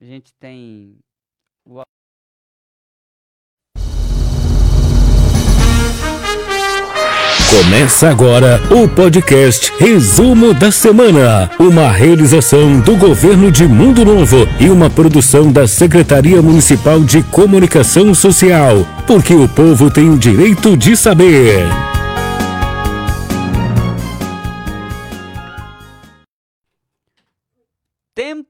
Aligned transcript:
A 0.00 0.04
gente 0.04 0.32
tem 0.38 0.96
o 1.66 1.82
Começa 7.50 8.08
agora 8.08 8.60
o 8.70 8.88
podcast 8.88 9.72
Resumo 9.76 10.54
da 10.54 10.70
Semana, 10.70 11.50
uma 11.58 11.90
realização 11.90 12.78
do 12.78 12.94
governo 12.94 13.50
de 13.50 13.66
Mundo 13.66 14.04
Novo 14.04 14.46
e 14.60 14.70
uma 14.70 14.88
produção 14.88 15.50
da 15.50 15.66
Secretaria 15.66 16.40
Municipal 16.40 17.00
de 17.00 17.20
Comunicação 17.24 18.14
Social, 18.14 18.86
porque 19.04 19.34
o 19.34 19.48
povo 19.48 19.90
tem 19.90 20.08
o 20.10 20.16
direito 20.16 20.76
de 20.76 20.96
saber. 20.96 21.87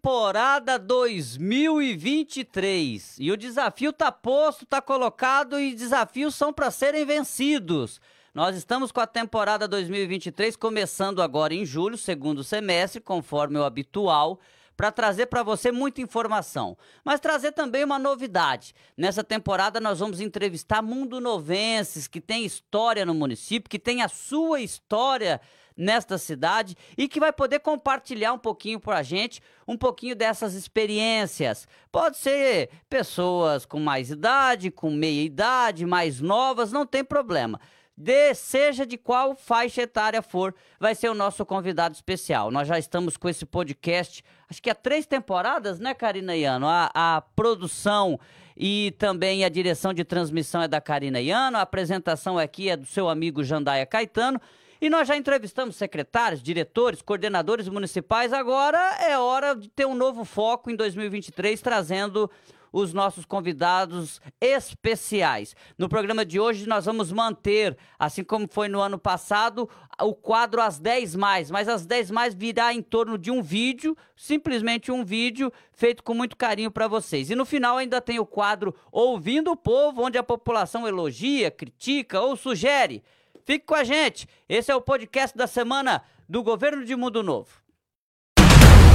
Temporada 0.09 0.79
2023. 0.79 3.17
E 3.19 3.31
o 3.31 3.37
desafio 3.37 3.93
tá 3.93 4.11
posto, 4.11 4.65
tá 4.65 4.81
colocado 4.81 5.61
e 5.61 5.75
desafios 5.75 6.35
são 6.35 6.51
para 6.51 6.71
serem 6.71 7.05
vencidos. 7.05 8.01
Nós 8.33 8.57
estamos 8.57 8.91
com 8.91 9.01
a 9.01 9.07
temporada 9.07 9.69
2023 9.69 10.57
começando 10.57 11.21
agora 11.21 11.53
em 11.53 11.67
julho, 11.67 11.99
segundo 11.99 12.43
semestre, 12.43 13.03
conforme 13.03 13.59
o 13.59 13.65
habitual, 13.65 14.41
para 14.75 14.91
trazer 14.91 15.27
para 15.27 15.43
você 15.43 15.71
muita 15.71 16.01
informação, 16.01 16.75
mas 17.05 17.21
trazer 17.21 17.53
também 17.53 17.85
uma 17.85 17.99
novidade. 17.99 18.75
Nessa 18.97 19.23
temporada 19.23 19.79
nós 19.79 19.99
vamos 19.99 20.23
entrevistar 20.23 20.81
mundo 20.81 21.21
novenses 21.21 22.09
que 22.09 22.21
tem 22.21 22.47
história 22.47 23.05
no 23.05 23.13
município, 23.13 23.69
que 23.69 23.79
tem 23.79 24.01
a 24.01 24.09
sua 24.09 24.63
história 24.63 25.39
nesta 25.79 26.19
cidade 26.19 26.77
e 26.97 27.07
que 27.07 27.21
vai 27.21 27.33
poder 27.33 27.61
compartilhar 27.61 28.33
um 28.33 28.39
pouquinho 28.39 28.81
para 28.81 28.99
a 28.99 29.03
gente, 29.03 29.41
um 29.67 29.77
pouquinho 29.77 30.17
dessas 30.17 30.55
experiências. 30.55 31.69
Pode 31.93 32.19
ser 32.19 32.69
pessoas 32.91 33.65
com 33.65 33.79
mais 33.79 34.11
idade, 34.11 34.73
com 34.73 34.91
meia 34.91 35.23
idade, 35.23 35.87
mais 35.87 36.21
novas, 36.21 36.73
não 36.73 36.85
tem 36.85 37.05
problema 37.05 37.61
de 38.01 38.33
seja 38.33 38.87
de 38.87 38.97
qual 38.97 39.35
faixa 39.35 39.83
etária 39.83 40.23
for, 40.23 40.55
vai 40.79 40.95
ser 40.95 41.09
o 41.09 41.15
nosso 41.15 41.45
convidado 41.45 41.97
especial. 41.97 42.49
Nós 42.49 42.69
já 42.69 42.79
estamos 42.79 43.17
com 43.17 43.29
esse 43.29 43.45
podcast, 43.45 44.23
acho 44.49 44.63
que 44.63 44.71
há 44.71 44.75
três 44.75 45.05
temporadas, 45.05 45.81
né, 45.81 45.93
Karina 45.95 46.37
Iano? 46.37 46.69
A, 46.69 46.91
a 46.95 47.21
produção 47.35 48.21
e 48.57 48.95
também 48.99 49.45
a 49.45 49.49
direção 49.49 49.93
de 49.93 50.05
transmissão 50.05 50.63
é 50.63 50.69
da 50.69 50.81
Karina 50.81 51.21
Iano, 51.21 51.57
a 51.57 51.63
apresentação 51.63 52.39
aqui 52.39 52.71
é 52.71 52.77
do 52.77 52.87
seu 52.87 53.09
amigo 53.09 53.43
Jandaia 53.43 53.85
Caetano. 53.85 54.41
E 54.81 54.89
nós 54.89 55.09
já 55.09 55.17
entrevistamos 55.17 55.75
secretários, 55.75 56.41
diretores, 56.41 57.03
coordenadores 57.03 57.69
municipais. 57.69 58.33
Agora 58.33 58.79
é 59.01 59.19
hora 59.19 59.57
de 59.57 59.69
ter 59.69 59.85
um 59.87 59.95
novo 59.95 60.25
foco 60.25 60.71
em 60.71 60.77
2023, 60.77 61.61
trazendo 61.61 62.31
os 62.73 62.93
nossos 62.93 63.25
convidados 63.25 64.21
especiais. 64.41 65.57
No 65.77 65.89
programa 65.89 66.25
de 66.25 66.39
hoje 66.39 66.69
nós 66.69 66.85
vamos 66.85 67.11
manter, 67.11 67.77
assim 67.99 68.23
como 68.23 68.47
foi 68.49 68.69
no 68.69 68.81
ano 68.81 68.99
passado, 68.99 69.69
o 70.01 70.15
quadro 70.15 70.61
às 70.61 70.79
10 70.79 71.17
mais, 71.17 71.51
mas 71.51 71.69
às 71.69 71.85
10 71.85 72.13
mais 72.13 72.35
virá 72.35 72.73
em 72.73 72.83
torno 72.83 73.19
de 73.19 73.33
um 73.33 73.43
vídeo, 73.43 73.97
simplesmente 74.15 74.93
um 74.93 75.05
vídeo 75.05 75.53
feito 75.73 76.05
com 76.05 76.15
muito 76.15 76.37
carinho 76.37 76.71
para 76.71 76.87
vocês. 76.87 77.31
E 77.31 77.35
no 77.35 77.45
final 77.45 77.79
ainda 77.79 78.01
tem 78.01 78.21
o 78.21 78.27
quadro 78.27 78.73
Ouvindo 78.93 79.51
o 79.51 79.57
Povo, 79.57 80.03
onde 80.03 80.19
a 80.19 80.23
população 80.23 80.87
elogia, 80.87 81.51
critica 81.51 82.21
ou 82.21 82.37
sugere. 82.37 83.03
Fique 83.49 83.65
com 83.65 83.75
a 83.75 83.83
gente. 83.83 84.29
Esse 84.47 84.71
é 84.71 84.77
o 84.77 84.81
podcast 84.83 85.35
da 85.35 85.47
semana 85.47 86.03
do 86.29 86.43
Governo 86.43 86.85
de 86.85 86.95
Mundo 86.95 87.23
Novo. 87.23 87.49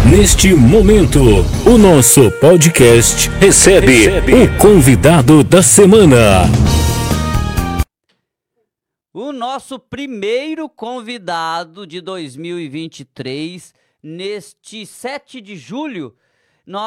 Neste 0.07 0.53
momento, 0.53 1.19
o 1.67 1.75
nosso 1.75 2.29
podcast 2.39 3.31
recebe, 3.39 4.05
recebe, 4.05 4.33
o 4.33 4.57
convidado 4.59 5.43
da 5.43 5.63
semana. 5.63 6.43
O 9.11 9.31
nosso 9.31 9.79
primeiro 9.79 10.69
convidado 10.69 11.87
de 11.87 11.99
2023, 11.99 13.73
neste 14.03 14.85
7 14.85 15.41
de 15.41 15.55
julho, 15.55 16.15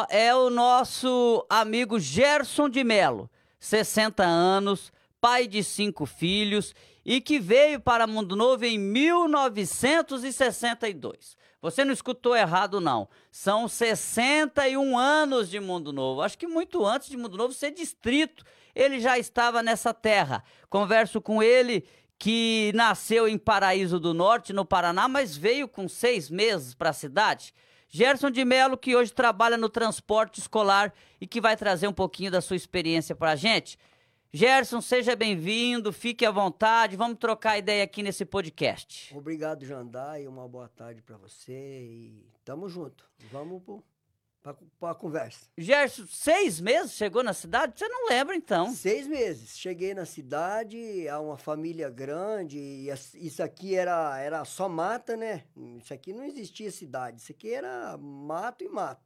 é 0.09 0.33
o 0.33 0.51
nosso 0.51 1.45
amigo 1.51 1.99
Gerson 1.99 2.69
de 2.69 2.85
Melo, 2.85 3.29
60 3.59 4.23
anos, 4.23 4.93
pai 5.21 5.49
de 5.49 5.65
cinco 5.65 6.07
filhos 6.07 6.73
e 7.07 7.19
que 7.21 7.39
veio 7.39 7.79
para 7.79 8.05
Mundo 8.05 8.35
Novo 8.35 8.65
em 8.65 8.77
1962. 8.77 11.37
Você 11.63 11.85
não 11.85 11.93
escutou 11.93 12.35
errado, 12.35 12.81
não. 12.81 13.09
São 13.31 13.69
61 13.69 14.99
anos 14.99 15.49
de 15.49 15.61
Mundo 15.61 15.93
Novo. 15.93 16.21
Acho 16.21 16.37
que 16.37 16.49
muito 16.49 16.85
antes 16.85 17.09
de 17.09 17.17
Mundo 17.17 17.37
Novo 17.37 17.55
ser 17.55 17.71
distrito, 17.71 18.45
ele 18.75 18.99
já 18.99 19.17
estava 19.17 19.63
nessa 19.63 19.95
terra. 19.95 20.43
Converso 20.69 21.21
com 21.21 21.41
ele, 21.41 21.87
que 22.19 22.73
nasceu 22.75 23.29
em 23.29 23.39
Paraíso 23.39 24.01
do 24.01 24.13
Norte, 24.13 24.53
no 24.53 24.65
Paraná, 24.65 25.07
mas 25.07 25.37
veio 25.37 25.69
com 25.69 25.89
seis 25.89 26.29
meses 26.29 26.75
para 26.75 26.91
a 26.91 26.93
cidade. 26.93 27.55
Gerson 27.89 28.33
de 28.33 28.45
Melo, 28.45 28.77
que 28.77 28.97
hoje 28.97 29.13
trabalha 29.13 29.57
no 29.57 29.69
transporte 29.69 30.41
escolar 30.41 30.93
e 31.21 31.27
que 31.27 31.41
vai 31.41 31.57
trazer 31.57 31.87
um 31.87 31.93
pouquinho 31.93 32.33
da 32.33 32.41
sua 32.41 32.57
experiência 32.57 33.15
para 33.15 33.31
a 33.31 33.37
gente. 33.37 33.79
Gerson, 34.37 34.83
seja 34.83 35.17
bem-vindo, 35.17 35.91
fique 35.91 36.27
à 36.27 36.31
vontade, 36.31 36.95
vamos 36.95 37.17
trocar 37.19 37.57
ideia 37.57 37.83
aqui 37.83 38.03
nesse 38.03 38.23
podcast. 38.23 39.17
Obrigado, 39.17 39.65
Jandai, 39.65 40.27
uma 40.27 40.47
boa 40.47 40.69
tarde 40.69 41.01
para 41.01 41.17
você 41.17 41.55
e 41.55 42.31
tamo 42.45 42.69
junto. 42.69 43.09
Vamos 43.33 43.63
para 44.43 44.91
a 44.91 44.95
conversa. 44.95 45.47
Gerson, 45.57 46.05
seis 46.11 46.61
meses 46.61 46.93
chegou 46.93 47.23
na 47.23 47.33
cidade? 47.33 47.79
Você 47.79 47.89
não 47.89 48.11
lembra, 48.11 48.37
então? 48.37 48.75
Seis 48.75 49.07
meses. 49.07 49.57
Cheguei 49.57 49.95
na 49.95 50.05
cidade, 50.05 51.09
há 51.09 51.19
uma 51.19 51.39
família 51.39 51.89
grande, 51.89 52.59
e 52.59 52.91
isso 53.15 53.43
aqui 53.43 53.75
era, 53.75 54.21
era 54.21 54.45
só 54.45 54.69
mata, 54.69 55.17
né? 55.17 55.45
Isso 55.79 55.95
aqui 55.95 56.13
não 56.13 56.25
existia 56.25 56.71
cidade, 56.71 57.23
isso 57.23 57.33
aqui 57.33 57.55
era 57.55 57.97
mato 57.97 58.63
e 58.63 58.69
mato. 58.69 59.01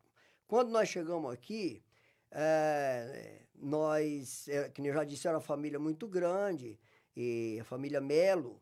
Quando 0.49 0.71
nós 0.71 0.89
chegamos 0.89 1.33
aqui, 1.33 1.85
é, 2.33 3.43
nós, 3.61 4.49
é, 4.49 4.69
que 4.69 4.81
eu 4.81 4.93
já 4.93 5.05
disse, 5.05 5.27
era 5.29 5.37
uma 5.37 5.43
família 5.43 5.79
muito 5.79 6.09
grande, 6.09 6.79
e 7.17 7.59
a 7.61 7.65
família 7.65 8.01
Melo. 8.01 8.61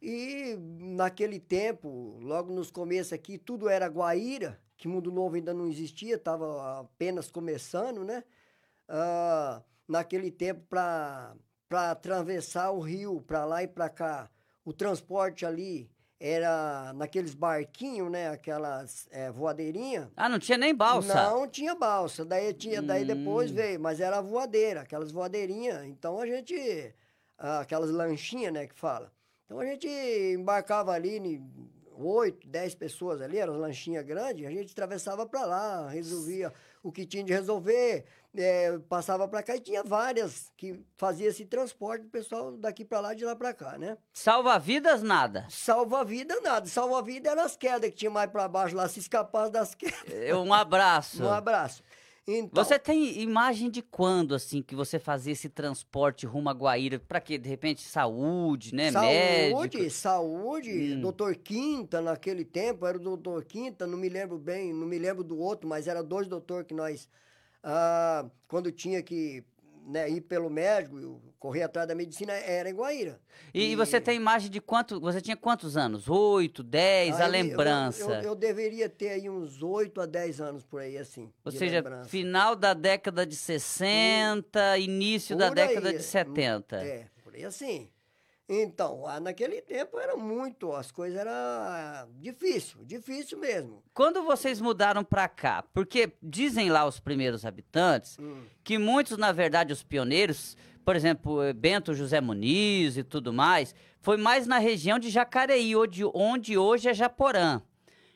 E 0.00 0.56
naquele 0.58 1.40
tempo, 1.40 2.18
logo 2.20 2.52
nos 2.52 2.70
começos 2.70 3.12
aqui, 3.12 3.36
tudo 3.36 3.68
era 3.68 3.86
Guaíra, 3.86 4.60
que 4.76 4.86
Mundo 4.86 5.10
Novo 5.10 5.34
ainda 5.34 5.52
não 5.52 5.66
existia, 5.68 6.14
estava 6.14 6.80
apenas 6.80 7.30
começando, 7.30 8.04
né? 8.04 8.22
Ah, 8.88 9.62
naquele 9.86 10.30
tempo, 10.30 10.64
para 10.68 11.34
atravessar 11.70 12.70
o 12.70 12.80
rio 12.80 13.20
para 13.20 13.44
lá 13.44 13.62
e 13.62 13.68
para 13.68 13.88
cá, 13.88 14.30
o 14.64 14.72
transporte 14.72 15.44
ali 15.44 15.90
era 16.20 16.92
naqueles 16.94 17.34
barquinhos, 17.34 18.10
né? 18.10 18.30
Aquelas 18.30 19.06
é, 19.10 19.30
voadeirinhas. 19.30 20.08
Ah, 20.16 20.28
não 20.28 20.38
tinha 20.38 20.58
nem 20.58 20.74
balsa? 20.74 21.14
Não 21.30 21.48
tinha 21.48 21.74
balsa. 21.74 22.24
Daí, 22.24 22.52
tinha, 22.52 22.82
daí 22.82 23.04
depois 23.04 23.50
hum. 23.50 23.54
veio, 23.54 23.80
mas 23.80 24.00
era 24.00 24.20
voadeira, 24.20 24.80
aquelas 24.80 25.12
voadeirinhas. 25.12 25.84
Então 25.84 26.20
a 26.20 26.26
gente. 26.26 26.94
Aquelas 27.38 27.90
lanchinhas, 27.90 28.52
né? 28.52 28.66
Que 28.66 28.74
fala. 28.74 29.12
Então 29.44 29.60
a 29.60 29.64
gente 29.64 29.88
embarcava 30.34 30.92
ali, 30.92 31.40
oito, 31.98 32.46
dez 32.46 32.74
pessoas 32.74 33.20
ali, 33.20 33.38
eram 33.38 33.54
lanchinhas 33.54 34.04
grandes, 34.04 34.46
a 34.46 34.50
gente 34.50 34.72
atravessava 34.72 35.26
para 35.26 35.44
lá, 35.44 35.88
resolvia 35.88 36.52
o 36.82 36.92
que 36.92 37.06
tinha 37.06 37.24
de 37.24 37.32
resolver, 37.32 38.04
é, 38.38 38.78
passava 38.88 39.26
para 39.28 39.42
cá 39.42 39.56
e 39.56 39.60
tinha 39.60 39.82
várias 39.82 40.50
que 40.56 40.80
fazia 40.96 41.28
esse 41.28 41.44
transporte 41.44 42.02
do 42.04 42.08
pessoal 42.08 42.52
daqui 42.56 42.84
para 42.84 43.00
lá, 43.00 43.14
de 43.14 43.24
lá 43.24 43.34
para 43.34 43.52
cá, 43.52 43.76
né? 43.76 43.98
Salva-vidas, 44.12 45.02
nada? 45.02 45.46
Salva-vida, 45.50 46.40
nada. 46.40 46.66
Salva-vida 46.66 47.30
eram 47.30 47.42
as 47.42 47.56
quedas 47.56 47.90
que 47.90 47.96
tinha 47.96 48.10
mais 48.10 48.30
para 48.30 48.48
baixo 48.48 48.76
lá, 48.76 48.88
se 48.88 49.00
escapasse 49.00 49.52
das 49.52 49.74
quedas. 49.76 49.98
É, 50.10 50.34
um 50.34 50.52
abraço. 50.54 51.22
um 51.24 51.32
abraço. 51.32 51.82
Então, 52.30 52.62
você 52.62 52.78
tem 52.78 53.22
imagem 53.22 53.70
de 53.70 53.80
quando, 53.80 54.34
assim, 54.34 54.60
que 54.60 54.74
você 54.74 54.98
fazia 54.98 55.32
esse 55.32 55.48
transporte 55.48 56.26
rumo 56.26 56.50
a 56.50 56.52
Guaíra? 56.52 56.98
Para 56.98 57.22
quê? 57.22 57.38
De 57.38 57.48
repente, 57.48 57.80
saúde, 57.80 58.74
né? 58.74 58.92
Saúde, 58.92 59.78
Médico. 59.78 59.90
saúde. 59.90 60.94
Hum. 60.96 61.00
Doutor 61.00 61.36
Quinta, 61.36 62.02
naquele 62.02 62.44
tempo, 62.44 62.86
era 62.86 62.98
o 62.98 63.00
doutor 63.00 63.46
Quinta, 63.46 63.86
não 63.86 63.96
me 63.96 64.10
lembro 64.10 64.36
bem, 64.36 64.74
não 64.74 64.86
me 64.86 64.98
lembro 64.98 65.24
do 65.24 65.38
outro, 65.38 65.66
mas 65.66 65.88
era 65.88 66.02
dois 66.02 66.28
doutores 66.28 66.66
que 66.66 66.74
nós, 66.74 67.08
ah, 67.62 68.26
quando 68.46 68.70
tinha 68.72 69.02
que 69.02 69.44
né, 69.88 70.08
ir 70.08 70.20
pelo 70.20 70.50
médico, 70.50 71.20
correr 71.38 71.62
atrás 71.62 71.88
da 71.88 71.94
medicina, 71.94 72.32
era 72.34 72.68
em 72.68 72.74
Guaíra. 72.74 73.18
E, 73.54 73.72
e, 73.72 73.76
você 73.76 73.98
tem 74.00 74.16
imagem 74.16 74.50
de 74.50 74.60
quanto, 74.60 75.00
você 75.00 75.20
tinha 75.20 75.36
quantos 75.36 75.76
anos? 75.76 76.08
Oito, 76.08 76.62
dez, 76.62 77.16
aí, 77.16 77.22
a 77.22 77.26
lembrança? 77.26 78.02
Eu, 78.02 78.10
eu, 78.10 78.22
eu, 78.22 78.34
deveria 78.34 78.88
ter 78.88 79.10
aí 79.10 79.30
uns 79.30 79.62
oito 79.62 80.00
a 80.00 80.06
dez 80.06 80.40
anos 80.40 80.62
por 80.64 80.80
aí, 80.80 80.98
assim, 80.98 81.32
Ou 81.42 81.50
seja, 81.50 81.76
lembrança. 81.76 82.08
final 82.10 82.54
da 82.54 82.74
década 82.74 83.24
de 83.24 83.34
60, 83.34 84.60
hum, 84.60 84.76
início 84.76 85.36
da 85.36 85.48
década 85.48 85.88
aí, 85.88 85.96
de 85.96 86.02
70. 86.02 86.76
É, 86.76 87.06
por 87.24 87.34
aí 87.34 87.44
assim. 87.44 87.88
Então, 88.48 89.02
naquele 89.20 89.60
tempo 89.60 89.98
era 89.98 90.16
muito, 90.16 90.72
as 90.72 90.90
coisas 90.90 91.18
eram 91.20 92.08
difícil, 92.18 92.82
difícil 92.84 93.38
mesmo. 93.38 93.82
Quando 93.92 94.22
vocês 94.22 94.58
mudaram 94.58 95.04
para 95.04 95.28
cá, 95.28 95.62
porque 95.74 96.12
dizem 96.22 96.70
lá 96.70 96.86
os 96.86 96.98
primeiros 96.98 97.44
habitantes 97.44 98.16
Hum. 98.18 98.42
que 98.64 98.78
muitos, 98.78 99.18
na 99.18 99.32
verdade, 99.32 99.72
os 99.72 99.82
pioneiros, 99.82 100.56
por 100.82 100.96
exemplo, 100.96 101.42
eh, 101.42 101.52
Bento 101.52 101.92
José 101.92 102.22
Muniz 102.22 102.96
e 102.96 103.02
tudo 103.04 103.34
mais, 103.34 103.74
foi 104.00 104.16
mais 104.16 104.46
na 104.46 104.56
região 104.58 104.98
de 104.98 105.10
Jacareí, 105.10 105.76
onde, 105.76 106.02
onde 106.14 106.56
hoje 106.56 106.88
é 106.88 106.94
Japorã, 106.94 107.60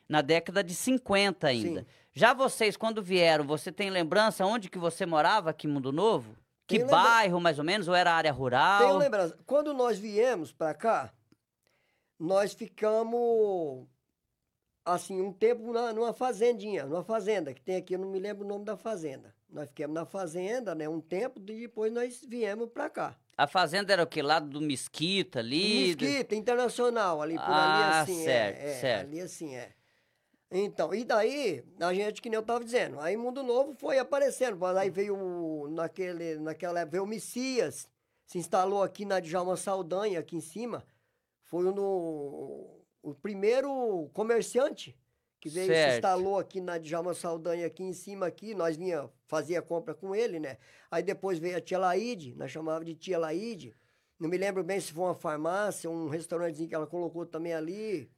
na 0.09 0.21
década 0.21 0.63
de 0.63 0.73
50 0.73 1.45
ainda. 1.47 1.81
Sim. 1.81 1.85
Já 2.15 2.33
vocês, 2.33 2.75
quando 2.75 3.03
vieram, 3.03 3.45
você 3.45 3.71
tem 3.71 3.91
lembrança 3.91 4.43
onde 4.45 4.69
que 4.69 4.79
você 4.79 5.05
morava 5.05 5.51
aqui 5.51 5.67
em 5.67 5.69
Mundo 5.69 5.91
Novo? 5.91 6.35
Que 6.67 6.77
lembra- 6.79 6.95
bairro, 6.95 7.39
mais 7.41 7.59
ou 7.59 7.65
menos, 7.65 7.87
ou 7.87 7.95
era 7.95 8.13
área 8.13 8.31
rural? 8.31 8.79
Tenho 8.81 8.97
lembrança. 8.97 9.37
Quando 9.45 9.73
nós 9.73 9.97
viemos 9.99 10.51
para 10.51 10.73
cá, 10.73 11.13
nós 12.19 12.53
ficamos 12.53 13.85
assim 14.85 15.21
um 15.21 15.31
tempo 15.31 15.71
na, 15.71 15.93
numa 15.93 16.13
fazendinha, 16.13 16.85
numa 16.85 17.03
fazenda 17.03 17.53
que 17.53 17.61
tem 17.61 17.75
aqui, 17.77 17.93
eu 17.95 17.99
não 17.99 18.09
me 18.09 18.19
lembro 18.19 18.45
o 18.45 18.47
nome 18.47 18.65
da 18.65 18.75
fazenda. 18.77 19.33
Nós 19.49 19.67
ficamos 19.69 19.93
na 19.93 20.05
fazenda, 20.05 20.73
né, 20.73 20.89
um 20.89 20.99
tempo 20.99 21.39
e 21.39 21.61
depois 21.61 21.91
nós 21.91 22.21
viemos 22.27 22.69
para 22.69 22.89
cá. 22.89 23.15
A 23.37 23.47
fazenda 23.47 23.91
era 23.93 24.03
o 24.03 24.07
que? 24.07 24.21
Lá 24.21 24.39
do 24.39 24.59
Mesquita 24.61 25.39
ali? 25.39 25.95
do- 25.95 26.03
Mesquita 26.05 26.35
Internacional, 26.35 27.21
ali 27.21 27.35
por 27.35 27.43
Ah, 27.49 28.01
ali 28.03 28.11
assim, 28.11 28.23
certo, 28.23 28.57
é, 28.59 28.71
é, 28.71 28.79
certo. 28.79 29.07
ali 29.07 29.21
assim 29.21 29.55
é. 29.55 29.71
Então, 30.55 30.93
e 30.93 31.03
daí, 31.03 31.63
a 31.79 31.91
gente, 31.95 32.21
que 32.21 32.29
nem 32.29 32.37
eu 32.37 32.43
tava 32.43 32.63
dizendo, 32.63 32.99
aí 32.99 33.17
Mundo 33.17 33.41
Novo 33.41 33.73
foi 33.73 33.97
aparecendo, 33.97 34.55
mas 34.55 34.77
aí 34.77 34.87
veio, 34.87 35.17
o- 35.17 35.67
naquele, 35.67 36.35
naquela 36.35 36.81
época, 36.81 36.91
veio 36.91 37.03
o 37.03 37.07
Messias, 37.07 37.89
se 38.27 38.37
instalou 38.37 38.83
aqui 38.83 39.03
na 39.03 39.19
Djalma 39.19 39.57
Saldanha, 39.57 40.19
aqui 40.19 40.35
em 40.35 40.41
cima, 40.41 40.85
foi 41.41 41.63
no, 41.63 42.85
o 43.01 43.15
primeiro 43.15 44.11
comerciante 44.13 44.95
que 45.39 45.49
veio, 45.49 45.73
Certo. 45.73 45.89
se 45.89 45.95
instalou 45.97 46.37
aqui 46.37 46.61
na 46.61 46.77
Djalma 46.77 47.15
Saldanha, 47.15 47.65
aqui 47.65 47.83
em 47.83 47.91
cima, 47.91 48.27
aqui, 48.27 48.53
nós 48.53 48.77
vinha, 48.77 49.09
fazia 49.25 49.59
compra 49.59 49.95
com 49.95 50.13
ele, 50.15 50.39
né? 50.39 50.57
Aí 50.91 51.01
depois 51.01 51.39
veio 51.39 51.57
a 51.57 51.61
Tia 51.61 51.79
Laide, 51.79 52.35
nós 52.35 52.51
chamava 52.51 52.85
de 52.85 52.93
Tia 52.93 53.17
Laide, 53.17 53.75
não 54.19 54.29
me 54.29 54.37
lembro 54.37 54.63
bem 54.63 54.79
se 54.79 54.93
foi 54.93 55.03
uma 55.03 55.15
farmácia, 55.15 55.89
um 55.89 56.07
restaurantezinho 56.09 56.69
que 56.69 56.75
ela 56.75 56.85
colocou 56.85 57.25
também 57.25 57.53
ali, 57.53 58.09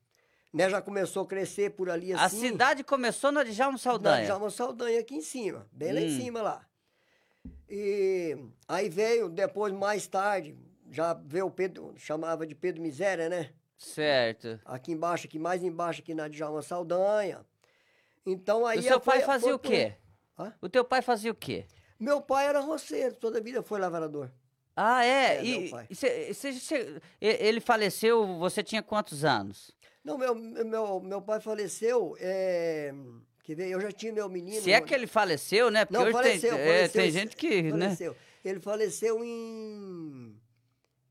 né? 0.55 0.69
Já 0.69 0.81
começou 0.81 1.23
a 1.23 1.27
crescer 1.27 1.71
por 1.71 1.89
ali 1.89 2.13
A 2.13 2.25
assim. 2.25 2.39
cidade 2.39 2.83
começou 2.83 3.31
na 3.31 3.43
Djalma 3.43 3.73
Na 3.73 3.77
Saldanha. 3.77 4.25
Djalma 4.25 4.49
Saldanha 4.49 4.99
aqui 4.99 5.15
em 5.15 5.21
cima, 5.21 5.67
bem 5.71 5.91
lá 5.93 5.99
Hum. 6.01 6.03
em 6.03 6.21
cima 6.21 6.41
lá. 6.41 6.65
E 7.69 8.37
aí 8.67 8.89
veio, 8.89 9.29
depois, 9.29 9.73
mais 9.73 10.07
tarde, 10.07 10.55
já 10.91 11.13
veio 11.13 11.47
o 11.47 11.51
Pedro, 11.51 11.93
chamava 11.97 12.45
de 12.45 12.55
Pedro 12.55 12.81
Miséria, 12.81 13.27
né? 13.29 13.51
Certo. 13.77 14.59
Aqui 14.65 14.91
embaixo, 14.91 15.27
aqui 15.27 15.37
mais 15.37 15.63
embaixo, 15.63 16.01
aqui 16.01 16.13
na 16.13 16.27
Djalma 16.27 16.61
Saldanha. 16.61 17.45
Então 18.25 18.65
aí... 18.65 18.79
o 18.79 18.83
seu 18.83 18.99
pai 18.99 19.17
foi- 19.17 19.25
fazia 19.25 19.47
foi 19.49 19.53
o 19.53 19.59
quê? 19.59 19.93
Hã? 20.37 20.53
O 20.61 20.69
teu 20.69 20.83
pai 20.85 21.01
fazia 21.01 21.31
o 21.31 21.35
quê? 21.35 21.65
Meu 21.99 22.21
pai 22.21 22.47
era 22.47 22.59
roceiro, 22.59 23.13
toda 23.15 23.39
a 23.39 23.41
vida 23.41 23.61
foi 23.63 23.79
lavrador. 23.79 24.29
Ah, 24.75 25.05
é? 25.05 25.37
É, 25.37 25.45
e, 25.45 25.71
e 25.89 25.95
cê- 25.95 26.33
cê- 26.33 26.53
cê- 26.53 27.01
ele 27.21 27.61
faleceu, 27.61 28.37
você 28.37 28.61
tinha 28.61 28.83
quantos 28.83 29.23
anos? 29.23 29.71
Não, 30.03 30.17
meu, 30.17 30.35
meu, 30.35 30.99
meu 30.99 31.21
pai 31.21 31.39
faleceu, 31.39 32.15
é, 32.19 32.93
quer 33.43 33.55
ver, 33.55 33.69
eu 33.69 33.79
já 33.79 33.91
tinha 33.91 34.11
meu 34.11 34.27
menino... 34.29 34.61
Se 34.61 34.71
é 34.71 34.81
que 34.81 34.93
ele 34.93 35.07
faleceu, 35.07 35.71
né? 35.71 35.85
Porque 35.85 35.97
Não, 35.97 36.03
hoje 36.03 36.11
faleceu, 36.11 36.55
tem, 36.55 36.59
é, 36.59 36.65
faleceu. 36.67 37.01
tem 37.01 37.11
gente 37.11 37.35
que, 37.35 37.61
né? 37.71 37.85
faleceu. 37.85 38.15
Ele 38.43 38.59
faleceu 38.59 39.23
em... 39.23 40.39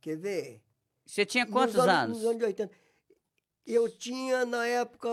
Quer 0.01 0.17
ver? 0.19 0.63
Você 1.07 1.25
tinha 1.25 1.45
Nos 1.45 1.53
quantos 1.53 1.79
anos? 1.79 2.19
Nos 2.19 2.27
anos 2.27 2.39
de 2.39 2.45
80. 2.45 2.71
Eu 3.67 3.89
tinha, 3.89 4.45
na 4.45 4.67
época, 4.67 5.11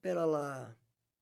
pera 0.00 0.24
lá, 0.24 0.74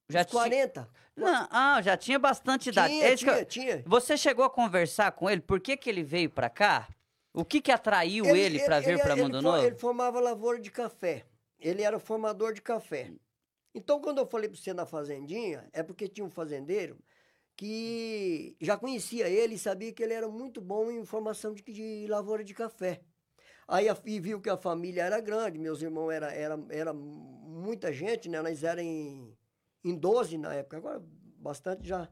Já 0.08 0.20
uns 0.20 0.26
40. 0.26 0.88
Não, 1.20 1.48
ah, 1.50 1.80
já 1.82 1.96
tinha 1.96 2.18
bastante 2.18 2.68
idade. 2.70 2.92
Tinha, 2.94 3.06
É 3.06 3.16
tinha, 3.16 3.44
tinha. 3.44 3.82
Você 3.86 4.16
chegou 4.16 4.44
a 4.44 4.50
conversar 4.50 5.12
com 5.12 5.28
ele? 5.28 5.40
Por 5.40 5.60
que, 5.60 5.76
que 5.76 5.88
ele 5.90 6.02
veio 6.02 6.30
pra 6.30 6.48
cá? 6.50 6.88
O 7.32 7.44
que 7.44 7.60
que 7.60 7.70
atraiu 7.70 8.24
ele, 8.34 8.58
pra 8.60 8.80
vir 8.80 9.00
pra 9.00 9.14
Mundo 9.14 9.36
ele, 9.36 9.42
Novo? 9.46 9.64
Ele 9.66 9.76
formava 9.78 10.18
lavoura 10.20 10.58
de 10.60 10.70
café. 10.70 11.24
Ele 11.60 11.82
era 11.82 11.98
formador 11.98 12.52
de 12.52 12.60
café. 12.62 13.12
Então, 13.74 14.00
quando 14.00 14.18
eu 14.18 14.26
falei 14.26 14.48
para 14.48 14.58
você 14.58 14.72
na 14.72 14.84
fazendinha, 14.84 15.68
é 15.72 15.82
porque 15.82 16.08
tinha 16.08 16.24
um 16.26 16.30
fazendeiro 16.30 16.98
que 17.56 18.56
já 18.60 18.76
conhecia 18.76 19.28
ele 19.28 19.54
e 19.54 19.58
sabia 19.58 19.92
que 19.92 20.02
ele 20.02 20.14
era 20.14 20.28
muito 20.28 20.60
bom 20.60 20.90
em 20.90 21.04
formação 21.04 21.52
de, 21.54 21.62
de 21.62 22.06
lavoura 22.08 22.42
de 22.42 22.54
café. 22.54 23.00
Aí 23.68 23.88
a- 23.88 23.96
e 24.06 24.18
viu 24.18 24.40
que 24.40 24.50
a 24.50 24.56
família 24.56 25.02
era 25.04 25.20
grande, 25.20 25.58
meus 25.58 25.82
irmãos 25.82 26.10
era, 26.10 26.32
era, 26.32 26.58
era 26.70 26.92
muita 26.92 27.92
gente, 27.92 28.28
né? 28.28 28.40
Nós 28.42 28.64
éramos 28.64 29.34
em, 29.84 29.90
em 29.90 29.96
12 29.96 30.38
na 30.38 30.54
época, 30.54 30.76
agora 30.76 31.02
bastante 31.36 31.86
já 31.86 32.08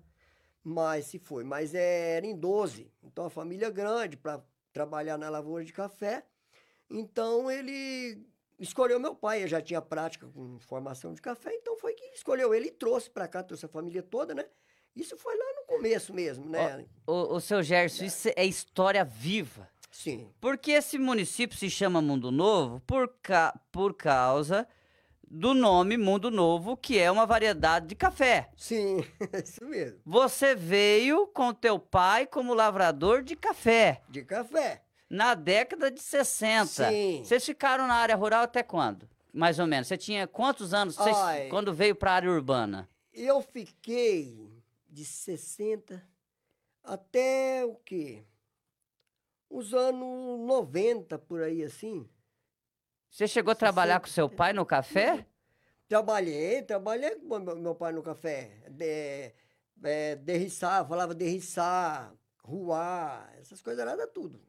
mais 0.62 1.06
se 1.06 1.18
foi, 1.18 1.44
mas 1.44 1.74
era 1.74 2.26
em 2.26 2.36
12. 2.36 2.90
Então 3.02 3.24
a 3.24 3.30
família 3.30 3.66
é 3.66 3.70
grande 3.70 4.16
para 4.16 4.42
trabalhar 4.72 5.16
na 5.16 5.28
lavoura 5.28 5.64
de 5.64 5.72
café. 5.72 6.24
Então 6.90 7.50
ele 7.50 8.26
escolheu 8.58 8.98
meu 8.98 9.14
pai, 9.14 9.40
ele 9.40 9.48
já 9.48 9.60
tinha 9.60 9.80
prática 9.80 10.26
com 10.26 10.58
formação 10.60 11.14
de 11.14 11.22
café, 11.22 11.54
então 11.54 11.76
foi 11.76 11.94
que 11.94 12.04
escolheu 12.14 12.52
ele 12.52 12.68
e 12.68 12.72
trouxe 12.72 13.08
para 13.08 13.28
cá, 13.28 13.42
trouxe 13.42 13.66
a 13.66 13.68
família 13.68 14.02
toda, 14.02 14.34
né? 14.34 14.44
Isso 14.96 15.16
foi 15.16 15.36
lá 15.36 15.44
no 15.60 15.66
começo 15.66 16.12
mesmo, 16.12 16.48
né? 16.48 16.84
O, 17.06 17.36
o 17.36 17.40
seu 17.40 17.62
Gerson, 17.62 18.04
isso 18.04 18.28
é 18.34 18.44
história 18.44 19.04
viva. 19.04 19.68
Sim. 19.90 20.28
Porque 20.40 20.72
esse 20.72 20.98
município 20.98 21.56
se 21.56 21.70
chama 21.70 22.02
Mundo 22.02 22.30
Novo 22.30 22.80
por, 22.80 23.08
ca... 23.22 23.58
por 23.70 23.94
causa 23.94 24.66
do 25.30 25.52
nome 25.54 25.96
Mundo 25.96 26.30
Novo, 26.30 26.76
que 26.76 26.98
é 26.98 27.10
uma 27.10 27.26
variedade 27.26 27.86
de 27.86 27.94
café. 27.94 28.50
Sim, 28.56 29.04
isso 29.44 29.64
mesmo. 29.66 29.98
Você 30.04 30.54
veio 30.54 31.26
com 31.28 31.52
teu 31.52 31.78
pai 31.78 32.26
como 32.26 32.54
lavrador 32.54 33.22
de 33.22 33.36
café 33.36 34.02
De 34.08 34.24
café. 34.24 34.82
na 35.08 35.34
década 35.34 35.90
de 35.90 36.00
60. 36.00 36.90
Sim. 36.90 37.22
Vocês 37.24 37.44
ficaram 37.44 37.86
na 37.86 37.94
área 37.94 38.16
rural 38.16 38.42
até 38.44 38.62
quando? 38.62 39.08
Mais 39.32 39.58
ou 39.58 39.66
menos. 39.66 39.86
Você 39.88 39.96
tinha 39.96 40.26
quantos 40.26 40.72
anos 40.72 40.96
vocês- 40.96 41.50
quando 41.50 41.72
veio 41.74 41.94
para 41.94 42.12
a 42.12 42.14
área 42.14 42.30
urbana? 42.30 42.88
Eu 43.12 43.42
fiquei 43.42 44.50
de 44.88 45.04
60 45.04 46.02
até 46.82 47.64
o 47.66 47.74
quê? 47.74 48.24
Os 49.50 49.72
anos 49.74 50.40
90, 50.46 51.18
por 51.18 51.42
aí 51.42 51.62
assim. 51.62 52.08
Você 53.10 53.26
chegou 53.26 53.52
a 53.52 53.54
trabalhar 53.54 53.94
60, 53.94 54.00
com 54.00 54.14
seu 54.14 54.28
pai 54.28 54.52
no 54.52 54.64
café? 54.66 55.26
Trabalhei, 55.88 56.62
trabalhei 56.62 57.16
com 57.16 57.38
meu- 57.38 57.56
meu 57.56 57.74
pai 57.74 57.92
no 57.92 58.02
café. 58.02 58.50
De, 58.68 59.32
é, 59.82 60.16
derriçar, 60.16 60.86
falava 60.86 61.14
derriçar, 61.14 62.12
ruar, 62.44 63.32
essas 63.40 63.62
coisas 63.62 63.86
era 63.86 64.06
tudo. 64.06 64.40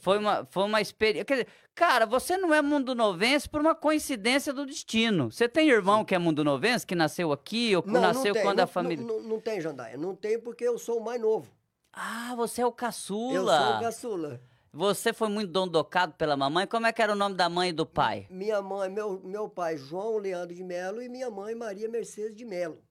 Foi 0.00 0.18
uma, 0.18 0.44
foi 0.50 0.64
uma 0.64 0.80
experiência. 0.80 1.24
Quer 1.24 1.34
dizer, 1.34 1.48
cara, 1.74 2.06
você 2.06 2.36
não 2.36 2.52
é 2.52 2.60
mundo 2.60 2.92
novense 2.94 3.48
por 3.48 3.60
uma 3.60 3.74
coincidência 3.74 4.52
do 4.52 4.66
destino. 4.66 5.30
Você 5.30 5.48
tem 5.48 5.68
irmão 5.68 6.04
que 6.04 6.12
é 6.14 6.18
mundo 6.18 6.42
novense, 6.42 6.84
que 6.84 6.94
nasceu 6.96 7.30
aqui, 7.30 7.76
ou 7.76 7.82
que 7.82 7.90
nasceu 7.90 8.32
tem, 8.32 8.42
quando 8.42 8.56
não, 8.58 8.64
a 8.64 8.66
família. 8.66 9.04
Não, 9.04 9.20
não, 9.20 9.28
não 9.28 9.40
tem, 9.40 9.60
Jandaia. 9.60 9.96
Não 9.96 10.16
tem 10.16 10.40
porque 10.40 10.64
eu 10.64 10.76
sou 10.78 10.98
o 10.98 11.04
mais 11.04 11.20
novo. 11.20 11.52
Ah, 11.92 12.34
você 12.36 12.62
é 12.62 12.66
o 12.66 12.72
caçula. 12.72 13.32
Eu 13.34 13.46
sou 13.46 13.76
o 13.76 13.80
caçula. 13.80 14.40
Você 14.76 15.10
foi 15.14 15.30
muito 15.30 15.50
dondocado 15.50 16.12
pela 16.18 16.36
mamãe. 16.36 16.66
Como 16.66 16.86
é 16.86 16.92
que 16.92 17.00
era 17.00 17.10
o 17.10 17.16
nome 17.16 17.34
da 17.34 17.48
mãe 17.48 17.70
e 17.70 17.72
do 17.72 17.86
pai? 17.86 18.26
Minha 18.28 18.60
mãe, 18.60 18.90
meu, 18.90 19.18
meu 19.24 19.48
pai 19.48 19.78
João 19.78 20.18
Leandro 20.18 20.54
de 20.54 20.62
Melo 20.62 21.00
e 21.00 21.08
minha 21.08 21.30
mãe 21.30 21.54
Maria 21.54 21.88
Mercedes 21.88 22.36
de 22.36 22.44
Melo. 22.44 22.84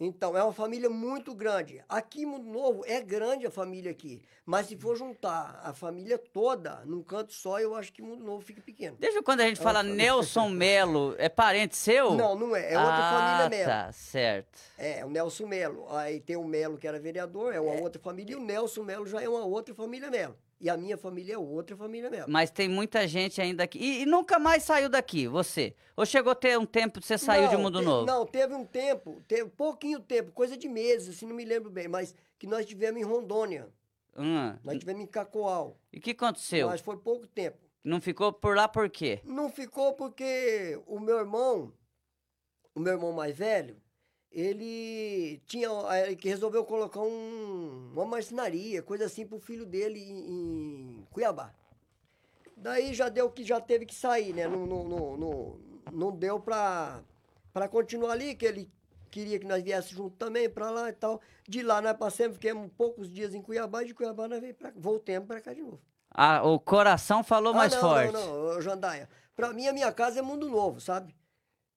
Então, 0.00 0.34
é 0.34 0.42
uma 0.42 0.52
família 0.52 0.88
muito 0.88 1.34
grande. 1.34 1.84
Aqui 1.86 2.24
Mundo 2.24 2.50
Novo 2.50 2.82
é 2.86 3.02
grande 3.02 3.46
a 3.46 3.50
família 3.50 3.90
aqui. 3.90 4.22
Mas 4.46 4.66
se 4.66 4.74
for 4.74 4.96
juntar 4.96 5.60
a 5.62 5.74
família 5.74 6.16
toda 6.16 6.82
num 6.86 7.02
canto 7.02 7.34
só, 7.34 7.60
eu 7.60 7.74
acho 7.74 7.92
que 7.92 8.00
Mundo 8.00 8.24
Novo 8.24 8.40
fica 8.40 8.62
pequeno. 8.62 8.96
Desde 8.98 9.20
quando 9.20 9.42
a 9.42 9.46
gente 9.46 9.60
fala 9.60 9.82
Nelson 9.82 10.48
Melo, 10.48 11.14
é 11.18 11.28
parente 11.28 11.76
seu? 11.76 12.14
Não, 12.14 12.34
não 12.34 12.56
é. 12.56 12.72
É 12.72 12.78
outra 12.78 12.96
ah, 12.96 13.12
família 13.12 13.50
Melo. 13.50 13.70
tá, 13.70 13.92
certo. 13.92 14.58
É, 14.78 15.04
o 15.04 15.10
Nelson 15.10 15.46
Melo. 15.46 15.86
Aí 15.90 16.18
tem 16.18 16.36
o 16.36 16.44
Melo, 16.44 16.78
que 16.78 16.88
era 16.88 16.98
vereador, 16.98 17.54
é 17.54 17.60
uma 17.60 17.78
outra 17.78 18.00
família. 18.00 18.32
E 18.32 18.36
o 18.36 18.40
Nelson 18.40 18.82
Melo 18.82 19.06
já 19.06 19.20
é 19.20 19.28
uma 19.28 19.44
outra 19.44 19.74
família 19.74 20.10
Melo. 20.10 20.34
E 20.62 20.70
a 20.70 20.76
minha 20.76 20.96
família 20.96 21.34
é 21.34 21.38
outra 21.38 21.76
família 21.76 22.08
Melo. 22.08 22.30
Mas 22.30 22.48
tem 22.48 22.68
muita 22.68 23.08
gente 23.08 23.40
ainda 23.42 23.64
aqui. 23.64 23.80
E, 23.80 24.02
e 24.02 24.06
nunca 24.06 24.38
mais 24.38 24.62
saiu 24.62 24.88
daqui, 24.88 25.26
você? 25.26 25.74
Ou 25.96 26.06
chegou 26.06 26.30
a 26.30 26.36
ter 26.36 26.56
um 26.56 26.64
tempo 26.64 27.00
que 27.00 27.06
você 27.06 27.18
saiu 27.18 27.48
de 27.48 27.56
Não, 27.56 27.62
Mundo 27.64 27.80
te- 27.80 27.84
Novo? 27.84 28.06
Não, 28.06 28.24
teve 28.24 28.54
um 28.54 28.64
tempo, 28.64 29.20
teve 29.26 29.50
pouquinho 29.50 29.98
tempo, 29.98 30.30
coisa 30.30 30.56
de 30.56 30.68
meses, 30.68 31.16
assim, 31.16 31.26
não 31.26 31.34
me 31.34 31.44
lembro 31.44 31.68
bem, 31.68 31.88
mas 31.88 32.14
que 32.38 32.46
nós 32.46 32.64
tivemos 32.64 33.00
em 33.00 33.04
Rondônia, 33.04 33.68
Hum, 34.16 34.54
nós 34.62 34.78
tivemos 34.78 35.02
em 35.02 35.06
Cacoal, 35.06 35.76
E 35.92 35.98
o 35.98 36.00
que 36.00 36.12
aconteceu? 36.12 36.68
mas 36.68 36.80
foi 36.80 36.96
pouco 36.96 37.26
tempo. 37.26 37.58
Não 37.82 38.00
ficou 38.00 38.32
por 38.32 38.54
lá 38.56 38.68
por 38.68 38.88
quê? 38.88 39.20
Não 39.24 39.50
ficou 39.50 39.94
porque 39.94 40.80
o 40.86 41.00
meu 41.00 41.18
irmão, 41.18 41.72
o 42.72 42.78
meu 42.78 42.92
irmão 42.92 43.12
mais 43.12 43.36
velho, 43.36 43.76
ele 44.32 45.42
tinha, 45.46 45.68
ele 46.04 46.16
que 46.16 46.28
resolveu 46.28 46.64
colocar 46.64 47.00
um, 47.00 47.90
uma 47.92 48.06
marcenaria, 48.06 48.82
coisa 48.82 49.04
assim, 49.04 49.26
pro 49.26 49.38
filho 49.38 49.66
dele 49.66 50.00
em, 50.00 51.06
Cuiabá. 51.10 51.52
Daí 52.56 52.94
já 52.94 53.08
deu 53.08 53.30
que 53.30 53.44
já 53.44 53.60
teve 53.60 53.84
que 53.84 53.94
sair, 53.94 54.32
né? 54.32 54.48
Não, 54.48 54.66
não, 54.66 55.16
não, 55.16 55.58
não, 55.92 56.16
deu 56.16 56.40
pra 56.40 57.02
continuar 57.70 58.12
ali, 58.12 58.34
que 58.34 58.46
ele 58.46 58.70
queria 59.10 59.38
que 59.38 59.46
nós 59.46 59.62
viéssemos 59.62 59.96
junto 59.96 60.16
também 60.16 60.48
pra 60.48 60.70
lá 60.70 60.88
e 60.88 60.92
tal. 60.94 61.20
De 61.46 61.62
lá 61.62 61.82
nós 61.82 61.96
passamos, 61.96 62.34
fiquemos 62.36 62.70
poucos 62.76 63.12
dias 63.12 63.34
em 63.34 63.42
Cuiabá, 63.42 63.82
e 63.82 63.88
de 63.88 63.94
Cuiabá 63.94 64.28
nós 64.28 64.40
pra, 64.54 64.72
voltemos 64.74 65.26
pra 65.26 65.40
cá 65.40 65.52
de 65.52 65.60
novo. 65.60 65.80
Ah, 66.10 66.42
o 66.42 66.58
coração 66.58 67.22
falou 67.22 67.52
mais 67.52 67.72
ah, 67.74 67.76
não, 67.76 67.82
forte. 67.82 68.12
Não, 68.12 68.54
não, 68.54 68.62
Jandaia. 68.62 69.08
Pra 69.34 69.52
mim, 69.52 69.66
a 69.66 69.72
minha 69.72 69.90
casa 69.92 70.20
é 70.20 70.22
mundo 70.22 70.48
novo, 70.48 70.80
sabe? 70.80 71.14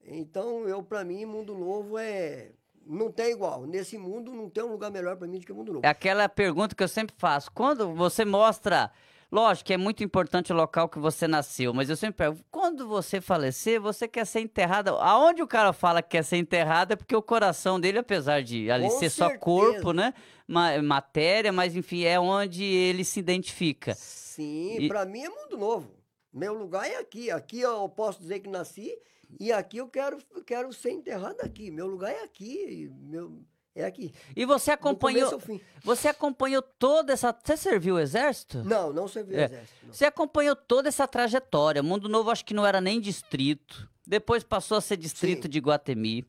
Então, 0.05 0.67
eu, 0.67 0.83
pra 0.83 1.03
mim, 1.03 1.25
mundo 1.25 1.55
novo 1.55 1.97
é. 1.97 2.51
Não 2.85 3.11
tem 3.11 3.31
igual. 3.31 3.65
Nesse 3.65 3.97
mundo, 3.97 4.31
não 4.31 4.47
tem 4.49 4.63
um 4.63 4.71
lugar 4.71 4.91
melhor 4.91 5.17
pra 5.17 5.27
mim 5.27 5.39
do 5.39 5.45
que 5.45 5.51
mundo 5.53 5.73
novo. 5.73 5.85
É 5.85 5.89
aquela 5.89 6.29
pergunta 6.29 6.75
que 6.75 6.83
eu 6.83 6.87
sempre 6.87 7.15
faço. 7.17 7.51
Quando 7.51 7.93
você 7.95 8.23
mostra. 8.23 8.91
Lógico 9.31 9.65
que 9.65 9.73
é 9.73 9.77
muito 9.77 10.03
importante 10.03 10.53
o 10.53 10.55
local 10.55 10.87
que 10.87 10.99
você 10.99 11.27
nasceu, 11.27 11.73
mas 11.73 11.89
eu 11.89 11.95
sempre 11.97 12.17
pergunto, 12.17 12.45
quando 12.51 12.87
você 12.87 13.19
falecer, 13.19 13.81
você 13.81 14.07
quer 14.07 14.23
ser 14.23 14.39
enterrado? 14.41 14.89
Aonde 14.99 15.41
o 15.41 15.47
cara 15.47 15.73
fala 15.73 16.01
que 16.01 16.09
quer 16.11 16.23
ser 16.23 16.37
enterrado 16.37 16.93
é 16.93 16.95
porque 16.95 17.13
o 17.15 17.23
coração 17.23 17.79
dele, 17.79 17.97
apesar 17.97 18.43
de 18.43 18.69
ali 18.69 18.83
Com 18.87 18.91
ser 18.99 19.09
só 19.09 19.25
certeza. 19.25 19.39
corpo, 19.43 19.91
né? 19.93 20.13
Ma- 20.47 20.79
matéria, 20.81 21.51
mas 21.51 21.75
enfim, 21.75 22.03
é 22.03 22.19
onde 22.19 22.63
ele 22.63 23.03
se 23.03 23.19
identifica. 23.19 23.95
Sim, 23.95 24.77
E- 24.81 24.87
pra 24.87 25.05
mim 25.05 25.23
é 25.23 25.29
mundo 25.29 25.57
novo. 25.57 25.89
Meu 26.31 26.53
lugar 26.53 26.87
é 26.87 26.97
aqui. 26.97 27.31
Aqui 27.31 27.59
eu 27.59 27.89
posso 27.89 28.19
dizer 28.21 28.39
que 28.39 28.47
nasci 28.49 28.95
e 29.39 29.51
aqui 29.51 29.77
eu 29.77 29.87
quero, 29.87 30.17
quero 30.45 30.71
ser 30.73 30.91
enterrado 30.91 31.41
aqui. 31.41 31.69
Meu 31.71 31.87
lugar 31.87 32.11
é 32.11 32.23
aqui. 32.23 32.91
Meu, 33.01 33.39
é 33.75 33.85
aqui. 33.85 34.13
E 34.35 34.45
você 34.45 34.71
acompanhou. 34.71 35.41
Você 35.83 36.07
acompanhou 36.07 36.61
toda 36.61 37.13
essa. 37.13 37.35
Você 37.43 37.57
serviu 37.57 37.95
o 37.95 37.99
exército? 37.99 38.63
Não, 38.63 38.93
não 38.93 39.07
serviu 39.07 39.37
É. 39.37 39.45
exército. 39.45 39.73
não. 39.85 39.93
Você 39.93 40.05
acompanhou 40.05 40.55
toda 40.55 40.87
essa 40.89 41.07
trajetória. 41.07 41.83
Mundo 41.83 42.07
Novo 42.07 42.29
acho 42.31 42.45
que 42.45 42.53
não 42.53 42.65
era 42.65 42.79
nem 42.79 42.99
distrito. 43.01 43.89
Depois 44.07 44.43
passou 44.43 44.77
a 44.77 44.81
ser 44.81 44.97
distrito 44.97 45.43
Sim. 45.43 45.49
de 45.49 45.59
Guatemi. 45.59 46.19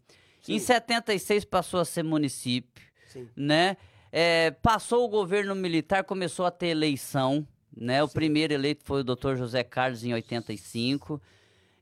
Em 0.49 0.59
Sim. 0.59 0.67
76 0.67 1.45
passou 1.45 1.81
a 1.81 1.85
ser 1.85 2.03
município, 2.05 2.85
Sim. 3.09 3.29
né? 3.37 3.77
É, 4.13 4.53
passou 4.53 5.05
o 5.05 5.09
governo 5.09 5.55
militar, 5.55 6.05
começou 6.05 6.47
a 6.47 6.51
ter 6.51 6.69
eleição, 6.69 7.47
né? 7.77 8.03
O 8.03 8.07
Sim. 8.07 8.15
primeiro 8.15 8.55
eleito 8.55 8.85
foi 8.85 9.01
o 9.01 9.05
Dr. 9.05 9.35
José 9.35 9.63
Carlos 9.65 10.05
em 10.05 10.15
85. 10.15 11.21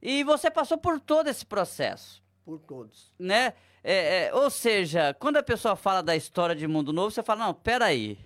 E 0.04 0.23
você 0.23 0.50
passou 0.50 0.76
por 0.76 1.00
todo 1.00 1.28
esse 1.28 1.46
processo, 1.46 2.23
Por 2.44 2.58
todos. 2.61 3.11
né? 3.18 3.54
É, 3.82 4.26
é, 4.26 4.34
ou 4.34 4.50
seja, 4.50 5.14
quando 5.14 5.38
a 5.38 5.42
pessoa 5.42 5.75
fala 5.76 6.02
da 6.02 6.14
história 6.14 6.54
de 6.54 6.66
Mundo 6.68 6.92
Novo, 6.92 7.11
você 7.11 7.23
fala, 7.23 7.46
não, 7.46 7.54
peraí, 7.54 8.18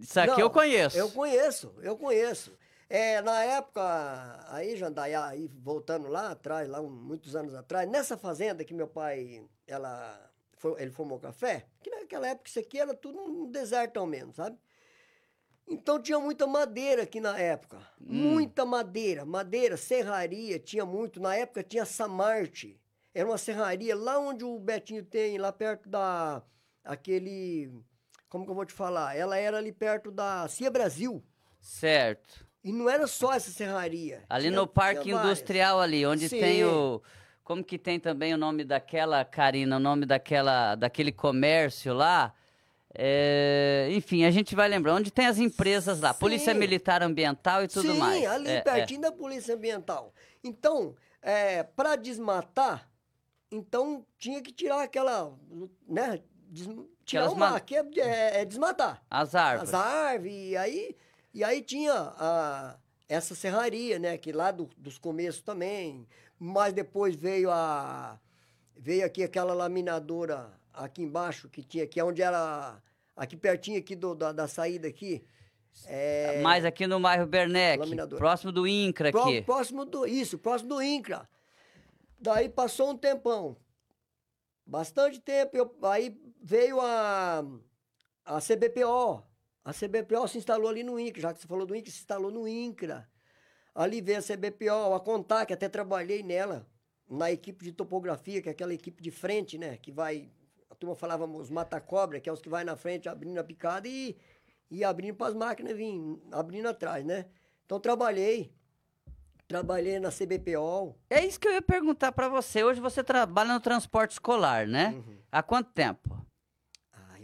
isso 0.00 0.18
aqui 0.18 0.30
Não, 0.30 0.40
eu 0.40 0.50
conheço. 0.50 0.96
Eu 0.96 1.10
conheço, 1.10 1.74
eu 1.82 1.96
conheço. 1.96 2.56
É, 2.88 3.20
na 3.20 3.42
época, 3.42 4.46
aí, 4.48 4.76
Jandaia, 4.76 5.24
aí 5.26 5.50
voltando 5.62 6.08
lá 6.08 6.30
atrás, 6.30 6.68
lá 6.68 6.80
um- 6.80 6.88
muitos 6.88 7.34
anos 7.36 7.54
atrás, 7.54 7.86
nessa 7.88 8.16
fazenda 8.16 8.64
que 8.64 8.72
meu 8.72 8.86
pai, 8.88 9.44
ela, 9.66 10.30
foi- 10.56 10.80
ele 10.80 10.90
formou 10.90 11.18
café, 11.18 11.66
que 11.82 11.90
naquela 11.90 12.28
época 12.28 12.48
isso 12.48 12.58
aqui 12.58 12.78
era 12.78 12.94
tudo 12.94 13.18
um 13.20 13.50
desertão 13.50 14.06
mesmo, 14.06 14.32
sabe? 14.32 14.56
Então 15.68 16.00
tinha 16.00 16.18
muita 16.18 16.46
madeira 16.46 17.02
aqui 17.02 17.20
na 17.20 17.38
época. 17.38 17.78
Muita 18.00 18.64
madeira. 18.64 19.24
Madeira, 19.24 19.76
serraria, 19.76 20.58
tinha 20.58 20.84
muito. 20.86 21.20
Na 21.20 21.34
época 21.34 21.62
tinha 21.62 21.84
Samarte. 21.84 22.80
Era 23.12 23.28
uma 23.28 23.38
serraria 23.38 23.96
lá 23.96 24.18
onde 24.18 24.44
o 24.44 24.58
Betinho 24.58 25.04
tem, 25.04 25.38
lá 25.38 25.50
perto 25.52 25.88
da. 25.88 26.42
aquele. 26.84 27.70
Como 28.28 28.44
que 28.44 28.50
eu 28.50 28.54
vou 28.54 28.64
te 28.66 28.72
falar? 28.72 29.16
Ela 29.16 29.36
era 29.38 29.56
ali 29.58 29.72
perto 29.72 30.10
da 30.10 30.46
Cia 30.48 30.70
Brasil. 30.70 31.24
Certo. 31.60 32.46
E 32.62 32.72
não 32.72 32.88
era 32.90 33.06
só 33.06 33.32
essa 33.32 33.50
serraria. 33.50 34.24
Ali 34.28 34.48
Tinha- 34.48 34.60
no 34.60 34.66
Parque. 34.66 35.10
Industrial 35.10 35.80
ali, 35.80 36.04
onde 36.04 36.28
Sim. 36.28 36.40
tem 36.40 36.64
o... 36.64 37.00
Como 37.42 37.62
que 37.62 37.78
tem 37.78 38.00
também 38.00 38.34
o 38.34 38.36
nome 38.36 38.64
daquela, 38.64 39.24
Karina, 39.24 39.76
o 39.76 39.80
nome 39.80 40.04
daquela, 40.04 40.74
daquele 40.74 41.12
comércio 41.12 41.94
lá? 41.94 42.34
É, 42.98 43.88
enfim, 43.92 44.24
a 44.24 44.30
gente 44.30 44.54
vai 44.54 44.68
lembrar. 44.68 44.94
Onde 44.94 45.10
tem 45.10 45.26
as 45.26 45.38
empresas 45.38 46.00
lá, 46.00 46.14
Polícia 46.14 46.52
Sim. 46.52 46.58
Militar 46.58 47.02
Ambiental 47.02 47.62
e 47.64 47.68
tudo 47.68 47.92
Sim, 47.92 47.98
mais. 47.98 48.24
ali 48.26 48.48
É, 48.48 48.54
é. 48.56 48.60
pertinho 48.62 49.00
da 49.02 49.12
Polícia 49.12 49.54
Ambiental. 49.54 50.12
Então, 50.42 50.94
é, 51.20 51.62
para 51.62 51.96
desmatar, 51.96 52.88
então 53.50 54.04
tinha 54.18 54.40
que 54.42 54.52
tirar 54.52 54.82
aquela, 54.82 55.32
né? 55.88 56.20
des- 56.48 56.66
tirar 57.04 57.22
Aquelas 57.24 57.32
o 57.32 57.36
ma- 57.36 57.50
mar, 57.50 57.60
que 57.60 57.76
é, 57.76 57.84
é- 57.98 58.40
é 58.40 58.44
desmatar. 58.44 59.02
As 59.10 59.34
árvores. 59.34 59.74
As 59.74 59.80
árvores, 59.80 60.32
e 60.32 60.56
aí, 60.56 60.96
e 61.34 61.44
aí 61.44 61.60
tinha 61.62 61.92
a, 61.92 62.76
essa 63.08 63.34
serraria, 63.34 63.98
né? 63.98 64.16
Que 64.16 64.32
lá 64.32 64.50
do- 64.50 64.70
dos 64.76 64.96
começos 64.98 65.42
também. 65.42 66.06
Mas 66.38 66.72
depois 66.72 67.14
veio 67.16 67.50
a. 67.50 68.18
Veio 68.78 69.04
aqui 69.06 69.22
aquela 69.24 69.54
laminadora 69.54 70.52
aqui 70.72 71.02
embaixo, 71.02 71.48
que 71.48 71.62
tinha, 71.62 71.86
que 71.86 71.98
é 71.98 72.04
onde 72.04 72.20
era. 72.22 72.76
Aqui 73.16 73.36
pertinho 73.36 73.78
aqui 73.78 73.96
do, 73.96 74.14
da, 74.14 74.30
da 74.32 74.46
saída 74.46 74.86
aqui. 74.88 75.24
É, 75.86 76.40
Mais 76.42 76.64
aqui 76.64 76.86
no 76.86 76.98
bairro 77.00 77.26
Bernec, 77.26 77.78
Laminador. 77.78 78.18
próximo 78.18 78.50
do 78.52 78.66
INCRA 78.66 79.10
Pró- 79.10 79.22
aqui. 79.24 79.42
Próximo 79.42 79.84
do. 79.84 80.06
Isso, 80.06 80.38
próximo 80.38 80.68
do 80.70 80.82
INCRA. 80.82 81.28
Daí 82.18 82.48
passou 82.48 82.90
um 82.90 82.96
tempão. 82.96 83.56
Bastante 84.66 85.20
tempo. 85.20 85.56
eu- 85.56 85.76
aí 85.82 86.18
veio 86.42 86.80
a, 86.80 87.44
a 88.24 88.40
CBPO. 88.40 89.22
A 89.64 89.72
CBPO 89.72 90.28
se 90.28 90.38
instalou 90.38 90.68
ali 90.68 90.82
no 90.82 90.98
INCRA. 90.98 91.20
Já 91.22 91.34
que 91.34 91.40
você 91.40 91.46
falou 91.46 91.66
do 91.66 91.74
INCRA, 91.74 91.90
se 91.92 91.98
instalou 91.98 92.30
no 92.30 92.46
INCRA. 92.48 93.08
Ali 93.74 94.00
veio 94.00 94.18
a 94.18 94.22
CBPO, 94.22 94.94
a 94.94 95.00
Contac, 95.00 95.52
até 95.52 95.68
trabalhei 95.68 96.22
nela. 96.22 96.66
Na 97.08 97.30
equipe 97.30 97.64
de 97.64 97.72
topografia, 97.72 98.40
que 98.42 98.48
é 98.48 98.52
aquela 98.52 98.74
equipe 98.74 99.00
de 99.02 99.10
frente, 99.10 99.56
né? 99.58 99.76
Que 99.76 99.92
vai. 99.92 100.30
Turma 100.78 100.94
falava 100.94 101.24
os 101.24 101.50
mata-cobra, 101.50 102.20
que 102.20 102.28
é 102.28 102.32
os 102.32 102.40
que 102.40 102.48
vai 102.48 102.64
na 102.64 102.76
frente 102.76 103.08
abrindo 103.08 103.38
a 103.38 103.44
picada 103.44 103.88
e, 103.88 104.16
e 104.70 104.84
abrindo 104.84 105.14
para 105.14 105.28
as 105.28 105.34
máquinas 105.34 105.76
vir 105.76 105.94
abrindo 106.32 106.68
atrás, 106.68 107.04
né? 107.04 107.26
Então 107.64 107.80
trabalhei. 107.80 108.52
Trabalhei 109.48 110.00
na 110.00 110.10
CBPO. 110.10 110.96
É 111.08 111.24
isso 111.24 111.38
que 111.38 111.46
eu 111.46 111.52
ia 111.52 111.62
perguntar 111.62 112.10
pra 112.10 112.28
você. 112.28 112.64
Hoje 112.64 112.80
você 112.80 113.04
trabalha 113.04 113.54
no 113.54 113.60
transporte 113.60 114.12
escolar, 114.12 114.66
né? 114.66 114.88
Uhum. 114.88 115.18
Há 115.30 115.42
quanto 115.42 115.70
tempo? 115.70 116.25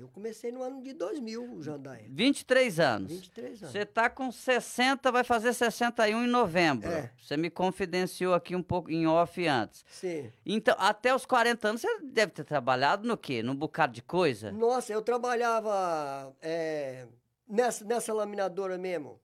Eu 0.02 0.08
comecei 0.08 0.50
no 0.50 0.64
ano 0.64 0.82
de 0.82 0.92
2000, 0.94 1.62
Jandaia. 1.62 2.06
23 2.08 2.80
anos. 2.80 3.12
23 3.12 3.62
anos. 3.62 3.72
Você 3.72 3.86
tá 3.86 4.10
com 4.10 4.32
60, 4.32 5.12
vai 5.12 5.22
fazer 5.22 5.52
61 5.54 6.24
em 6.24 6.26
novembro. 6.26 6.88
É. 6.88 7.12
Você 7.22 7.36
me 7.36 7.48
confidenciou 7.48 8.34
aqui 8.34 8.56
um 8.56 8.62
pouco 8.64 8.90
em 8.90 9.06
off 9.06 9.46
antes. 9.46 9.84
Sim. 9.88 10.32
Então, 10.44 10.74
até 10.76 11.14
os 11.14 11.24
40 11.24 11.68
anos, 11.68 11.82
você 11.82 12.00
deve 12.00 12.32
ter 12.32 12.42
trabalhado 12.42 13.06
no 13.06 13.16
quê? 13.16 13.44
Num 13.44 13.54
bocado 13.54 13.92
de 13.92 14.02
coisa? 14.02 14.50
Nossa, 14.50 14.92
eu 14.92 15.00
trabalhava 15.02 16.34
é, 16.42 17.06
nessa, 17.46 17.84
nessa 17.84 18.12
laminadora 18.12 18.76
mesmo. 18.76 19.20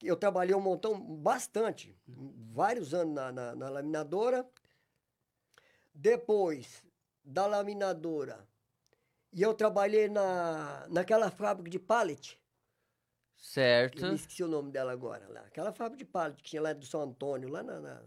Eu 0.00 0.14
trabalhei 0.14 0.54
um 0.54 0.60
montão, 0.60 1.00
bastante, 1.00 1.98
vários 2.06 2.94
anos 2.94 3.12
na, 3.12 3.32
na, 3.32 3.56
na 3.56 3.68
laminadora. 3.68 4.48
Depois 5.92 6.84
da 7.24 7.44
laminadora, 7.48 8.48
e 9.32 9.42
eu 9.42 9.54
trabalhei 9.54 10.08
na, 10.08 10.86
naquela 10.88 11.30
fábrica 11.30 11.70
de 11.70 11.78
pallet. 11.78 12.38
Certo. 13.36 14.04
Eu 14.04 14.14
esqueci 14.14 14.42
o 14.44 14.48
nome 14.48 14.70
dela 14.70 14.92
agora. 14.92 15.26
Lá. 15.28 15.40
Aquela 15.40 15.72
fábrica 15.72 16.04
de 16.04 16.10
pallet 16.10 16.36
que 16.36 16.50
tinha 16.50 16.62
lá 16.62 16.72
do 16.72 16.84
São 16.84 17.00
Antônio, 17.02 17.48
lá 17.48 17.62
na. 17.62 17.80
na- 17.80 18.02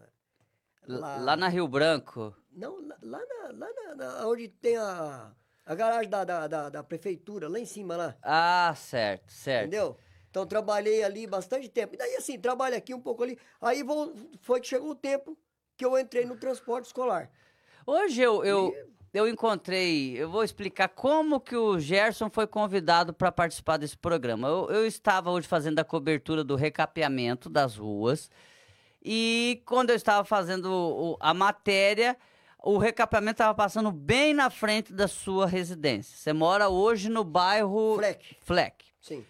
Lá, 0.86 1.18
lá 1.18 1.38
na 1.38 1.48
Rio 1.48 1.66
Branco. 1.66 2.36
Não, 2.52 2.86
lá, 2.86 2.98
lá, 3.02 3.20
na, 3.26 3.52
lá 3.54 3.70
na, 3.74 3.96
na- 3.96 4.28
onde 4.28 4.50
tem 4.50 4.76
a, 4.76 5.34
a 5.66 5.76
garagem 5.76 6.10
da, 6.10 6.26
da, 6.26 6.46
da, 6.46 6.70
da 6.70 6.84
prefeitura, 6.84 7.48
lá 7.48 7.58
em 7.58 7.66
cima 7.66 7.96
lá. 7.96 8.18
Ah, 8.22 8.74
certo, 8.76 9.32
certo. 9.32 9.68
Entendeu? 9.68 9.98
Então 10.30 10.46
trabalhei 10.46 11.02
ali 11.02 11.26
bastante 11.26 11.70
tempo. 11.70 11.94
E 11.96 11.98
daí 11.98 12.16
assim, 12.18 12.38
trabalho 12.38 12.76
aqui 12.76 12.94
um 12.94 13.00
pouco 13.00 13.24
ali. 13.24 13.40
Aí 13.62 13.82
vou, 13.82 14.14
foi 14.42 14.60
que 14.60 14.68
chegou 14.68 14.90
o 14.90 14.96
tempo 14.96 15.38
que 15.78 15.86
eu 15.86 15.98
entrei 15.98 16.26
no 16.26 16.36
transporte 16.36 16.88
escolar. 16.88 17.32
Hoje 17.88 18.22
eu, 18.22 18.44
eu, 18.44 18.74
eu 19.14 19.28
encontrei, 19.28 20.18
eu 20.18 20.30
vou 20.30 20.44
explicar 20.44 20.90
como 20.90 21.40
que 21.40 21.56
o 21.56 21.80
Gerson 21.80 22.30
foi 22.32 22.48
convidado 22.48 23.14
para 23.14 23.32
participar 23.32 23.78
desse 23.78 23.98
programa. 23.98 24.48
Eu, 24.48 24.70
eu 24.72 24.86
estava 24.88 25.30
hoje 25.32 25.48
fazendo 25.48 25.80
a 25.80 25.84
cobertura 25.84 26.44
do 26.44 26.56
recapeamento 26.56 27.50
das 27.50 27.76
ruas 27.78 28.32
e 29.04 29.62
quando 29.66 29.92
eu 29.92 29.96
estava 29.96 30.24
fazendo 30.24 30.66
o- 30.72 31.18
a 31.20 31.34
matéria, 31.34 32.18
o 32.64 32.78
recapeamento 32.78 33.34
estava 33.34 33.54
passando 33.54 33.92
bem 33.92 34.34
na 34.34 34.50
frente 34.50 34.94
da 34.94 35.08
sua 35.08 35.46
residência. 35.46 36.18
Você 36.18 36.32
mora 36.34 36.70
hoje 36.70 37.10
no 37.10 37.24
bairro 37.24 37.96
Fleck. 37.98 38.38
Fleck 38.42 38.86
Sim. 39.02 39.26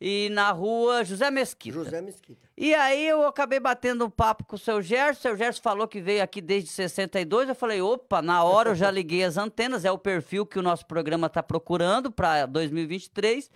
E 0.00 0.28
na 0.30 0.50
rua 0.52 1.04
José 1.04 1.30
Mesquita. 1.30 1.74
José 1.74 2.00
Mesquita. 2.00 2.48
E 2.56 2.74
aí 2.74 3.06
eu 3.06 3.26
acabei 3.26 3.58
batendo 3.58 4.06
um 4.06 4.10
papo 4.10 4.44
com 4.44 4.56
o 4.56 4.58
seu 4.58 4.80
Gerson. 4.80 5.18
O 5.18 5.22
seu 5.22 5.36
Gerson 5.36 5.62
falou 5.62 5.88
que 5.88 6.00
veio 6.00 6.22
aqui 6.22 6.40
desde 6.40 6.70
62. 6.70 7.48
Eu 7.48 7.54
falei, 7.54 7.80
opa, 7.80 8.22
na 8.22 8.42
hora 8.44 8.70
eu 8.70 8.74
já 8.74 8.90
liguei 8.90 9.24
as 9.24 9.36
antenas. 9.36 9.84
É 9.84 9.90
o 9.90 9.98
perfil 9.98 10.46
que 10.46 10.58
o 10.58 10.62
nosso 10.62 10.86
programa 10.86 11.26
está 11.26 11.42
procurando 11.42 12.10
para 12.10 12.46
2023. 12.46 13.50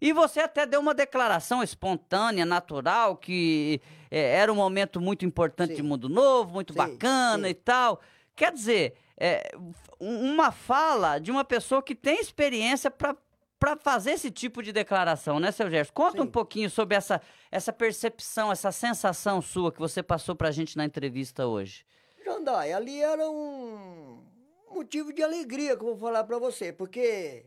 E 0.00 0.12
você 0.12 0.40
até 0.40 0.66
deu 0.66 0.80
uma 0.80 0.94
declaração 0.94 1.62
espontânea, 1.62 2.44
natural, 2.44 3.16
que 3.16 3.80
é, 4.10 4.36
era 4.36 4.52
um 4.52 4.56
momento 4.56 5.00
muito 5.00 5.24
importante 5.24 5.70
Sim. 5.70 5.76
de 5.76 5.82
Mundo 5.82 6.08
Novo, 6.08 6.52
muito 6.52 6.72
Sim, 6.72 6.78
bacana 6.78 7.44
sim. 7.44 7.50
e 7.50 7.54
tal. 7.54 8.00
Quer 8.34 8.52
dizer, 8.52 8.94
é, 9.16 9.52
uma 10.00 10.50
fala 10.50 11.18
de 11.18 11.30
uma 11.30 11.44
pessoa 11.44 11.80
que 11.80 11.94
tem 11.94 12.18
experiência 12.18 12.90
para 12.90 13.14
para 13.62 13.76
fazer 13.76 14.10
esse 14.10 14.28
tipo 14.28 14.60
de 14.60 14.72
declaração, 14.72 15.38
né, 15.38 15.52
seu 15.52 15.70
Gerson? 15.70 15.92
Conta 15.92 16.20
um 16.20 16.24
Sim. 16.24 16.32
pouquinho 16.32 16.68
sobre 16.68 16.96
essa, 16.96 17.22
essa 17.48 17.72
percepção, 17.72 18.50
essa 18.50 18.72
sensação 18.72 19.40
sua 19.40 19.70
que 19.70 19.78
você 19.78 20.02
passou 20.02 20.34
pra 20.34 20.50
gente 20.50 20.76
na 20.76 20.84
entrevista 20.84 21.46
hoje. 21.46 21.86
Jandai, 22.24 22.72
ali 22.72 23.00
era 23.00 23.30
um 23.30 24.20
motivo 24.68 25.12
de 25.12 25.22
alegria 25.22 25.76
que 25.76 25.82
eu 25.84 25.90
vou 25.90 25.96
falar 25.96 26.24
para 26.24 26.40
você, 26.40 26.72
porque 26.72 27.46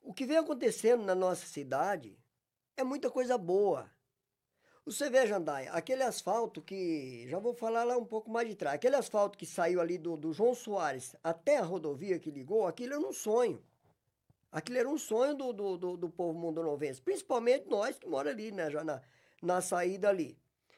o 0.00 0.14
que 0.14 0.24
vem 0.24 0.38
acontecendo 0.38 1.04
na 1.04 1.14
nossa 1.14 1.44
cidade 1.44 2.18
é 2.74 2.82
muita 2.82 3.10
coisa 3.10 3.36
boa. 3.36 3.90
Você 4.86 5.10
vê, 5.10 5.26
Jandai, 5.26 5.68
aquele 5.68 6.02
asfalto 6.02 6.62
que. 6.62 7.26
Já 7.28 7.38
vou 7.38 7.52
falar 7.52 7.84
lá 7.84 7.98
um 7.98 8.06
pouco 8.06 8.30
mais 8.30 8.48
de 8.48 8.54
trás. 8.54 8.76
Aquele 8.76 8.96
asfalto 8.96 9.36
que 9.36 9.44
saiu 9.44 9.82
ali 9.82 9.98
do, 9.98 10.16
do 10.16 10.32
João 10.32 10.54
Soares 10.54 11.14
até 11.22 11.58
a 11.58 11.62
rodovia 11.62 12.18
que 12.18 12.30
ligou, 12.30 12.66
aquilo 12.66 12.94
era 12.94 13.06
um 13.06 13.12
sonho. 13.12 13.62
Aquilo 14.52 14.78
era 14.78 14.88
um 14.88 14.98
sonho 14.98 15.34
do, 15.34 15.50
do, 15.50 15.78
do, 15.78 15.96
do 15.96 16.10
povo 16.10 16.38
mundonovense, 16.38 17.00
principalmente 17.00 17.66
nós 17.70 17.98
que 17.98 18.06
moramos 18.06 18.38
ali, 18.38 18.52
né, 18.52 18.70
já 18.70 18.84
na, 18.84 19.00
na 19.42 19.62
saída 19.62 20.10
ali. 20.10 20.36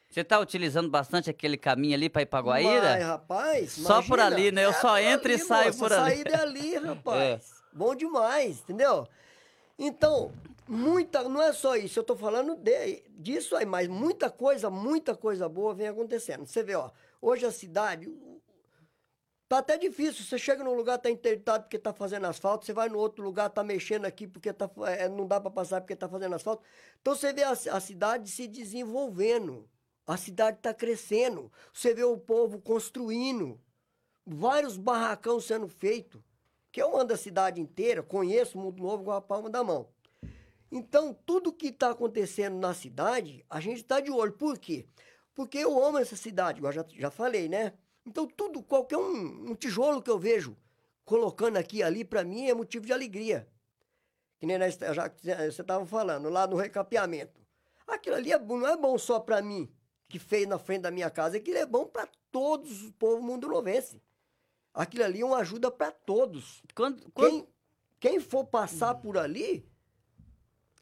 Você 0.09 0.23
tá 0.23 0.39
utilizando 0.39 0.89
bastante 0.89 1.29
aquele 1.29 1.57
caminho 1.57 1.93
ali 1.93 2.09
pra 2.09 2.21
Ipaguaíra? 2.21 2.93
Mas, 2.93 3.03
rapaz, 3.03 3.71
Só 3.73 4.01
por 4.01 4.17
ali, 4.17 4.49
né? 4.49 4.63
Eu 4.63 4.69
é 4.69 4.73
só 4.73 4.97
entro 4.97 5.29
e 5.29 5.33
ali, 5.33 5.43
saio 5.43 5.65
moça, 5.67 5.79
por 5.79 5.91
ali. 5.91 6.11
saída 6.11 6.29
é 6.29 6.41
ali, 6.41 6.75
rapaz. 6.79 7.51
Bom 7.73 7.93
demais, 7.93 8.61
entendeu? 8.61 9.05
Então, 9.77 10.31
muita, 10.65 11.27
não 11.27 11.41
é 11.41 11.51
só 11.51 11.75
isso, 11.75 11.99
eu 11.99 12.03
tô 12.03 12.15
falando 12.15 12.55
de, 12.55 13.03
disso 13.09 13.57
aí, 13.57 13.65
mas 13.65 13.89
muita 13.89 14.29
coisa, 14.29 14.69
muita 14.69 15.15
coisa 15.17 15.49
boa 15.49 15.73
vem 15.73 15.89
acontecendo. 15.89 16.45
Você 16.45 16.63
vê, 16.63 16.75
ó, 16.75 16.91
hoje 17.21 17.45
a 17.45 17.51
cidade 17.51 18.09
tá 19.47 19.59
até 19.59 19.77
difícil. 19.77 20.23
Você 20.23 20.37
chega 20.37 20.63
num 20.63 20.73
lugar, 20.73 20.97
tá 20.97 21.09
interditado 21.09 21.63
porque 21.63 21.79
tá 21.79 21.93
fazendo 21.93 22.25
asfalto, 22.25 22.65
você 22.65 22.73
vai 22.73 22.89
no 22.89 22.97
outro 22.97 23.23
lugar, 23.23 23.49
tá 23.49 23.63
mexendo 23.63 24.05
aqui 24.05 24.27
porque 24.27 24.51
tá, 24.53 24.69
é, 24.87 25.07
não 25.07 25.27
dá 25.27 25.39
para 25.39 25.51
passar 25.51 25.81
porque 25.81 25.95
tá 25.95 26.07
fazendo 26.09 26.35
asfalto. 26.35 26.63
Então 27.01 27.15
você 27.15 27.33
vê 27.33 27.43
a, 27.43 27.51
a 27.51 27.79
cidade 27.79 28.29
se 28.29 28.47
desenvolvendo. 28.47 29.69
A 30.07 30.17
cidade 30.17 30.57
está 30.57 30.73
crescendo. 30.73 31.51
Você 31.73 31.93
vê 31.93 32.03
o 32.03 32.17
povo 32.17 32.61
construindo. 32.61 33.59
Vários 34.25 34.77
barracão 34.77 35.39
sendo 35.39 35.67
feitos. 35.67 36.21
Que 36.71 36.81
eu 36.81 36.97
ando 36.97 37.13
a 37.13 37.17
cidade 37.17 37.61
inteira, 37.61 38.03
conheço 38.03 38.57
o 38.57 38.61
Mundo 38.61 38.83
Novo 38.83 39.05
com 39.05 39.11
a 39.11 39.21
palma 39.21 39.49
da 39.49 39.63
mão. 39.63 39.87
Então, 40.71 41.13
tudo 41.25 41.53
que 41.53 41.67
está 41.67 41.91
acontecendo 41.91 42.57
na 42.57 42.73
cidade, 42.73 43.45
a 43.49 43.61
gente 43.61 43.77
está 43.77 44.01
de 44.01 44.11
olho. 44.11 44.33
Por 44.33 44.59
quê? 44.59 44.85
Porque 45.33 45.57
eu 45.57 45.81
amo 45.81 45.97
essa 45.97 46.15
cidade, 46.15 46.59
igual 46.59 46.73
já, 46.73 46.85
já 46.97 47.09
falei, 47.09 47.47
né? 47.47 47.73
Então, 48.05 48.27
tudo, 48.27 48.61
qualquer 48.61 48.97
um, 48.97 49.51
um 49.51 49.55
tijolo 49.55 50.01
que 50.01 50.09
eu 50.09 50.19
vejo 50.19 50.55
colocando 51.03 51.57
aqui 51.57 51.77
e 51.77 51.83
ali, 51.83 52.03
para 52.05 52.23
mim, 52.23 52.47
é 52.47 52.53
motivo 52.53 52.85
de 52.85 52.93
alegria. 52.93 53.47
Que 54.39 54.45
nem 54.45 54.57
já, 54.93 55.11
você 55.49 55.61
estava 55.61 55.85
falando, 55.85 56.29
lá 56.29 56.45
no 56.45 56.55
recapeamento. 56.55 57.41
Aquilo 57.87 58.15
ali 58.15 58.31
é 58.31 58.39
não 58.39 58.67
é 58.67 58.75
bom 58.75 58.97
só 58.97 59.19
para 59.19 59.41
mim, 59.41 59.71
que 60.07 60.19
fez 60.19 60.47
na 60.47 60.57
frente 60.59 60.81
da 60.81 60.91
minha 60.91 61.09
casa, 61.09 61.37
aquilo 61.37 61.57
é 61.57 61.65
bom 61.65 61.85
para 61.85 62.07
todos 62.31 62.83
o 62.83 62.93
povo 62.93 63.21
mundo 63.21 63.47
novense. 63.47 64.01
Aquilo 64.73 65.03
ali 65.05 65.21
é 65.21 65.25
uma 65.25 65.37
ajuda 65.37 65.71
para 65.71 65.91
todos. 65.91 66.61
Quando, 66.75 67.09
quando- 67.11 67.29
Quem, 67.31 67.47
quem 67.99 68.19
for 68.19 68.43
passar 68.45 68.95
por 68.95 69.17
ali, 69.17 69.65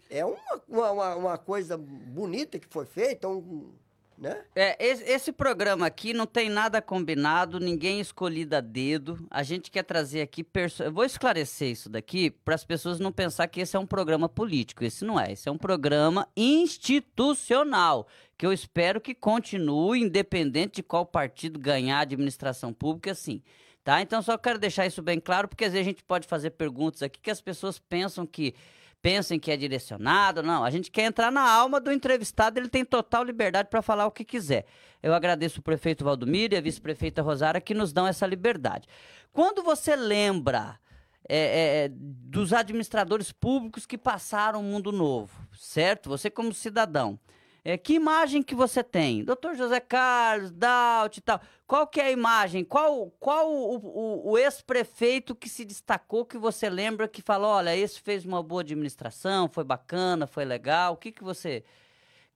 é 0.09 0.25
uma, 0.25 0.61
uma, 0.67 0.91
uma- 0.91 1.15
uma 1.15 1.37
coisa 1.37 1.77
bonita 1.77 2.57
que 2.59 2.67
foi 2.67 2.85
feita, 2.85 3.27
um, 3.29 3.75
né? 4.23 4.41
É, 4.55 4.77
esse, 4.83 5.03
esse 5.03 5.31
programa 5.33 5.85
aqui 5.85 6.13
não 6.13 6.25
tem 6.25 6.49
nada 6.49 6.81
combinado, 6.81 7.59
ninguém 7.59 7.99
escolhido 7.99 8.55
a 8.55 8.61
dedo. 8.61 9.19
A 9.29 9.43
gente 9.43 9.69
quer 9.69 9.83
trazer 9.83 10.21
aqui. 10.21 10.43
perso- 10.43 10.89
vou 10.91 11.03
esclarecer 11.03 11.69
isso 11.69 11.89
daqui 11.89 12.31
para 12.31 12.55
as 12.55 12.63
pessoas 12.63 12.99
não 12.99 13.11
pensar 13.11 13.47
que 13.47 13.59
esse 13.59 13.75
é 13.75 13.79
um 13.79 13.85
programa 13.85 14.29
político. 14.29 14.83
Esse 14.83 15.03
não 15.03 15.19
é. 15.19 15.33
Esse 15.33 15.49
é 15.49 15.51
um 15.51 15.57
programa 15.57 16.27
institucional. 16.37 18.07
Que 18.37 18.45
eu 18.45 18.53
espero 18.53 19.01
que 19.01 19.13
continue, 19.13 20.01
independente 20.01 20.75
de 20.77 20.83
qual 20.83 21.05
partido 21.05 21.59
ganhar 21.59 21.97
a 21.97 22.01
administração 22.01 22.73
pública, 22.73 23.13
sim. 23.13 23.43
Tá? 23.83 24.01
Então, 24.01 24.21
só 24.21 24.37
quero 24.37 24.57
deixar 24.57 24.85
isso 24.85 25.01
bem 25.01 25.19
claro, 25.19 25.49
porque 25.49 25.65
às 25.65 25.73
vezes 25.73 25.85
a 25.85 25.89
gente 25.89 26.03
pode 26.03 26.25
fazer 26.25 26.51
perguntas 26.51 27.03
aqui 27.03 27.19
que 27.19 27.29
as 27.29 27.41
pessoas 27.41 27.77
pensam 27.77 28.25
que 28.25 28.55
pensem 29.03 29.37
que 29.37 29.51
é 29.51 29.57
direcionado. 29.57 30.41
Não, 30.41 30.63
a 30.63 30.69
gente 30.71 30.89
quer 30.89 31.03
entrar 31.03 31.29
na 31.29 31.47
alma 31.47 31.79
do 31.79 31.91
entrevistado, 31.91 32.57
ele 32.57 32.69
tem 32.69 32.85
total 32.85 33.23
liberdade 33.23 33.67
para 33.69 33.81
falar 33.81 34.07
o 34.07 34.11
que 34.11 34.23
quiser. 34.23 34.65
Eu 35.03 35.13
agradeço 35.13 35.59
o 35.59 35.63
prefeito 35.63 36.05
Valdomiro 36.05 36.55
e 36.55 36.57
a 36.57 36.61
vice-prefeita 36.61 37.21
Rosara 37.21 37.59
que 37.59 37.73
nos 37.73 37.91
dão 37.91 38.07
essa 38.07 38.25
liberdade. 38.25 38.87
Quando 39.33 39.61
você 39.61 39.93
lembra 39.97 40.79
é, 41.27 41.85
é, 41.85 41.89
dos 41.91 42.53
administradores 42.53 43.33
públicos 43.33 43.85
que 43.85 43.97
passaram 43.97 44.61
o 44.61 44.63
mundo 44.63 44.91
novo, 44.93 45.37
certo? 45.51 46.09
Você 46.09 46.29
como 46.29 46.53
cidadão. 46.53 47.19
É, 47.65 47.77
que 47.77 47.93
imagem 47.93 48.43
que 48.43 48.53
você 48.53 48.83
tem? 48.83 49.23
Doutor 49.23 49.55
José 49.55 49.79
Carlos, 49.79 50.51
Daut 50.51 51.17
e 51.17 51.21
tal. 51.21 51.39
Qual 51.65 51.87
que 51.87 52.01
é 52.01 52.07
a 52.07 52.11
imagem? 52.11 52.63
Qual, 52.65 53.09
qual 53.19 53.49
o, 53.49 53.77
o- 53.77 54.31
o 54.31 54.37
ex-prefeito 54.37 55.33
que 55.33 55.47
se 55.47 55.63
destacou 55.63 56.25
que 56.25 56.37
você 56.37 56.69
lembra 56.69 57.07
que 57.07 57.21
falou, 57.21 57.51
olha, 57.51 57.75
esse 57.75 58.01
fez 58.01 58.25
uma 58.25 58.43
boa 58.43 58.61
administração, 58.61 59.47
foi 59.47 59.63
bacana, 59.63 60.27
foi 60.27 60.43
legal? 60.43 60.93
O 60.93 60.97
que 60.97 61.11
que 61.11 61.23
você... 61.23 61.63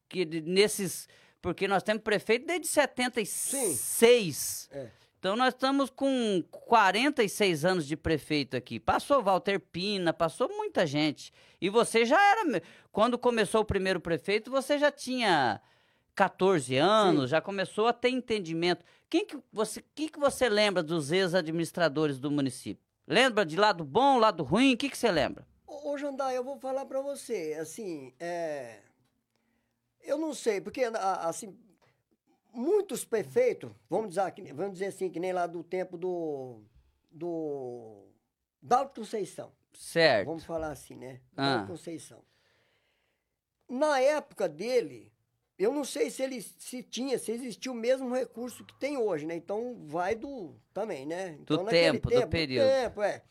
Que 0.07 0.23
nesses... 0.25 1.09
Porque 1.41 1.67
nós 1.67 1.83
temos 1.83 2.03
prefeito 2.03 2.47
desde 2.47 2.67
76. 2.67 3.75
É. 4.71 4.87
Então 5.27 5.35
nós 5.35 5.53
estamos 5.53 5.89
com 5.89 6.41
46 6.49 7.65
anos 7.65 7.85
de 7.85 7.97
prefeito 7.97 8.55
aqui. 8.55 8.79
Passou 8.79 9.21
Walter 9.21 9.59
Pina, 9.59 10.13
passou 10.13 10.47
muita 10.47 10.87
gente. 10.87 11.33
E 11.59 11.69
você 11.69 12.05
já 12.05 12.17
era. 12.17 12.63
Quando 12.93 13.17
começou 13.17 13.59
o 13.59 13.65
primeiro 13.65 13.99
prefeito, 13.99 14.49
você 14.49 14.79
já 14.79 14.89
tinha 14.89 15.59
14 16.15 16.77
anos, 16.77 17.29
já 17.29 17.41
começou 17.41 17.87
a 17.87 17.93
ter 17.93 18.07
entendimento. 18.07 18.85
Quem 19.09 19.25
que 19.25 19.37
você, 19.51 19.83
que 19.93 20.07
que 20.07 20.17
você 20.17 20.47
lembra 20.47 20.81
dos 20.81 21.11
ex-administradores 21.11 22.19
do 22.19 22.31
município? 22.31 22.81
Lembra 23.05 23.45
de 23.45 23.57
lado 23.57 23.83
bom, 23.83 24.19
lado 24.19 24.45
ruim? 24.45 24.75
O 24.75 24.77
que, 24.77 24.89
que 24.89 24.97
você 24.97 25.11
lembra? 25.11 25.45
Ô, 25.67 25.97
Jandai, 25.97 26.37
eu 26.37 26.43
vou 26.45 26.57
falar 26.57 26.85
para 26.85 27.01
você, 27.01 27.57
assim, 27.59 28.13
é... 28.17 28.79
Eu 30.05 30.17
não 30.17 30.33
sei, 30.33 30.61
porque, 30.61 30.83
assim, 30.85 31.53
muitos 32.53 33.05
prefeitos, 33.05 33.71
vamos 33.89 34.09
dizer, 34.09 34.53
vamos 34.53 34.73
dizer 34.73 34.87
assim, 34.87 35.09
que 35.09 35.19
nem 35.19 35.33
lá 35.33 35.47
do 35.47 35.63
tempo 35.63 35.97
do... 35.97 36.61
do... 37.11 38.05
Dalto 38.61 39.01
Conceição. 39.01 39.51
Certo. 39.73 40.25
Vamos 40.25 40.43
falar 40.43 40.71
assim, 40.71 40.95
né? 40.95 41.21
Ah. 41.35 41.57
Da 41.57 41.67
Conceição. 41.67 42.23
Na 43.69 43.99
época 43.99 44.47
dele, 44.49 45.11
eu 45.57 45.73
não 45.73 45.83
sei 45.83 46.09
se 46.09 46.21
ele 46.21 46.41
se 46.41 46.83
tinha, 46.83 47.17
se 47.17 47.31
existia 47.31 47.71
o 47.71 47.75
mesmo 47.75 48.13
recurso 48.13 48.63
que 48.63 48.77
tem 48.79 48.97
hoje, 48.97 49.25
né? 49.25 49.35
Então 49.35 49.75
vai 49.85 50.15
do 50.15 50.55
também, 50.73 51.05
né? 51.05 51.37
Então, 51.41 51.63
naquele 51.63 51.99
tempo, 51.99 52.09
do 52.09 52.27
período. 52.27 52.67
tempo, 52.67 53.01
é. 53.01 53.23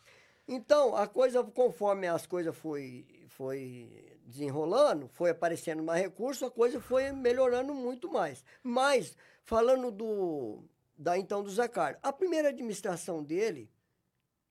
Então, 0.48 0.94
a 0.94 1.06
coisa, 1.06 1.42
conforme 1.42 2.06
as 2.06 2.26
coisas 2.26 2.54
foi, 2.56 3.04
foi 3.36 4.18
desenrolando, 4.24 5.08
foi 5.08 5.30
aparecendo 5.30 5.82
mais 5.82 6.00
recurso, 6.02 6.46
a 6.46 6.50
coisa 6.50 6.80
foi 6.80 7.12
melhorando 7.12 7.74
muito 7.74 8.10
mais. 8.10 8.42
Mas, 8.62 9.14
falando 9.44 9.90
do, 9.90 10.64
da 10.96 11.18
então 11.18 11.42
do 11.42 11.50
Zé 11.50 11.68
Carlos, 11.68 12.00
a 12.02 12.12
primeira 12.12 12.48
administração 12.48 13.22
dele 13.22 13.70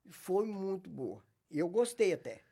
foi 0.08 0.46
muito 0.46 0.88
boa. 0.88 1.20
Eu 1.50 1.68
gostei 1.68 2.12
até. 2.12 2.42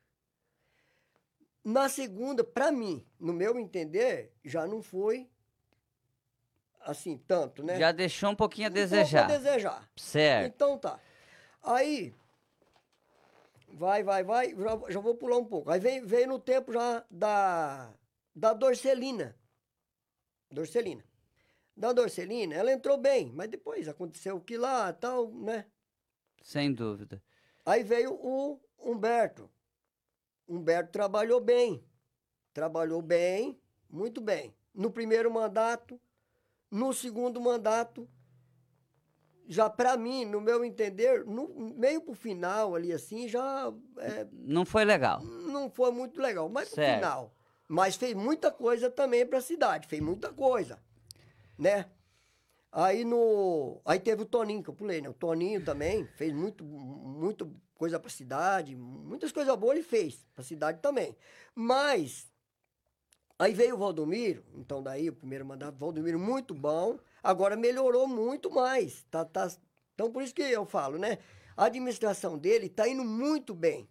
Na 1.63 1.89
segunda, 1.89 2.43
para 2.43 2.73
mim, 2.73 3.07
no 3.19 3.33
meu 3.33 3.57
entender, 3.59 4.33
já 4.45 4.67
não 4.67 4.83
foi 4.83 5.31
assim 6.81 7.17
tanto, 7.17 7.63
né? 7.63 7.79
Já 7.79 7.93
deixou 7.93 8.31
um 8.31 8.37
pouquinho 8.37 8.67
a 8.67 8.71
Um 8.71 8.75
pouco 8.75 8.91
desejar. 8.91 9.25
a 9.25 9.39
desejar. 9.39 9.91
Certo. 9.97 10.53
Então 10.53 10.77
tá. 10.79 10.99
Aí, 11.63 12.13
vai, 13.75 14.03
vai, 14.03 14.23
vai, 14.23 14.55
já, 14.55 14.93
já 14.93 15.01
vou 15.01 15.15
pular 15.15 15.37
um 15.37 15.45
pouco. 15.45 15.71
Aí 15.71 15.81
vem, 15.81 16.05
veio 16.05 16.29
no 16.29 16.39
tempo 16.39 16.73
já 16.73 17.05
da, 17.11 17.93
da 18.35 18.53
Dorcelina. 18.53 19.37
Dorcelina. 20.51 21.05
Da 21.77 21.93
Dorcelina, 21.93 22.55
ela 22.55 22.73
entrou 22.73 22.97
bem, 22.97 23.33
mas 23.33 23.51
depois 23.51 23.89
aconteceu 23.89 24.37
o 24.37 24.41
que 24.41 24.57
lá, 24.57 24.93
tal, 24.93 25.33
né? 25.33 25.67
Sem 26.41 26.73
dúvida. 26.73 27.21
Aí 27.67 27.83
veio 27.83 28.15
o 28.15 28.61
Humberto. 28.79 29.51
Humberto 30.47 30.93
trabalhou 30.93 31.41
bem. 31.41 31.85
Trabalhou 32.53 33.03
bem, 33.03 33.61
muito 33.91 34.21
bem. 34.21 34.55
No 34.73 34.91
primeiro 34.91 35.33
mandato, 35.33 36.01
no 36.71 36.93
segundo 36.93 37.41
mandato, 37.41 38.09
já 39.47 39.69
para 39.69 39.97
mim, 39.97 40.25
no 40.25 40.41
meu 40.41 40.65
entender, 40.65 41.25
no 41.25 41.49
meio 41.77 42.01
pro 42.01 42.15
final 42.15 42.75
ali 42.75 42.93
assim, 42.93 43.29
já 43.29 43.73
é, 43.99 44.27
Não 44.33 44.65
foi 44.65 44.85
legal. 44.85 45.21
não 45.23 45.71
foi 45.71 45.91
muito 45.91 46.21
legal. 46.21 46.49
Mas 46.49 46.69
pro 46.69 46.77
Certo. 46.77 46.97
final, 46.97 47.35
Mas 47.69 47.97
fez 47.97 48.15
muita 48.15 48.51
coisa 48.51 48.91
também 48.91 49.27
para 49.27 49.39
a 49.39 49.43
cidade, 49.43 49.87
fez 49.89 50.03
muita 50.03 50.33
coisa, 50.33 50.79
né? 51.59 51.87
Aí 52.71 53.05
no, 53.05 53.81
aí 53.85 54.01
teve 54.01 54.23
o 54.23 54.27
Toninho 54.27 54.63
que 54.63 54.69
eu 54.69 54.75
pulei, 54.75 55.01
né? 55.01 55.09
O 55.09 55.15
Toninho 55.15 55.65
também 55.65 56.07
fez 56.17 56.33
muito, 56.33 56.65
muito 56.65 57.51
coisa 57.75 57.99
para 58.01 58.09
a 58.09 58.13
cidade, 58.13 58.75
muitas 58.77 59.31
coisas 59.33 59.55
boas 59.57 59.77
ele 59.77 59.85
fez 59.87 60.27
para 60.35 60.43
a 60.43 60.45
cidade 60.45 60.81
também. 60.81 61.17
Mas 61.55 62.27
aí 63.39 63.53
veio 63.55 63.75
o 63.77 63.79
Valdomiro, 63.79 64.45
então 64.57 64.83
daí 64.83 65.09
o 65.09 65.13
primeiro 65.15 65.45
mandato, 65.47 65.79
Valdomiro 65.79 66.19
muito 66.19 66.53
bom, 66.55 66.99
agora 67.25 67.57
melhorou 67.57 68.07
muito 68.07 68.51
mais. 68.51 69.03
Tá, 69.11 69.25
tá, 69.25 69.51
então 69.95 70.13
por 70.13 70.23
isso 70.23 70.35
que 70.35 70.43
eu 70.43 70.67
falo, 70.67 70.99
né? 70.99 71.19
A 71.57 71.65
administração 71.65 72.37
dele 72.37 72.67
está 72.67 72.87
indo 72.87 73.05
muito 73.05 73.55
bem, 73.55 73.89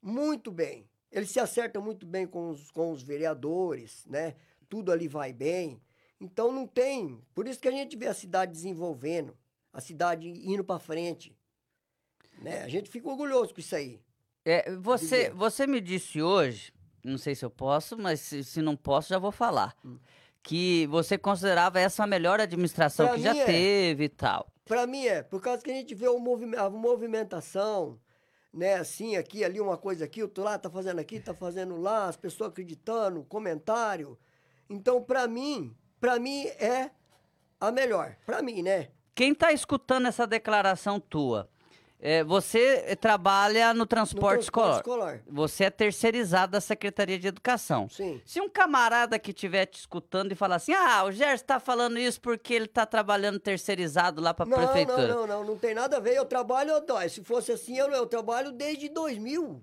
muito 0.00 0.50
bem. 0.50 0.88
Ele 1.10 1.26
se 1.26 1.38
acerta 1.38 1.78
muito 1.78 2.06
bem 2.06 2.26
com 2.26 2.48
os, 2.48 2.70
com 2.70 2.90
os 2.90 3.02
vereadores, 3.02 4.06
né? 4.06 4.34
Tudo 4.68 4.90
ali 4.90 5.06
vai 5.06 5.32
bem. 5.32 5.82
Então 6.18 6.50
não 6.50 6.66
tem. 6.66 7.20
Por 7.34 7.46
isso 7.46 7.60
que 7.60 7.68
a 7.68 7.72
gente 7.72 7.96
vê 7.96 8.06
a 8.06 8.14
cidade 8.14 8.52
desenvolvendo, 8.52 9.36
a 9.72 9.80
cidade 9.80 10.28
indo 10.28 10.64
para 10.64 10.78
frente. 10.78 11.36
Né? 12.38 12.62
A 12.62 12.68
gente 12.68 12.88
fica 12.88 13.08
orgulhoso 13.08 13.52
com 13.52 13.60
isso 13.60 13.76
aí. 13.76 14.00
É, 14.44 14.74
você, 14.76 15.30
você 15.30 15.66
me 15.66 15.80
disse 15.80 16.22
hoje, 16.22 16.72
não 17.04 17.18
sei 17.18 17.34
se 17.34 17.44
eu 17.44 17.50
posso, 17.50 17.98
mas 17.98 18.20
se, 18.20 18.42
se 18.42 18.62
não 18.62 18.76
posso, 18.76 19.10
já 19.10 19.18
vou 19.18 19.30
falar. 19.30 19.76
Hum. 19.84 19.98
Que 20.42 20.86
você 20.88 21.16
considerava 21.16 21.78
essa 21.78 22.02
a 22.04 22.06
melhor 22.06 22.40
administração 22.40 23.06
pra 23.06 23.16
que 23.16 23.22
já 23.22 23.36
é. 23.36 23.44
teve 23.44 24.04
e 24.04 24.08
tal. 24.08 24.46
Para 24.64 24.86
mim 24.86 25.06
é, 25.06 25.22
por 25.22 25.40
causa 25.40 25.62
que 25.62 25.70
a 25.70 25.74
gente 25.74 25.94
vê 25.94 26.08
o 26.08 26.18
movi 26.18 26.56
a 26.56 26.68
movimentação, 26.70 27.98
né, 28.52 28.74
assim, 28.74 29.16
aqui, 29.16 29.44
ali, 29.44 29.60
uma 29.60 29.76
coisa 29.76 30.04
aqui, 30.04 30.22
outro 30.22 30.44
lá, 30.44 30.58
tá 30.58 30.68
fazendo 30.68 30.98
aqui, 30.98 31.18
tá 31.18 31.34
fazendo 31.34 31.76
lá, 31.76 32.06
as 32.06 32.16
pessoas 32.16 32.50
acreditando, 32.50 33.24
comentário. 33.24 34.18
Então, 34.68 35.02
para 35.02 35.26
mim, 35.26 35.74
para 36.00 36.18
mim 36.18 36.46
é 36.46 36.90
a 37.58 37.70
melhor. 37.70 38.16
Para 38.26 38.42
mim, 38.42 38.62
né? 38.62 38.88
Quem 39.14 39.34
tá 39.34 39.52
escutando 39.52 40.06
essa 40.08 40.26
declaração 40.26 40.98
tua, 40.98 41.48
é, 42.04 42.24
você 42.24 42.96
trabalha 42.96 43.72
no 43.72 43.86
transporte, 43.86 44.38
no 44.38 44.42
escolar. 44.42 44.76
escolar. 44.78 45.22
Você 45.28 45.64
é 45.64 45.70
terceirizado 45.70 46.50
da 46.50 46.60
Secretaria 46.60 47.16
de 47.16 47.28
Educação. 47.28 47.88
Sim. 47.88 48.20
Se 48.26 48.40
um 48.40 48.48
camarada 48.48 49.20
que 49.20 49.30
estiver 49.30 49.66
te 49.66 49.78
escutando 49.78 50.32
e 50.32 50.34
falar 50.34 50.56
assim, 50.56 50.72
ah, 50.72 51.04
o 51.04 51.12
Gerson 51.12 51.34
está 51.34 51.60
falando 51.60 52.00
isso 52.00 52.20
porque 52.20 52.52
ele 52.54 52.64
está 52.64 52.84
trabalhando 52.84 53.38
terceirizado 53.38 54.20
lá 54.20 54.34
para 54.34 54.52
a 54.52 54.58
prefeitura. 54.58 55.06
Não, 55.06 55.26
não, 55.26 55.26
não, 55.26 55.44
não 55.44 55.56
tem 55.56 55.74
nada 55.74 55.98
a 55.98 56.00
ver. 56.00 56.16
Eu 56.16 56.24
trabalho, 56.24 56.72
se 57.08 57.22
fosse 57.22 57.52
assim, 57.52 57.78
eu, 57.78 57.88
eu 57.92 58.06
trabalho 58.06 58.50
desde 58.50 58.88
2000. 58.88 59.62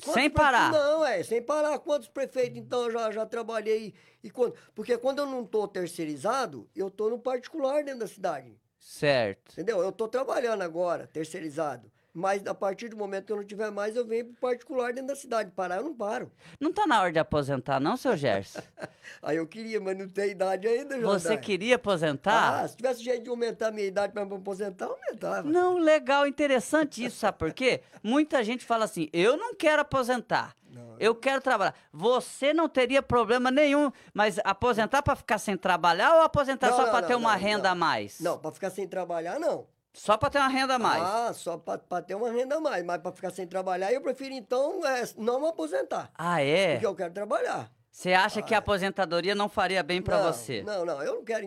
Quantos 0.00 0.14
sem 0.14 0.30
parar? 0.30 0.72
Não, 0.72 1.04
é, 1.04 1.24
sem 1.24 1.42
parar. 1.42 1.76
Quantos 1.80 2.08
prefeitos, 2.08 2.56
então, 2.56 2.84
eu 2.84 2.92
já, 2.92 3.10
já 3.10 3.26
trabalhei? 3.26 3.92
E 4.22 4.30
quando, 4.30 4.54
porque 4.76 4.96
quando 4.96 5.18
eu 5.18 5.26
não 5.26 5.42
estou 5.42 5.66
terceirizado, 5.66 6.68
eu 6.74 6.86
estou 6.86 7.10
no 7.10 7.18
particular 7.18 7.82
dentro 7.82 8.00
da 8.00 8.06
cidade. 8.06 8.56
Certo. 8.80 9.52
Entendeu? 9.52 9.80
Eu 9.80 9.90
estou 9.90 10.08
trabalhando 10.08 10.62
agora, 10.62 11.06
terceirizado. 11.06 11.90
Mas 12.12 12.44
a 12.44 12.54
partir 12.54 12.88
do 12.88 12.96
momento 12.96 13.26
que 13.26 13.32
eu 13.32 13.36
não 13.36 13.44
tiver 13.44 13.70
mais, 13.70 13.94
eu 13.94 14.04
venho 14.04 14.24
pro 14.26 14.34
particular 14.34 14.92
dentro 14.92 15.08
da 15.08 15.14
cidade. 15.14 15.52
Parar, 15.52 15.76
eu 15.76 15.84
não 15.84 15.94
paro. 15.94 16.30
Não 16.58 16.72
tá 16.72 16.84
na 16.86 17.00
hora 17.00 17.12
de 17.12 17.20
aposentar, 17.20 17.78
não, 17.78 17.96
seu 17.96 18.16
Gerson? 18.16 18.60
Aí 19.22 19.36
eu 19.36 19.46
queria, 19.46 19.80
mas 19.80 19.96
não 19.96 20.08
tem 20.08 20.30
idade 20.30 20.66
ainda, 20.66 20.98
João. 20.98 21.18
Você 21.18 21.36
queria 21.36 21.76
aposentar? 21.76 22.64
Ah, 22.64 22.68
se 22.68 22.76
tivesse 22.76 23.02
jeito 23.02 23.22
de 23.22 23.30
aumentar 23.30 23.68
a 23.68 23.70
minha 23.70 23.86
idade 23.86 24.12
para 24.12 24.24
me 24.24 24.34
aposentar, 24.34 24.86
eu 24.86 24.92
aumentava. 24.92 25.48
Não, 25.48 25.78
legal, 25.78 26.26
interessante 26.26 27.04
isso, 27.04 27.18
sabe 27.18 27.38
por 27.38 27.52
quê? 27.52 27.80
Muita 28.02 28.42
gente 28.42 28.64
fala 28.64 28.86
assim: 28.86 29.08
eu 29.12 29.36
não 29.36 29.54
quero 29.54 29.82
aposentar. 29.82 30.56
Não, 30.70 30.96
eu 30.98 31.14
quero 31.14 31.42
trabalhar. 31.42 31.74
Você 31.92 32.54
não 32.54 32.68
teria 32.68 33.02
problema 33.02 33.50
nenhum, 33.50 33.90
mas 34.14 34.38
aposentar 34.44 35.02
para 35.02 35.16
ficar 35.16 35.38
sem 35.38 35.56
trabalhar 35.56 36.14
ou 36.14 36.22
aposentar 36.22 36.70
não, 36.70 36.76
só 36.76 36.90
para 36.90 37.06
ter 37.06 37.14
uma 37.16 37.34
renda 37.34 37.70
a 37.70 37.74
mais? 37.74 38.20
Não, 38.20 38.38
para 38.38 38.52
ficar 38.52 38.70
sem 38.70 38.86
trabalhar, 38.86 39.38
não. 39.40 39.66
Só 39.92 40.16
para 40.16 40.30
ter 40.30 40.38
uma 40.38 40.48
renda 40.48 40.74
a 40.74 40.78
mais? 40.78 41.02
Ah, 41.02 41.32
só 41.34 41.58
para 41.58 42.02
ter 42.02 42.14
uma 42.14 42.30
renda 42.30 42.56
a 42.56 42.60
mais. 42.60 42.84
Mas 42.84 43.02
para 43.02 43.12
ficar 43.12 43.30
sem 43.30 43.46
trabalhar, 43.46 43.92
eu 43.92 44.00
prefiro 44.00 44.32
então 44.32 44.86
é, 44.86 45.02
não 45.16 45.44
aposentar. 45.46 46.12
Ah, 46.14 46.40
é? 46.40 46.74
Porque 46.74 46.86
eu 46.86 46.94
quero 46.94 47.12
trabalhar. 47.12 47.70
Você 47.90 48.12
acha 48.12 48.38
ah, 48.38 48.42
que 48.42 48.54
a 48.54 48.58
aposentadoria 48.58 49.34
não 49.34 49.48
faria 49.48 49.82
bem 49.82 50.00
para 50.00 50.30
você? 50.30 50.62
Não, 50.62 50.84
não, 50.84 51.02
eu 51.02 51.16
não 51.16 51.24
quero, 51.24 51.46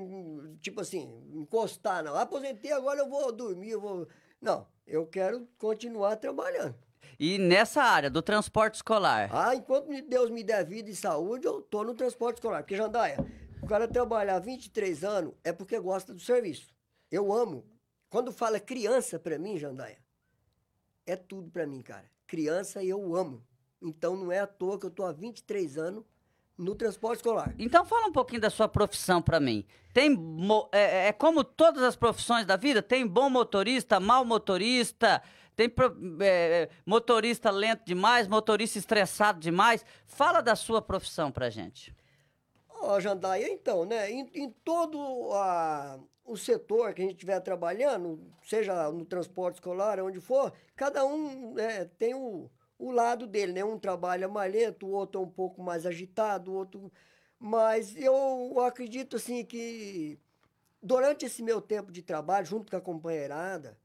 tipo 0.62 0.82
assim, 0.82 1.10
encostar, 1.34 2.04
não. 2.04 2.16
Aposentei, 2.18 2.74
agora 2.74 3.00
eu 3.00 3.10
vou 3.10 3.32
dormir, 3.32 3.72
eu 3.72 3.82
vou. 3.82 4.08
Não, 4.42 4.68
eu 4.86 5.08
quero 5.08 5.48
continuar 5.58 6.18
trabalhando. 6.18 6.76
E 7.19 7.38
nessa 7.38 7.84
área 7.84 8.10
do 8.10 8.21
transporte 8.21 8.76
escolar? 8.76 9.30
Ah, 9.32 9.56
enquanto 9.56 9.89
Deus 10.08 10.30
me 10.30 10.43
der 10.43 10.65
vida 10.65 10.89
e 10.89 10.95
saúde, 10.95 11.47
eu 11.47 11.62
tô 11.62 11.84
no 11.84 11.93
transporte 11.93 12.38
escolar. 12.38 12.63
Porque, 12.63 12.76
Jandaia, 12.76 13.17
o 13.62 13.67
cara 13.67 13.88
trabalhar 13.88 14.39
23 14.39 15.04
anos 15.04 15.34
é 15.43 15.52
porque 15.52 15.80
gosta 15.80 16.13
do 16.13 16.19
serviço. 16.19 16.67
Eu 17.12 17.32
amo 17.32 17.65
quando 18.13 18.32
fala 18.32 18.60
criança 18.60 19.17
para 19.17 19.39
mim, 19.39 19.58
Jandaia, 19.58 19.97
é 21.04 21.15
tudo 21.15 21.49
para 21.49 21.65
mim, 21.65 21.82
cara. 21.82 22.06
Criança 22.28 22.84
eu 22.84 23.15
amo. 23.15 23.43
Então 23.82 24.15
não 24.15 24.32
é 24.32 24.39
à 24.39 24.45
toa 24.45 24.80
que 24.80 24.86
eu 24.86 24.91
tô 24.91 25.04
há 25.04 25.12
23 25.12 25.80
anos 25.80 26.04
no 26.56 26.76
transporte 26.76 27.17
escolar. 27.17 27.56
Então 27.58 27.84
fala 27.84 28.06
um 28.08 28.12
pouquinho 28.12 28.39
da 28.39 28.49
sua 28.49 28.67
profissão 28.67 29.19
para 29.19 29.39
mim. 29.39 29.65
Tem 29.93 30.15
é, 30.71 31.08
é, 31.08 31.12
como 31.12 31.43
todas 31.43 31.82
as 31.82 31.95
profissões 31.95 32.45
da 32.45 32.56
vida, 32.56 32.84
tem 32.84 33.06
bom 33.06 33.32
motorista, 33.32 33.99
mau 33.99 34.23
motorista, 34.23 35.19
tem 35.56 35.72
é, 36.22 36.70
motorista 36.86 37.52
lento 37.52 37.86
demais, 37.86 38.28
motorista 38.28 38.78
estressado 38.78 39.39
demais. 39.39 39.86
Fala 40.06 40.42
da 40.42 40.56
sua 40.56 40.82
profissão 40.82 41.32
pra 41.32 41.50
gente. 41.50 41.96
Ó, 42.70 42.96
oh, 42.96 43.00
Jandaia, 43.00 43.48
então, 43.50 43.86
né, 43.86 44.12
em, 44.12 44.30
em 44.34 44.50
todo 44.63 45.32
a, 45.34 46.00
o 46.26 46.36
setor 46.36 46.94
que 46.94 47.02
a 47.02 47.06
gente 47.06 47.16
estiver 47.16 47.39
trabalhando, 47.39 48.20
seja 48.44 48.92
no 48.92 49.06
transporte 49.06 49.56
escolar, 49.56 50.00
onde 50.00 50.20
for, 50.20 50.54
cada 50.76 51.06
um 51.06 51.58
é, 51.58 51.86
tem 51.86 52.13
o, 52.13 52.50
o 52.78 52.92
lado 52.92 53.28
dele, 53.28 53.54
né? 53.54 53.63
Um 53.63 53.80
trabalha 53.80 54.28
mais 54.28 54.52
lento, 54.52 54.86
o 54.86 54.92
outro 54.92 55.22
é 55.22 55.24
um 55.24 55.30
pouco 55.30 55.62
mais 55.62 55.86
agitado, 55.86 56.52
o 56.52 56.56
outro... 56.56 56.92
Mas 57.39 57.96
eu 57.98 58.60
acredito, 58.62 59.18
assim, 59.18 59.44
que 59.44 60.18
durante 60.82 61.26
esse 61.26 61.44
meu 61.44 61.62
tempo 61.62 61.92
de 61.92 62.02
trabalho, 62.02 62.46
junto 62.46 62.72
com 62.72 62.78
a 62.78 62.82
companheirada, 62.82 63.78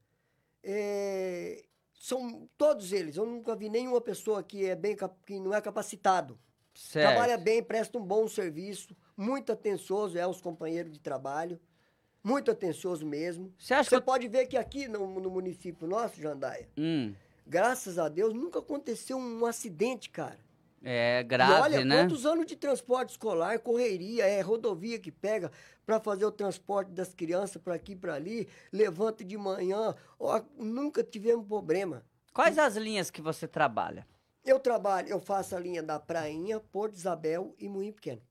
é, 0.63 1.63
são 1.93 2.49
todos 2.57 2.91
eles. 2.91 3.17
Eu 3.17 3.25
nunca 3.25 3.55
vi 3.55 3.69
nenhuma 3.69 4.01
pessoa 4.01 4.43
que 4.43 4.65
é 4.65 4.75
bem 4.75 4.95
que 5.25 5.39
não 5.39 5.53
é 5.53 5.61
capacitado. 5.61 6.39
Certo. 6.73 7.09
Trabalha 7.09 7.37
bem, 7.37 7.61
presta 7.61 7.97
um 7.97 8.03
bom 8.03 8.27
serviço, 8.27 8.95
muito 9.17 9.51
atencioso 9.51 10.17
é 10.17 10.25
os 10.25 10.39
companheiros 10.39 10.93
de 10.93 10.99
trabalho 10.99 11.59
muito 12.23 12.51
atencioso 12.51 13.05
mesmo. 13.05 13.53
Você 13.57 13.73
acha 13.73 13.89
Você 13.89 13.99
que... 13.99 14.05
pode 14.05 14.27
ver 14.27 14.47
que 14.47 14.57
aqui 14.57 14.87
no, 14.87 15.19
no 15.19 15.29
município 15.29 15.87
nosso, 15.87 16.21
Jandaia, 16.21 16.67
hum. 16.77 17.13
graças 17.45 17.97
a 17.97 18.09
Deus, 18.09 18.33
nunca 18.33 18.59
aconteceu 18.59 19.17
um 19.17 19.45
acidente, 19.45 20.09
cara. 20.09 20.39
É 20.83 21.23
grave, 21.23 21.53
e 21.53 21.61
olha, 21.61 21.85
né? 21.85 22.01
quantos 22.01 22.25
anos 22.25 22.45
de 22.45 22.55
transporte 22.55 23.09
escolar, 23.09 23.59
correria, 23.59 24.25
é 24.25 24.39
rodovia 24.39 24.97
que 24.97 25.11
pega 25.11 25.51
para 25.85 25.99
fazer 25.99 26.25
o 26.25 26.31
transporte 26.31 26.91
das 26.91 27.13
crianças 27.13 27.61
para 27.61 27.75
aqui 27.75 27.91
e 27.91 27.95
para 27.95 28.13
ali, 28.13 28.47
levanta 28.71 29.23
de 29.23 29.37
manhã, 29.37 29.93
ó, 30.19 30.41
nunca 30.57 31.03
tivemos 31.03 31.45
problema. 31.45 32.03
Quais 32.33 32.57
as 32.57 32.75
linhas 32.77 33.11
que 33.11 33.21
você 33.21 33.47
trabalha? 33.47 34.07
Eu 34.45 34.59
trabalho, 34.59 35.09
eu 35.09 35.19
faço 35.19 35.55
a 35.55 35.59
linha 35.59 35.83
da 35.83 35.99
Prainha, 35.99 36.59
Porto 36.59 36.95
Isabel 36.95 37.53
e 37.59 37.67
Moinho 37.67 37.93
Pequeno. 37.93 38.21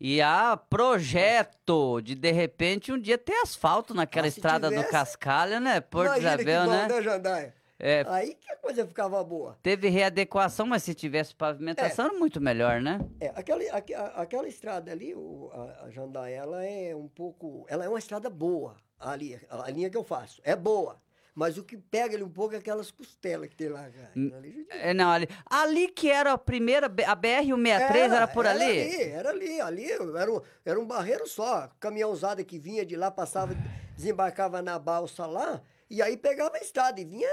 E 0.00 0.22
há 0.22 0.56
projeto 0.56 2.00
de, 2.00 2.14
de 2.14 2.30
repente, 2.30 2.92
um 2.92 3.00
dia 3.00 3.18
ter 3.18 3.34
asfalto 3.42 3.92
naquela 3.94 4.26
ah, 4.26 4.28
estrada 4.28 4.68
tivesse, 4.68 4.86
do 4.86 4.90
Cascalho, 4.92 5.58
né? 5.58 5.80
Porto 5.80 6.18
Isabel, 6.18 6.66
né? 6.66 6.86
né 6.86 7.02
Jandaia? 7.02 7.57
É, 7.80 8.04
Aí 8.08 8.34
que 8.34 8.50
a 8.50 8.56
coisa 8.56 8.86
ficava 8.86 9.22
boa. 9.22 9.56
Teve 9.62 9.88
readequação, 9.88 10.66
mas 10.66 10.82
se 10.82 10.94
tivesse 10.94 11.34
pavimentação, 11.34 12.08
é, 12.08 12.18
muito 12.18 12.40
melhor, 12.40 12.80
né? 12.80 12.98
É, 13.20 13.28
aquela, 13.36 13.62
a, 13.62 14.22
aquela 14.22 14.48
estrada 14.48 14.90
ali, 14.90 15.14
o, 15.14 15.50
a, 15.52 15.84
a 15.84 15.90
Jandaia, 15.90 16.36
ela 16.36 16.64
é 16.64 16.94
um 16.94 17.06
pouco. 17.06 17.64
Ela 17.68 17.84
é 17.84 17.88
uma 17.88 17.98
estrada 17.98 18.28
boa, 18.28 18.76
ali, 18.98 19.40
a 19.48 19.70
linha 19.70 19.88
que 19.88 19.96
eu 19.96 20.02
faço. 20.02 20.40
É 20.44 20.56
boa. 20.56 21.00
Mas 21.38 21.56
o 21.56 21.62
que 21.62 21.76
pega 21.76 22.14
ele 22.14 22.24
um 22.24 22.28
pouco 22.28 22.56
é 22.56 22.58
aquelas 22.58 22.90
costelas 22.90 23.48
que 23.48 23.54
tem 23.54 23.68
lá, 23.68 23.88
cara. 23.88 24.10
Ali, 24.36 24.66
é, 24.70 24.92
não, 24.92 25.08
ali, 25.08 25.28
ali 25.46 25.86
que 25.86 26.10
era 26.10 26.32
a 26.32 26.38
primeira, 26.38 26.86
a 26.86 27.16
BR-163, 27.16 27.94
era, 27.94 28.16
era, 28.16 28.26
por 28.26 28.44
era 28.44 28.56
ali? 28.56 28.64
ali? 28.64 29.02
Era 29.02 29.30
ali, 29.30 29.60
ali 29.60 29.92
era 29.92 30.32
um, 30.32 30.40
era 30.64 30.80
um 30.80 30.84
barreiro 30.84 31.28
só. 31.28 31.70
Caminhãozada 31.78 32.42
que 32.42 32.58
vinha 32.58 32.84
de 32.84 32.96
lá, 32.96 33.08
passava, 33.08 33.54
desembarcava 33.94 34.60
na 34.60 34.80
balsa 34.80 35.26
lá, 35.26 35.62
e 35.90 36.02
aí 36.02 36.16
pegava 36.16 36.56
a 36.56 36.60
estrada 36.60 37.00
e 37.00 37.04
vinha, 37.04 37.28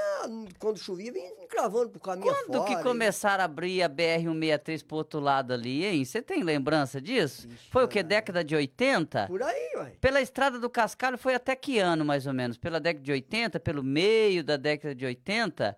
quando 0.60 0.78
chovia, 0.80 1.12
vinha 1.12 1.30
cravando 1.50 1.90
pro 1.90 2.00
caminho 2.00 2.32
Quando 2.34 2.58
fora, 2.64 2.76
que 2.76 2.84
começaram 2.84 3.42
a 3.42 3.46
abrir 3.46 3.84
a 3.84 3.90
BR-163 3.90 4.86
pro 4.86 4.98
outro 4.98 5.20
lado 5.20 5.54
ali, 5.54 5.86
hein? 5.86 6.06
Você 6.06 6.22
tem 6.22 6.42
lembrança 6.44 7.02
disso? 7.02 7.48
Ixi, 7.48 7.70
foi 7.70 7.84
o 7.84 7.88
que, 7.88 8.02
década 8.02 8.44
de 8.44 8.56
80? 8.56 9.28
Por 9.28 9.44
aí, 9.44 9.72
ué. 9.78 9.92
Pela 10.00 10.22
estrada 10.22 10.60
do 10.60 10.70
Cascalho 10.70 11.18
foi 11.18 11.36
até 11.36 11.56
que 11.56 11.80
ano, 11.80 12.06
mais 12.06 12.26
ou 12.28 12.34
menos? 12.34 12.58
Pela 12.58 12.80
década 12.80 13.04
de 13.04 13.12
80, 13.12 13.60
pelo 13.60 13.84
meio 13.84 14.44
da 14.44 14.58
década 14.58 14.96
de 14.96 15.06
80? 15.06 15.78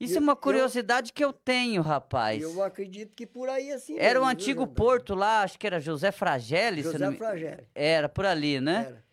Isso 0.00 0.14
é 0.14 0.18
Eu- 0.18 0.22
uma 0.22 0.32
eu- 0.32 0.36
curiosidade 0.36 1.12
que 1.12 1.24
eu 1.24 1.32
tenho, 1.32 1.82
rapaz. 1.82 2.40
Eu 2.40 2.62
acredito 2.62 3.16
que 3.16 3.26
por 3.26 3.48
aí 3.48 3.70
é 3.70 3.74
assim 3.74 3.94
Era 3.98 4.20
o 4.20 4.24
mesmo, 4.24 4.26
viu, 4.26 4.28
antigo 4.28 4.66
porto 4.66 5.12
lá, 5.14 5.42
acho 5.42 5.58
que 5.58 5.66
era 5.66 5.80
José 5.80 6.12
Fragelli. 6.12 6.82
José 6.82 6.98
não 6.98 7.14
Fragéli. 7.16 7.66
Era, 7.74 8.08
por 8.08 8.24
ali, 8.24 8.60
né? 8.60 8.84
Era. 8.86 9.07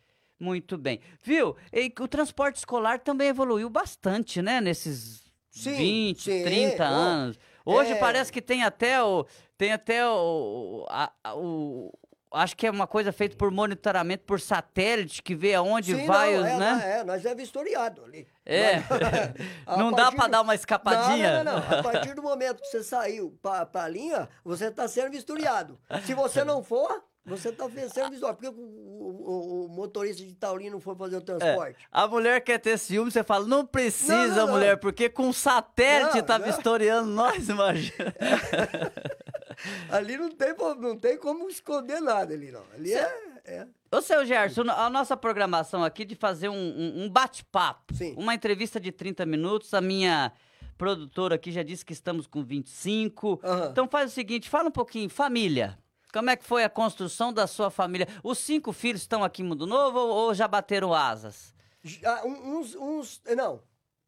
Muito 0.45 0.77
bem. 0.77 0.99
Viu? 1.23 1.55
E 1.73 1.91
o 1.99 2.07
transporte 2.07 2.57
escolar 2.57 2.99
também 2.99 3.29
evoluiu 3.29 3.67
bastante, 3.69 4.41
né? 4.43 4.61
Nesses 4.61 5.23
Sim, 5.49 5.75
20, 5.75 6.21
sim, 6.21 6.43
30 6.43 6.83
ó, 6.83 6.87
anos. 6.87 7.39
Hoje 7.65 7.93
é. 7.93 7.95
parece 7.95 8.31
que 8.31 8.41
tem 8.41 8.63
até 8.63 9.01
o. 9.03 9.25
Tem 9.57 9.73
até 9.73 10.07
o. 10.07 10.85
a- 10.87 11.11
a- 11.23 11.35
o- 11.35 11.91
acho 12.31 12.55
que 12.57 12.67
é 12.67 12.71
uma 12.71 12.85
coisa 12.85 13.11
feita 13.13 13.35
por 13.37 13.49
monitoramento 13.49 14.23
por 14.25 14.39
satélite 14.41 15.23
que 15.23 15.33
vê 15.33 15.53
aonde 15.55 15.95
Sim, 15.95 16.05
vai 16.05 16.35
não, 16.35 16.41
os, 16.43 16.47
é, 16.49 16.57
né? 16.57 16.97
É, 16.99 17.03
nós 17.03 17.25
é 17.25 17.33
vistoriado 17.33 18.03
ali. 18.03 18.27
É. 18.45 18.75
A 19.65 19.77
Não 19.77 19.91
dá 19.91 20.09
do- 20.11 20.27
dar 20.27 20.41
uma 20.41 20.53
escapadinha? 20.53 21.43
Não, 21.43 21.53
não, 21.53 21.59
não, 21.61 21.69
não. 21.69 21.79
A 21.79 21.83
partir 21.83 22.13
do 22.13 22.21
momento 22.21 22.61
que 22.61 22.67
você 22.67 22.83
saiu 22.83 23.35
pra, 23.41 23.65
pra 23.65 23.87
linha, 23.87 24.29
você 24.43 24.69
tá 24.69 24.87
sendo 24.87 25.09
vistoriado. 25.11 25.79
Se 26.05 26.13
você 26.13 26.43
não 26.45 26.61
for, 26.63 27.03
você 27.25 27.51
tá 27.51 27.65
sendo 27.91 28.11
vistoriado. 28.11 28.35
Por 28.37 28.41
que 28.41 28.47
o, 28.49 28.53
o- 28.61 29.65
o 29.65 29.69
motorista 29.69 30.23
de 30.23 30.33
Taurino 30.35 30.71
não 30.73 30.79
foi 30.79 30.95
fazer 30.95 31.15
o 31.15 31.19
É, 31.19 31.21
transporte? 31.21 31.87
a 31.91 32.07
mulher 32.07 32.41
quer 32.41 32.59
ter 32.59 32.77
ciúme, 32.77 33.11
você 33.11 33.23
fala, 33.23 33.45
não 33.47 33.65
precisa, 33.65 34.13
Não, 34.15 34.27
não, 34.27 34.45
não. 34.47 34.53
mulher, 34.53 34.77
porque 34.77 35.09
com 35.09 35.31
satélite 35.33 36.21
tá 36.21 36.37
vistoriando 36.37 37.09
nós, 37.09 37.49
imagina. 37.49 38.13
Ali 39.89 40.17
não 40.17 40.29
tem, 40.29 40.53
não 40.79 40.97
tem 40.97 41.17
como 41.17 41.49
esconder 41.49 42.01
nada 42.01 42.33
ali, 42.33 42.51
não. 42.51 42.63
Ali 42.73 42.93
é, 42.93 43.17
é. 43.45 43.67
Ô, 43.91 44.01
seu 44.01 44.25
Gerson, 44.25 44.63
a 44.69 44.89
nossa 44.89 45.15
programação 45.15 45.83
aqui 45.83 46.03
de 46.03 46.15
fazer 46.15 46.49
um, 46.49 46.53
um- 46.55 47.03
um 47.05 47.09
bate-papo, 47.09 47.93
Sim. 47.95 48.13
uma 48.17 48.33
entrevista 48.35 48.79
de 48.79 48.91
30 48.91 49.25
minutos, 49.25 49.73
a 49.73 49.79
minha 49.81 50.31
produtora 50.77 51.35
aqui 51.35 51.51
já 51.51 51.63
disse 51.63 51.85
que 51.85 51.93
estamos 51.93 52.27
com 52.27 52.43
25. 52.43 53.39
Aham. 53.43 53.69
Então 53.71 53.87
faz 53.87 54.11
o 54.11 54.13
seguinte, 54.13 54.49
fala 54.49 54.67
um 54.67 54.71
pouquinho, 54.71 55.09
família. 55.09 55.77
Como 56.15 56.29
é 56.29 56.37
que 56.37 56.45
foi 56.45 56.63
a 56.63 56.69
construção 56.69 57.33
da 57.33 57.45
sua 57.45 57.69
família? 57.69 58.07
Os 58.23 58.37
cinco 58.37 58.71
filhos 58.71 59.01
estão 59.01 59.21
aqui 59.21 59.41
em 59.41 59.45
Mundo 59.45 59.67
Novo 59.67 59.99
ou, 59.99 60.33
já 60.33 60.47
bateram 60.47 60.93
asas? 60.93 61.53
Já, 61.83 62.23
um- 62.23 62.57
uns, 62.59 62.73
uns. 62.73 63.21
Não. 63.35 63.61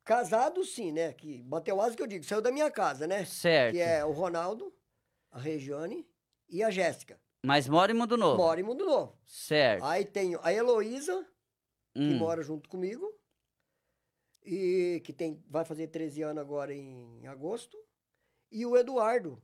Casado, 0.06 0.64
sim, 0.64 0.94
né? 0.94 1.12
Que 1.12 1.44
bateu 1.44 1.82
asa 1.82 1.98
que 1.98 2.02
eu 2.02 2.08
digo, 2.08 2.24
saiu 2.24 2.42
da 2.42 2.50
minha 2.50 2.72
casa, 2.72 3.06
né? 3.06 3.26
Certo. 3.26 3.74
Que 3.76 3.82
é 3.82 4.06
o 4.06 4.14
Ronaldo, 4.14 4.74
a 5.30 5.38
Regiane 5.38 6.08
e 6.48 6.64
a 6.64 6.72
Jéssica. 6.72 7.20
Mas 7.46 7.68
mora 7.68 7.92
em 7.92 7.96
Mundo 7.96 8.16
Novo. 8.16 8.38
Mora 8.38 8.58
em 8.62 8.64
Mundo 8.64 8.86
Novo. 8.86 9.14
Certo. 9.26 9.84
Aí 9.84 10.06
tenho 10.06 10.40
a 10.44 10.54
Heloísa, 10.54 11.28
que 11.94 12.00
Hum. 12.00 12.18
mora 12.20 12.42
junto 12.42 12.70
comigo. 12.70 13.06
E 14.46 15.02
que 15.04 15.12
tem, 15.12 15.44
vai 15.50 15.66
fazer 15.66 15.88
13 15.88 16.22
anos 16.22 16.40
agora 16.42 16.74
em 16.74 17.28
agosto. 17.28 17.78
E 18.50 18.66
o 18.66 18.78
Eduardo, 18.78 19.42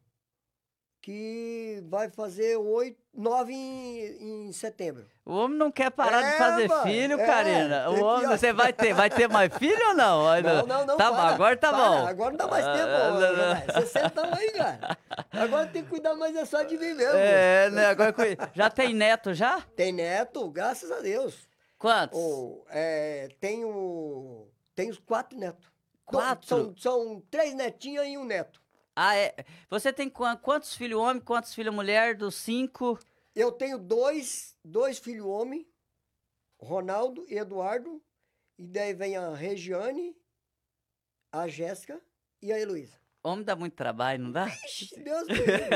que 1.03 1.83
vai 1.89 2.09
fazer 2.09 2.55
8, 2.55 2.97
9 3.13 3.53
em, 3.53 4.47
em 4.47 4.51
setembro. 4.53 5.05
O 5.25 5.33
homem 5.33 5.57
não 5.57 5.69
quer 5.69 5.91
parar 5.91 6.21
de 6.21 6.29
É, 6.29 6.37
fazer 6.37 6.67
mano, 6.69 6.83
filho, 6.83 7.19
é, 7.19 7.25
Karina. 7.25 7.89
O 7.89 8.01
homem, 8.05 8.25
você 8.31 8.53
vai 8.53 8.71
ter, 8.71 8.93
vai 8.93 9.09
ter 9.09 9.27
mais 9.27 9.53
filho 9.57 9.89
ou 9.89 9.93
não? 9.95 10.23
Não, 10.41 10.65
não, 10.65 10.85
não. 10.85 10.97
Tá 10.97 11.09
bom, 11.11 11.17
para, 11.17 11.27
agora 11.33 11.57
tá 11.57 11.69
para, 11.73 11.77
bom. 11.89 12.07
Agora 12.07 12.29
não 12.31 12.37
dá 12.37 12.47
mais 12.47 12.65
tempo, 12.65 12.87
Ah, 12.89 13.09
não, 13.09 13.19
não. 13.19 13.35
Jonai. 13.35 13.65
60 13.81 14.21
anos 14.21 14.39
aí, 14.39 14.51
cara. 14.51 14.97
Agora 15.33 15.67
tem 15.67 15.83
que 15.83 15.89
cuidar 15.89 16.15
mais 16.15 16.33
é 16.37 16.45
só 16.45 16.63
de 16.63 16.77
mim 16.77 16.93
mesmo. 16.93 17.17
É, 17.17 17.69
né? 17.69 17.85
Agora, 17.87 18.13
cui- 18.13 18.37
já 18.53 18.69
tem 18.69 18.93
neto 18.93 19.33
já? 19.33 19.59
Tem 19.75 19.91
neto, 19.91 20.49
graças 20.49 20.89
a 20.89 21.01
Deus. 21.01 21.49
Quantos? 21.77 22.17
Ou, 22.17 22.65
é, 22.69 23.27
tenho, 23.41 24.47
tenho 24.73 24.97
quatro 25.01 25.37
netos. 25.37 25.69
Quatro? 26.05 26.47
São, 26.47 26.73
são 26.77 27.23
três 27.29 27.53
netinhas 27.53 28.07
e 28.07 28.17
um 28.17 28.23
neto. 28.23 28.62
Ah, 28.95 29.15
é. 29.15 29.35
Você 29.69 29.91
tem 29.91 30.09
qua- 30.09 30.35
quantos 30.37 30.75
filhos 30.75 30.99
homem, 30.99 31.21
quantos 31.21 31.53
filhos 31.53 31.73
mulher? 31.73 32.15
Dos 32.15 32.35
cinco? 32.35 32.99
Eu 33.35 33.51
tenho 33.51 33.77
dois, 33.79 34.55
dois 34.63 34.99
filhos 34.99 35.25
homens, 35.25 35.65
Ronaldo 36.61 37.25
e 37.27 37.37
Eduardo. 37.37 38.01
E 38.59 38.67
daí 38.67 38.93
vem 38.93 39.17
a 39.17 39.33
Regiane, 39.33 40.15
a 41.31 41.47
Jéssica 41.47 41.99
e 42.41 42.51
a 42.53 42.59
Heloísa. 42.59 43.01
Homem 43.23 43.43
dá 43.45 43.55
muito 43.55 43.73
trabalho, 43.73 44.21
não 44.25 44.31
dá? 44.31 44.47
Ixi, 44.65 44.99
Deus 45.01 45.27
me 45.27 45.33
livre. 45.33 45.69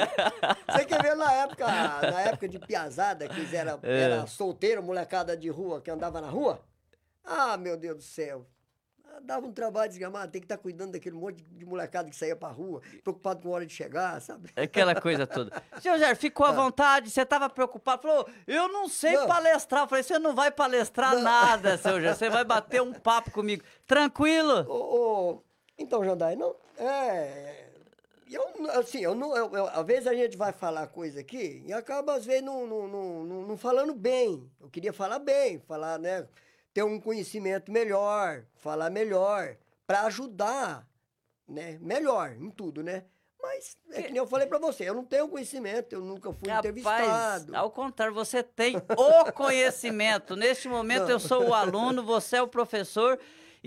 Você 0.70 0.86
quer 0.86 1.02
ver 1.02 1.16
na 1.16 1.32
época, 1.34 1.66
na 2.12 2.22
época 2.22 2.48
de 2.48 2.60
piazada, 2.60 3.28
que 3.28 3.56
era, 3.56 3.80
É. 3.84 4.02
era 4.02 4.28
solteiro, 4.28 4.84
molecada 4.84 5.36
de 5.36 5.50
rua, 5.50 5.82
que 5.82 5.90
andava 5.90 6.20
na 6.22 6.30
rua? 6.30 6.62
Ah, 7.24 7.58
meu 7.58 7.78
Deus 7.78 7.96
do 7.98 8.04
céu. 8.04 8.46
Dava 9.24 9.46
um 9.46 9.52
trabalho 9.52 9.90
desgramado, 9.90 10.32
tem 10.32 10.40
que 10.42 10.46
estar 10.46 10.58
cuidando 10.58 10.92
daquele 10.94 11.16
monte 11.16 11.44
de 11.44 11.66
molecada 11.66 12.10
que 12.10 12.16
saía 12.16 12.36
pra 12.36 12.50
rua, 12.50 12.82
preocupado 13.04 13.42
com 13.42 13.50
a 13.50 13.52
hora 13.56 13.66
de 13.66 13.74
chegar, 13.74 14.22
sabe? 14.22 14.50
Aquela 14.56 14.94
coisa 15.00 15.26
toda. 15.26 15.62
Seu 15.82 15.98
Jair, 15.98 16.16
ficou 16.16 16.46
à 16.46 16.52
vontade, 16.52 17.10
você 17.10 17.22
estava 17.22 17.50
preocupado, 17.50 18.02
falou, 18.04 18.30
eu 18.46 18.68
não 18.68 18.88
sei. 18.88 19.14
Não. 19.14 19.28
palestrar. 19.28 19.84
Eu 19.84 19.88
falei, 19.88 20.04
você 20.04 20.20
não 20.20 20.36
vai 20.36 20.52
palestrar 20.52 21.16
nada, 21.20 21.78
seu 21.78 22.00
Jair, 22.00 22.16
você 22.16 22.30
vai 22.30 22.44
bater 22.44 22.82
um 22.82 22.94
papo 22.94 23.32
comigo. 23.32 23.64
Tranquilo? 23.86 24.66
Ô, 24.70 25.32
ô, 25.34 25.44
então, 25.78 26.04
Jandai, 26.04 26.36
não. 26.36 26.56
É. 26.78 27.66
Eu, 28.30 28.44
assim, 28.80 29.00
eu 29.00 29.16
não. 29.16 29.36
Eu, 29.36 29.52
eu- 29.54 29.68
às 29.68 29.86
vezes 29.86 30.06
a 30.08 30.14
gente 30.14 30.36
vai 30.38 30.52
falar 30.52 30.88
coisa 30.88 31.20
aqui 31.22 31.64
e 31.66 31.72
acaba, 31.74 32.16
às 32.16 32.26
vezes, 32.26 32.44
não, 32.44 32.68
não, 32.68 32.88
não, 32.88 33.24
não, 33.24 33.42
não 33.44 33.58
falando 33.58 33.94
bem. 33.94 34.50
Eu 34.60 34.70
queria 34.70 34.92
falar 34.92 35.20
bem, 35.20 35.60
falar, 35.60 35.98
né? 35.98 36.28
Ter 36.78 36.84
um 36.84 37.00
conhecimento 37.00 37.72
melhor, 37.72 38.44
falar 38.54 38.92
melhor, 38.92 39.58
para 39.88 40.02
ajudar, 40.02 40.88
né? 41.50 41.80
Melhor 41.82 42.36
em 42.40 42.52
tudo, 42.52 42.84
né? 42.84 43.04
Mas 43.42 43.76
é 43.94 44.04
que 44.04 44.10
nem 44.10 44.18
eu 44.18 44.28
falei 44.28 44.46
pra 44.46 44.60
você, 44.60 44.88
eu 44.88 44.94
não 44.94 45.04
tenho 45.04 45.28
conhecimento, 45.28 45.94
eu 45.94 46.02
nunca 46.02 46.32
fui 46.32 46.48
Rapaz, 46.48 46.60
entrevistado. 46.70 47.56
ao 47.56 47.72
contrário, 47.72 48.14
você 48.14 48.44
tem 48.44 48.76
o 48.96 49.32
conhecimento. 49.32 50.36
Neste 50.36 50.70
momento 50.70 51.10
eu 51.10 51.20
sou 51.20 51.48
o 51.48 51.54
aluno, 51.56 52.04
você 52.04 52.38
é 52.38 52.44
o 52.44 52.48
professor 52.48 53.20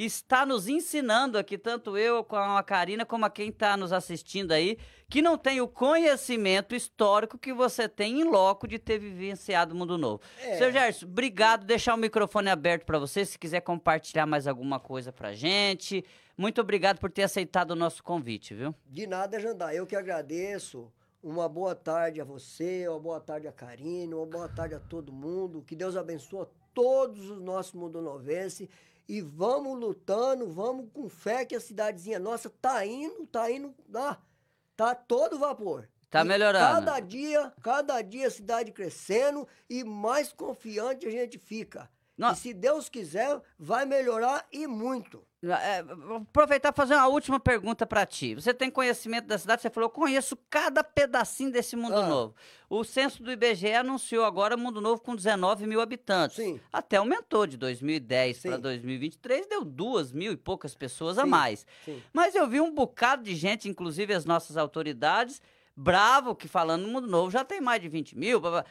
está 0.04 0.46
nos 0.46 0.68
ensinando 0.68 1.36
aqui, 1.36 1.58
tanto 1.58 1.96
eu 1.96 2.24
com 2.24 2.36
a 2.36 2.62
Karina, 2.62 3.04
como 3.04 3.26
a 3.26 3.30
quem 3.30 3.50
está 3.50 3.76
nos 3.76 3.92
assistindo 3.92 4.52
aí, 4.52 4.78
que 5.08 5.20
não 5.20 5.36
tem 5.36 5.60
o 5.60 5.68
conhecimento 5.68 6.74
histórico 6.74 7.36
que 7.36 7.52
você 7.52 7.88
tem 7.88 8.20
em 8.20 8.24
loco 8.24 8.66
de 8.66 8.78
ter 8.78 8.98
vivenciado 8.98 9.74
o 9.74 9.76
Mundo 9.76 9.98
Novo. 9.98 10.22
É. 10.38 10.56
Seu 10.56 10.72
Gerson, 10.72 11.06
obrigado. 11.06 11.66
Deixar 11.66 11.94
o 11.94 11.98
microfone 11.98 12.48
aberto 12.48 12.84
para 12.84 12.98
você, 12.98 13.24
se 13.24 13.38
quiser 13.38 13.60
compartilhar 13.60 14.26
mais 14.26 14.46
alguma 14.46 14.80
coisa 14.80 15.12
pra 15.12 15.34
gente. 15.34 16.04
Muito 16.36 16.60
obrigado 16.60 16.98
por 16.98 17.10
ter 17.10 17.24
aceitado 17.24 17.72
o 17.72 17.76
nosso 17.76 18.02
convite, 18.02 18.54
viu? 18.54 18.74
De 18.86 19.06
nada, 19.06 19.38
Jandai. 19.38 19.78
Eu 19.78 19.86
que 19.86 19.96
agradeço. 19.96 20.90
Uma 21.22 21.46
boa 21.46 21.74
tarde 21.74 22.18
a 22.18 22.24
você, 22.24 22.88
uma 22.88 22.98
boa 22.98 23.20
tarde 23.20 23.46
a 23.46 23.52
Karine, 23.52 24.14
uma 24.14 24.24
boa 24.24 24.48
tarde 24.48 24.74
a 24.74 24.80
todo 24.80 25.12
mundo. 25.12 25.62
Que 25.62 25.76
Deus 25.76 25.94
abençoe 25.94 26.46
todos 26.72 27.28
os 27.28 27.42
nossos 27.42 27.74
mundonovenses. 27.74 28.66
E 29.10 29.20
vamos 29.20 29.76
lutando, 29.76 30.52
vamos 30.52 30.88
com 30.92 31.08
fé 31.08 31.44
que 31.44 31.56
a 31.56 31.60
cidadezinha 31.60 32.20
nossa 32.20 32.48
tá 32.48 32.86
indo, 32.86 33.26
tá 33.26 33.50
indo, 33.50 33.74
ah, 33.92 34.16
tá 34.76 34.94
todo 34.94 35.36
vapor. 35.36 35.88
Tá 36.08 36.24
E 36.24 36.28
melhorando. 36.28 36.86
Cada 36.86 37.00
dia, 37.00 37.52
cada 37.60 38.02
dia 38.02 38.28
a 38.28 38.30
cidade 38.30 38.70
crescendo 38.70 39.48
e 39.68 39.82
mais 39.82 40.32
confiante 40.32 41.08
a 41.08 41.10
gente 41.10 41.38
fica. 41.38 41.90
Não. 42.20 42.33
E 42.33 42.37
se 42.37 42.52
Deus 42.54 42.88
quiser, 42.88 43.40
vai 43.59 43.85
melhorar 43.87 44.46
e 44.52 44.66
muito. 44.66 45.22
É, 45.42 45.83
vou 45.83 46.18
aproveitar 46.18 46.68
e 46.70 46.76
fazer 46.76 46.94
uma 46.94 47.06
última 47.09 47.40
pergunta 47.40 47.87
para 47.87 48.04
ti. 48.04 48.35
Você 48.35 48.52
tem 48.52 48.70
conhecimento 48.70 49.26
da 49.26 49.38
cidade? 49.38 49.62
Você 49.62 49.70
falou, 49.70 49.88
conheço 49.88 50.37
cada 50.50 50.85
pedacinho 50.85 51.50
desse 51.50 51.74
Mundo 51.76 51.96
Ah. 51.96 52.06
Novo. 52.06 52.35
O 52.68 52.85
censo 52.85 53.22
do 53.22 53.33
IBGE 53.33 53.72
anunciou 53.72 54.26
agora 54.26 54.54
Mundo 54.54 54.83
Novo 54.83 55.00
com 55.00 55.16
19 55.16 55.66
mil 55.66 55.80
habitantes. 55.80 56.37
Sim. 56.37 56.61
Até 56.70 56.98
aumentou 56.98 57.46
de 57.46 57.56
2010 57.56 58.38
para 58.42 58.56
Sim. 58.56 58.61
2023, 58.61 59.46
deu 59.46 59.64
duas 59.64 60.12
mil 60.12 60.30
e 60.33 60.37
poucas 60.37 60.74
pessoas 60.74 61.16
a 61.18 61.24
Sim, 61.24 61.30
mais. 61.30 61.66
sim. 61.87 62.02
Mas 62.12 62.35
eu 62.35 62.46
vi 62.46 62.61
um 62.61 62.74
bocado 62.74 63.22
de 63.22 63.35
gente, 63.35 63.66
inclusive 63.66 64.12
as 64.12 64.26
nossas 64.26 64.59
autoridades, 64.59 65.40
bravo 65.74 66.35
que 66.35 66.46
falando 66.46 66.83
no 66.83 66.88
Mundo 66.92 67.06
Novo 67.09 67.30
já 67.30 67.42
tem 67.44 67.62
mais 67.62 67.80
de 67.80 67.88
20 67.88 68.16
mil. 68.18 68.38
blá, 68.40 68.50
blá. 68.50 68.64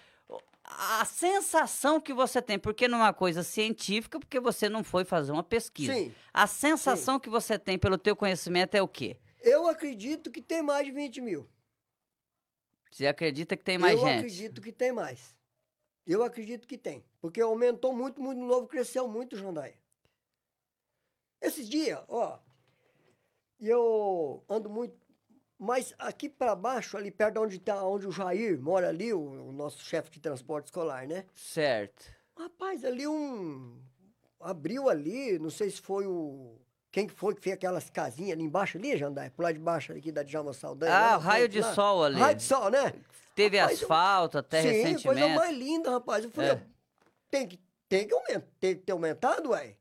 A 0.72 1.04
sensação 1.04 2.00
que 2.00 2.14
você 2.14 2.42
tem, 2.42 2.60
porque 2.60 2.88
não 2.88 3.00
é 3.00 3.02
uma 3.02 3.14
coisa 3.14 3.42
científica, 3.42 4.20
porque 4.20 4.40
você 4.40 4.70
não 4.70 4.84
foi 4.84 5.04
fazer 5.04 5.32
uma 5.32 5.44
pesquisa. 5.44 5.94
Sim. 5.94 6.14
A 6.32 6.46
sensação 6.46 7.20
que 7.20 7.30
você 7.30 7.58
tem 7.58 7.78
pelo 7.78 7.98
teu 7.98 8.16
conhecimento 8.16 8.76
é 8.76 8.82
o 8.82 8.88
quê? 8.88 9.18
Eu 9.42 9.68
acredito 9.68 10.30
que 10.30 10.42
tem 10.42 10.62
mais 10.62 10.86
de 10.86 10.92
20 10.92 11.22
mil. 11.22 11.50
Você 12.92 13.08
acredita 13.08 13.58
que 13.58 13.64
tem 13.64 13.78
mais 13.78 14.00
eu 14.00 14.06
gente? 14.06 14.18
acredito 14.18 14.62
que 14.62 14.72
tem 14.72 14.92
mais. 14.92 15.36
Eu 16.06 16.24
acredito 16.24 16.68
que 16.68 16.78
tem. 16.78 17.04
Porque 17.20 17.42
aumentou 17.42 17.96
muito, 17.96 18.22
muito 18.22 18.40
novo, 18.40 18.68
cresceu 18.68 19.08
muito, 19.08 19.36
Jandai. 19.36 19.76
Esses 21.42 21.68
dias, 21.68 22.00
ó, 22.08 22.40
eu 23.60 24.44
ando 24.48 24.70
muito. 24.70 24.96
Mas 25.60 25.94
aqui 26.00 26.30
para 26.30 26.56
baixo, 26.56 26.96
ali 26.96 27.12
perto 27.12 27.34
de 27.34 27.40
onde, 27.40 27.60
tá, 27.60 27.84
onde 27.84 28.08
o 28.08 28.12
Jair 28.12 28.58
mora 28.62 28.88
ali, 28.88 29.14
o, 29.14 29.20
o 29.20 29.52
nosso 29.52 29.84
chefe 29.84 30.10
de 30.10 30.20
transporte 30.22 30.66
escolar, 30.68 31.06
né? 31.06 31.26
Certo. 31.36 32.06
Rapaz, 32.38 32.86
ali 32.86 33.06
um. 33.06 33.78
Abriu 34.40 34.88
ali, 34.90 35.38
não 35.38 35.50
sei 35.50 35.70
se 35.70 35.82
foi 35.82 36.08
o. 36.08 36.56
Quem 36.92 37.06
que 37.06 37.14
foi 37.14 37.36
que 37.36 37.42
fez 37.42 37.56
aquelas 37.56 37.90
casinhas 37.90 38.32
ali 38.32 38.44
embaixo 38.44 38.78
ali, 38.78 38.98
Jandai? 38.98 39.30
Por 39.30 39.44
lá 39.44 39.52
de 39.52 39.60
baixo 39.60 39.92
aqui 39.92 40.12
da 40.14 40.24
Djalma 40.24 40.54
Saldanha. 40.54 40.94
Ah, 40.96 41.12
na 41.12 41.18
raio 41.18 41.50
de 41.50 41.60
lá. 41.60 41.74
sol 41.74 42.04
ali. 42.06 42.20
Raio 42.20 42.36
de 42.38 42.44
sol, 42.44 42.70
né? 42.72 42.94
Teve 43.36 43.58
Rapaz, 43.58 43.80
eu- 43.82 43.86
asfalto 43.86 44.38
até 44.38 44.62
Sim, 44.62 44.68
coisa 44.70 44.88
recentemente. 44.88 45.36
mais 45.36 45.58
linda, 45.58 45.92
rapaz. 45.92 46.24
Eu 46.24 46.32
falei, 46.32 46.52
É. 46.52 46.62
tem, 47.30 47.48
que, 47.48 47.60
tem, 47.88 48.08
que 48.08 48.14
aumentar, 48.14 48.48
tem 48.60 48.76
que 48.76 48.82
ter 48.82 48.92
aumentado, 48.94 49.50
ué. 49.52 49.76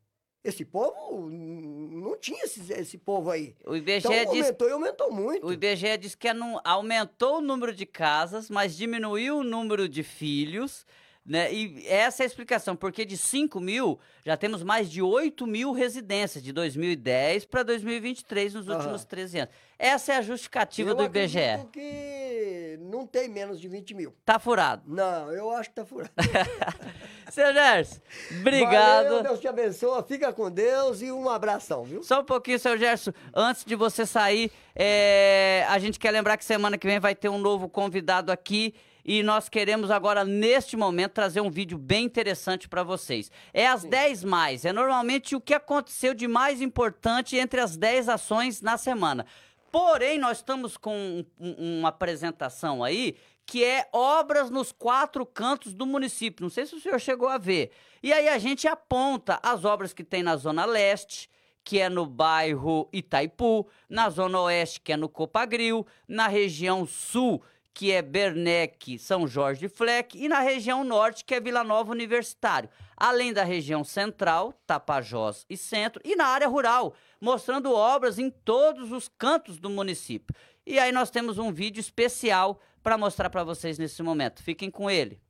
Esse 0.49 0.65
povo, 0.65 1.29
não 1.29 2.17
tinha 2.17 2.43
esse, 2.45 2.73
esse 2.73 2.97
povo 2.97 3.31
aí. 3.31 3.55
O 3.67 3.77
IBGE 3.77 3.99
Então 3.99 4.33
diz 4.33 4.45
aumentou 4.47 4.69
e 4.69 4.73
aumentou 4.73 5.13
muito. 5.13 5.47
O 5.47 5.53
IBGE 5.53 5.99
diz 5.99 6.15
que 6.15 6.33
não- 6.33 6.59
aumentou 6.65 7.37
o 7.37 7.41
número 7.43 7.73
de 7.75 7.85
casas, 7.85 8.49
mas 8.49 8.75
diminuiu 8.75 9.39
o 9.39 9.45
número 9.45 9.87
de 9.87 10.03
filhos. 10.03 10.87
Né? 11.29 11.53
E 11.53 11.87
essa 11.87 12.23
é 12.23 12.25
a 12.25 12.27
explicação, 12.27 12.75
porque 12.75 13.05
de 13.05 13.15
5 13.15 13.61
mil, 13.61 14.01
já 14.25 14.35
temos 14.35 14.63
mais 14.63 14.91
de 14.91 15.03
8 15.03 15.47
mil 15.47 15.73
residências, 15.73 16.43
de 16.43 16.53
2010 16.53 17.45
para 17.45 17.63
2023, 17.63 18.55
nos 18.55 18.67
últimos 18.67 19.05
13 19.05 19.41
anos. 19.41 19.55
Essa 19.79 20.15
é 20.15 20.17
a 20.17 20.23
justificativa 20.23 20.91
eu 20.91 20.95
do 20.95 21.05
IBGE. 21.05 21.39
acredito 21.39 21.71
que 21.71 22.79
não 22.81 23.07
tem 23.07 23.29
menos 23.29 23.61
de 23.61 23.69
20 23.69 23.95
mil. 23.95 24.15
Tá 24.25 24.39
furado. 24.39 24.83
Não, 24.87 25.31
eu 25.31 25.51
acho 25.51 25.69
que 25.69 25.77
tá 25.77 25.85
furado. 25.85 26.11
Seu 27.31 27.53
Gerson, 27.53 28.01
obrigado. 28.41 29.05
Valeu, 29.05 29.23
Deus 29.23 29.39
te 29.39 29.47
abençoe, 29.47 30.03
fica 30.09 30.33
com 30.33 30.51
Deus 30.51 31.03
e 31.03 31.13
um 31.13 31.29
abração, 31.29 31.85
viu? 31.85 32.03
Só 32.03 32.21
um 32.21 32.25
pouquinho, 32.25 32.59
seu 32.59 32.77
Gerson. 32.79 33.13
Antes 33.35 33.67
de 33.67 33.77
você 33.77 34.07
sair, 34.07 34.51
é, 34.75 35.67
a 35.69 35.79
gente 35.79 35.99
quer 35.99 36.11
lembrar 36.11 36.39
que 36.39 36.45
semana 36.45 36.79
que 36.79 36.87
vem 36.87 36.99
vai 36.99 37.15
ter 37.15 37.29
um 37.29 37.39
novo 37.39 37.69
convidado 37.69 38.33
aqui. 38.33 38.75
E 39.05 39.23
nós 39.23 39.49
queremos 39.49 39.91
agora, 39.91 40.25
neste 40.25 40.77
momento, 40.77 41.13
trazer 41.13 41.41
um 41.41 41.51
vídeo 41.51 41.79
bem 41.79 42.05
interessante 42.05 42.69
para 42.69 42.83
vocês. 42.83 43.31
É 43.55 43.67
as 43.67 43.85
10 43.85 44.25
mais. 44.25 44.65
É 44.65 44.73
normalmente 44.73 45.35
o 45.35 45.41
que 45.41 45.55
aconteceu 45.55 46.13
de 46.15 46.29
mais 46.29 46.61
importante 46.61 47.37
entre 47.37 47.61
as 47.61 47.77
10 47.77 48.09
ações 48.09 48.61
na 48.61 48.77
semana. 48.77 49.25
Porém, 49.71 50.19
nós 50.19 50.39
estamos 50.39 50.77
com 50.77 51.25
um- 51.39 51.79
uma 51.81 51.89
apresentação 51.91 52.83
aí 52.83 53.17
que 53.47 53.65
é 53.65 53.89
obras 53.95 54.51
nos 54.51 54.73
quatro 54.73 55.25
cantos 55.25 55.73
do 55.73 55.87
município. 55.87 56.43
Não 56.43 56.51
sei 56.51 56.67
se 56.67 56.75
o 56.75 56.81
senhor 56.81 57.01
chegou 57.01 57.29
a 57.29 57.39
ver. 57.39 57.71
E 58.03 58.13
aí 58.13 58.29
a 58.29 58.37
gente 58.37 58.69
aponta 58.69 59.41
as 59.43 59.65
obras 59.65 59.95
que 59.95 60.05
tem 60.05 60.23
na 60.23 60.37
Zona 60.37 60.67
Leste, 60.67 61.31
que 61.65 61.79
é 61.81 61.89
no 61.89 62.05
bairro 62.05 62.89
Itaipu, 62.93 63.67
na 63.89 64.11
Zona 64.11 64.39
Oeste, 64.41 64.81
que 64.83 64.93
é 64.93 64.97
no 64.99 65.09
Copagril, 65.09 65.87
na 66.07 66.29
região 66.29 66.87
Sul, 66.87 67.43
que 67.79 67.93
é 67.93 68.03
Bernec, 68.03 68.99
São 68.99 69.29
Jorge 69.29 69.61
de 69.61 69.69
Fleck, 69.69 70.19
e 70.21 70.29
na 70.29 70.41
região 70.41 70.83
Norte, 70.83 71.25
que 71.25 71.33
é 71.33 71.41
Vila 71.41 71.63
Nova 71.63 71.93
Universitário. 71.93 72.69
Além 72.97 73.33
da 73.33 73.45
região 73.45 73.85
Central, 73.85 74.53
Tapajós 74.67 75.47
e 75.49 75.57
Centro, 75.57 76.03
e 76.05 76.17
na 76.17 76.27
área 76.27 76.49
rural, 76.49 76.93
mostrando 77.21 77.73
obras 77.73 78.19
em 78.19 78.31
todos 78.31 78.91
os 78.91 79.09
cantos 79.17 79.61
do 79.61 79.71
município. 79.71 80.35
E 80.67 80.77
aí 80.77 80.91
nós 80.91 81.09
temos 81.09 81.39
um 81.39 81.53
vídeo 81.53 81.79
especial 81.79 82.61
para 82.83 82.99
mostrar 82.99 83.31
para 83.31 83.45
vocês 83.45 83.79
nesse 83.79 84.03
momento. 84.03 84.43
Fiquem 84.43 84.73
com 84.73 84.91
ele. 84.91 85.21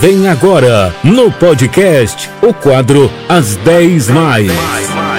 Vem 0.00 0.26
agora, 0.28 0.92
no 1.04 1.30
podcast, 1.30 2.28
o 2.42 2.52
quadro 2.52 3.08
As 3.28 3.54
10 3.58 4.08
Mais. 4.08 5.09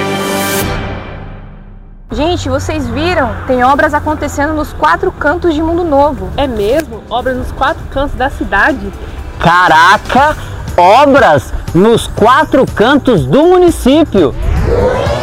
Gente, 2.14 2.50
vocês 2.50 2.86
viram? 2.90 3.34
Tem 3.48 3.64
obras 3.64 3.94
acontecendo 3.94 4.54
nos 4.54 4.74
quatro 4.74 5.14
cantos 5.14 5.54
de 5.54 5.64
Mundo 5.64 5.86
Novo. 5.86 6.30
É 6.36 6.46
mesmo? 6.46 7.02
Obras 7.10 7.38
nos 7.38 7.52
quatro 7.54 7.82
cantos 7.90 8.18
da 8.18 8.30
cidade? 8.30 8.92
Caraca, 9.40 10.36
obras 10.76 11.54
nos 11.74 12.08
quatro 12.08 12.66
cantos 12.66 13.26
do 13.26 13.44
município. 13.44 14.36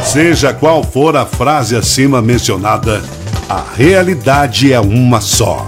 Seja 0.02 0.54
qual 0.54 0.82
for 0.82 1.14
a 1.14 1.26
frase 1.26 1.76
acima 1.76 2.22
mencionada, 2.22 3.02
a 3.50 3.62
realidade 3.74 4.72
é 4.72 4.80
uma 4.80 5.20
só. 5.20 5.66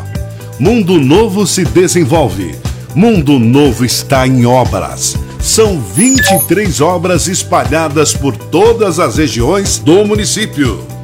Mundo 0.59 0.99
Novo 0.99 1.47
se 1.47 1.67
desenvolve. 1.67 2.59
Mundo 2.95 3.39
Novo 3.39 3.85
está 3.85 4.27
em 4.27 4.47
obras. 4.47 5.19
São 5.39 5.79
23 5.79 6.81
obras 6.81 7.29
espalhadas 7.29 8.15
por 8.15 8.35
todas 8.35 8.99
as 8.99 9.19
regiões 9.19 9.79
do 9.79 10.03
município. 10.07 11.00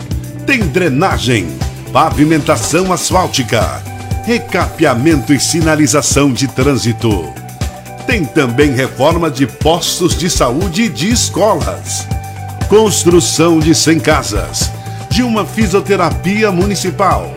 Tem 0.47 0.61
drenagem, 0.61 1.49
pavimentação 1.93 2.93
asfáltica, 2.93 3.83
recapeamento 4.25 5.35
e 5.35 5.41
sinalização 5.41 6.33
de 6.33 6.47
trânsito. 6.49 7.33
Tem 8.07 8.25
também 8.25 8.73
reforma 8.73 9.31
de 9.31 9.47
postos 9.47 10.17
de 10.17 10.31
saúde 10.31 10.85
e 10.85 10.89
de 10.89 11.11
escolas 11.11 12.07
construção 12.69 13.61
de 13.61 13.75
100 13.75 14.01
casas, 14.01 14.71
de 15.09 15.23
uma 15.23 15.45
fisioterapia 15.45 16.51
municipal, 16.51 17.33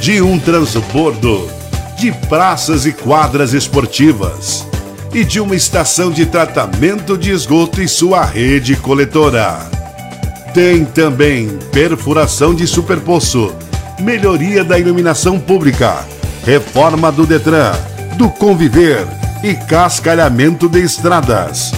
de 0.00 0.22
um 0.22 0.38
transbordo, 0.38 1.50
de 1.96 2.12
praças 2.28 2.86
e 2.86 2.92
quadras 2.92 3.52
esportivas 3.52 4.66
e 5.12 5.24
de 5.24 5.40
uma 5.40 5.56
estação 5.56 6.10
de 6.10 6.26
tratamento 6.26 7.18
de 7.18 7.30
esgoto 7.30 7.82
e 7.82 7.88
sua 7.88 8.24
rede 8.24 8.76
coletora. 8.76 9.77
Tem 10.58 10.84
também 10.84 11.56
perfuração 11.70 12.52
de 12.52 12.66
superpoço, 12.66 13.54
melhoria 14.00 14.64
da 14.64 14.76
iluminação 14.76 15.38
pública, 15.38 16.04
reforma 16.44 17.12
do 17.12 17.24
Detran, 17.24 17.70
do 18.16 18.28
Conviver 18.28 19.06
e 19.40 19.54
cascalhamento 19.54 20.68
de 20.68 20.80
estradas. 20.80 21.70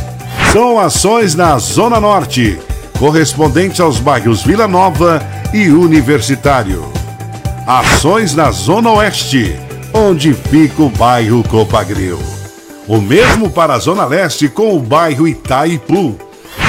São 0.50 0.80
ações 0.80 1.34
na 1.34 1.58
Zona 1.58 2.00
Norte, 2.00 2.58
correspondente 2.98 3.82
aos 3.82 3.98
bairros 3.98 4.42
Vila 4.42 4.66
Nova 4.66 5.22
e 5.52 5.68
Universitário. 5.68 6.82
Ações 7.66 8.34
na 8.34 8.50
Zona 8.50 8.92
Oeste, 8.92 9.60
onde 9.92 10.32
fica 10.32 10.80
o 10.80 10.88
bairro 10.88 11.44
Copagril. 11.46 12.18
O 12.88 12.98
mesmo 12.98 13.50
para 13.50 13.74
a 13.74 13.78
Zona 13.78 14.06
Leste 14.06 14.48
com 14.48 14.74
o 14.74 14.80
bairro 14.80 15.28
Itaipu. 15.28 16.16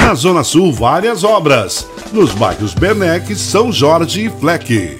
Na 0.04 0.14
Zona 0.14 0.44
Sul, 0.44 0.72
várias 0.74 1.24
obras, 1.24 1.86
nos 2.12 2.32
bairros 2.32 2.74
Bernec, 2.74 3.34
São 3.34 3.72
Jorge 3.72 4.26
e 4.26 4.30
Fleck. 4.30 4.98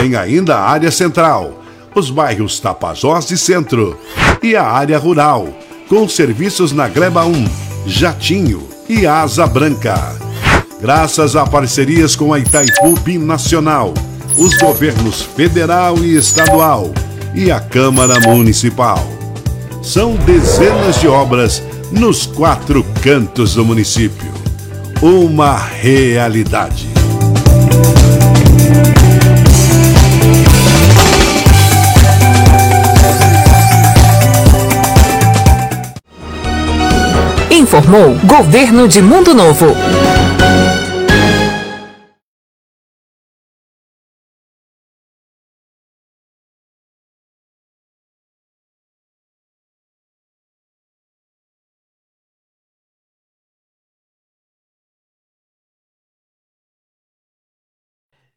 Tem 0.00 0.14
ainda 0.16 0.56
a 0.56 0.68
área 0.68 0.90
central, 0.90 1.62
os 1.94 2.10
bairros 2.10 2.60
Tapajós 2.60 3.30
e 3.30 3.38
Centro, 3.38 3.98
e 4.42 4.54
a 4.54 4.64
área 4.64 4.98
rural, 4.98 5.48
com 5.88 6.08
serviços 6.08 6.72
na 6.72 6.88
Gleba 6.88 7.24
1, 7.24 7.46
Jatinho 7.86 8.68
e 8.88 9.06
Asa 9.06 9.46
Branca. 9.46 9.96
Graças 10.80 11.36
a 11.36 11.46
parcerias 11.46 12.16
com 12.16 12.32
a 12.32 12.38
Itaipu 12.38 12.98
Binacional, 13.00 13.94
os 14.36 14.56
governos 14.56 15.22
federal 15.22 15.98
e 15.98 16.16
estadual 16.16 16.90
e 17.34 17.50
a 17.50 17.60
Câmara 17.60 18.18
Municipal. 18.20 19.06
São 19.82 20.14
dezenas 20.16 21.00
de 21.00 21.08
obras 21.08 21.62
nos 21.90 22.26
quatro 22.26 22.84
cantos 23.02 23.54
do 23.54 23.64
município. 23.64 24.41
Uma 25.02 25.56
realidade. 25.56 26.88
Informou 37.50 38.14
Governo 38.24 38.86
de 38.86 39.02
Mundo 39.02 39.34
Novo. 39.34 39.74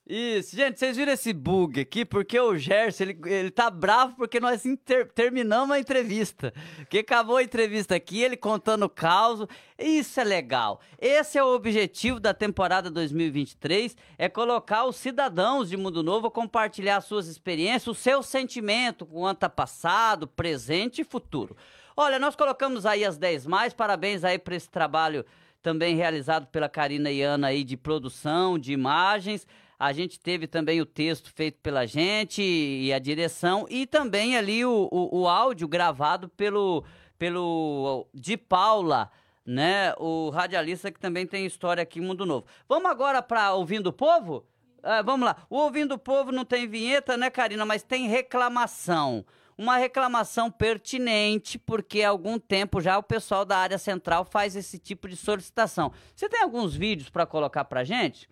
Isso, 0.08 0.56
gente, 0.56 0.78
vocês 0.78 0.96
viram 0.96 1.14
esse 1.14 1.34
bug 1.34 1.80
aqui? 1.80 2.06
Porque 2.06 2.40
o 2.40 2.56
Gerson, 2.56 3.06
ele, 3.06 3.20
ele 3.26 3.50
tá 3.50 3.72
bravo 3.72 4.16
porque 4.16 4.40
nós 4.40 4.64
inter- 4.64 5.12
terminamos 5.12 5.76
a 5.76 5.80
entrevista. 5.80 6.54
Que 6.92 7.00
acabou 7.00 7.38
a 7.38 7.44
entrevista 7.44 7.96
aqui, 7.96 8.22
ele 8.22 8.38
contando 8.38 8.84
o 8.84 8.90
caos. 8.90 9.48
Isso 9.80 10.20
é 10.20 10.24
legal. 10.24 10.80
Esse 11.00 11.40
é 11.40 11.44
o 11.44 11.56
objetivo 11.56 12.20
da 12.20 12.36
temporada 12.36 12.92
2023, 12.92 13.98
é 14.16 14.30
colocar 14.30 14.86
os 14.86 14.96
cidadãos 14.96 15.70
de 15.70 15.78
Mundo 15.78 16.04
Novo 16.04 16.28
a 16.28 16.32
compartilhar 16.32 17.02
suas 17.02 17.26
experiências, 17.26 17.88
o 17.88 18.00
seu 18.00 18.22
sentimento 18.22 19.08
quanto 19.08 19.44
a 19.46 19.50
passado, 19.50 20.28
presente 20.28 21.02
e 21.02 21.04
futuro. 21.04 21.58
Olha, 21.98 22.20
nós 22.20 22.36
colocamos 22.36 22.86
aí 22.86 23.04
as 23.04 23.18
10 23.18 23.48
mais, 23.48 23.74
parabéns 23.74 24.24
aí 24.24 24.38
para 24.38 24.56
esse 24.56 24.70
trabalho 24.70 25.26
também 25.64 25.96
realizado 25.96 26.46
pela 26.46 26.70
Karina 26.70 27.10
e 27.10 27.24
Ana 27.24 27.48
aí 27.48 27.64
de 27.64 27.76
produção, 27.76 28.60
de 28.60 28.72
imagens. 28.72 29.48
A 29.78 29.92
gente 29.92 30.20
teve 30.20 30.48
também 30.48 30.82
o 30.82 30.86
texto 30.86 31.32
feito 31.34 31.60
pela 31.62 31.86
gente 31.86 32.42
e 32.42 32.94
a 32.94 33.00
direção 33.00 33.66
e 33.70 33.86
também 33.86 34.38
ali 34.38 34.66
o, 34.66 34.88
o, 34.92 35.22
o 35.22 35.28
áudio 35.28 35.68
gravado 35.68 36.30
pelo, 36.30 36.84
pelo 37.18 38.08
de 38.14 38.38
Paula 38.38 39.12
né? 39.46 39.94
O 39.98 40.30
radialista 40.32 40.92
que 40.92 41.00
também 41.00 41.28
tem 41.28 41.46
história 41.46 41.84
aqui 41.84 42.02
Mundo 42.02 42.26
Novo. 42.26 42.48
Vamos 42.68 42.90
agora 42.90 43.22
para 43.22 43.54
Ouvindo 43.54 43.88
o 43.88 43.94
Povo? 43.94 44.46
Ah, 44.82 45.02
vamos 45.02 45.26
lá. 45.26 45.36
O 45.50 45.58
Ouvindo 45.58 45.94
o 45.94 46.00
Povo 46.00 46.32
não 46.32 46.44
tem 46.44 46.68
vinheta, 46.68 47.16
né, 47.16 47.30
Karina? 47.30 47.64
Mas 47.66 47.84
tem 47.84 48.08
reclamação. 48.08 49.24
Uma 49.58 49.78
reclamação 49.78 50.52
pertinente, 50.52 51.58
porque 51.58 52.02
há 52.02 52.10
algum 52.10 52.38
tempo 52.38 52.82
já 52.82 52.98
o 52.98 53.04
pessoal 53.04 53.46
da 53.46 53.58
área 53.58 53.78
central 53.78 54.26
faz 54.26 54.56
esse 54.56 54.78
tipo 54.78 55.08
de 55.08 55.16
solicitação. 55.16 55.94
Você 56.14 56.28
tem 56.28 56.42
alguns 56.42 56.76
vídeos 56.76 57.10
para 57.10 57.26
colocar 57.26 57.64
para 57.66 57.84
gente? 57.84 58.28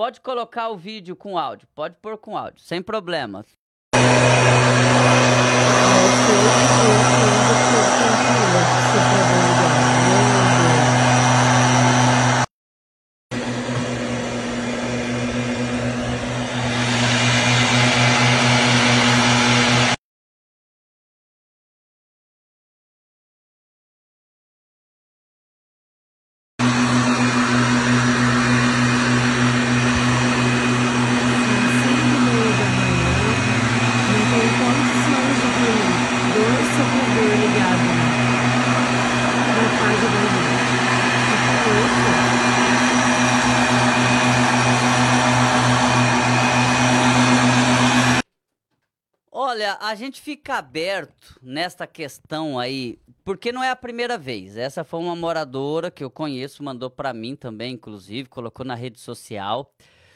Pode 0.00 0.18
colocar 0.22 0.70
o 0.70 0.78
vídeo 0.78 1.14
com 1.14 1.36
áudio, 1.36 1.68
pode 1.74 1.94
pôr 2.00 2.16
com 2.16 2.34
áudio, 2.34 2.58
sem 2.62 2.80
problema. 2.80 3.44
Olha, 49.70 49.78
a 49.80 49.94
gente 49.94 50.20
fica 50.20 50.56
aberto 50.56 51.38
nesta 51.40 51.86
questão 51.86 52.58
aí, 52.58 52.98
porque 53.24 53.52
não 53.52 53.62
é 53.62 53.70
a 53.70 53.76
primeira 53.76 54.18
vez. 54.18 54.56
Essa 54.56 54.82
foi 54.82 54.98
uma 54.98 55.14
moradora 55.14 55.92
que 55.92 56.02
eu 56.02 56.10
conheço, 56.10 56.64
mandou 56.64 56.90
para 56.90 57.12
mim 57.12 57.36
também, 57.36 57.74
inclusive, 57.74 58.28
colocou 58.28 58.66
na 58.66 58.74
rede 58.74 58.98
social, 58.98 59.72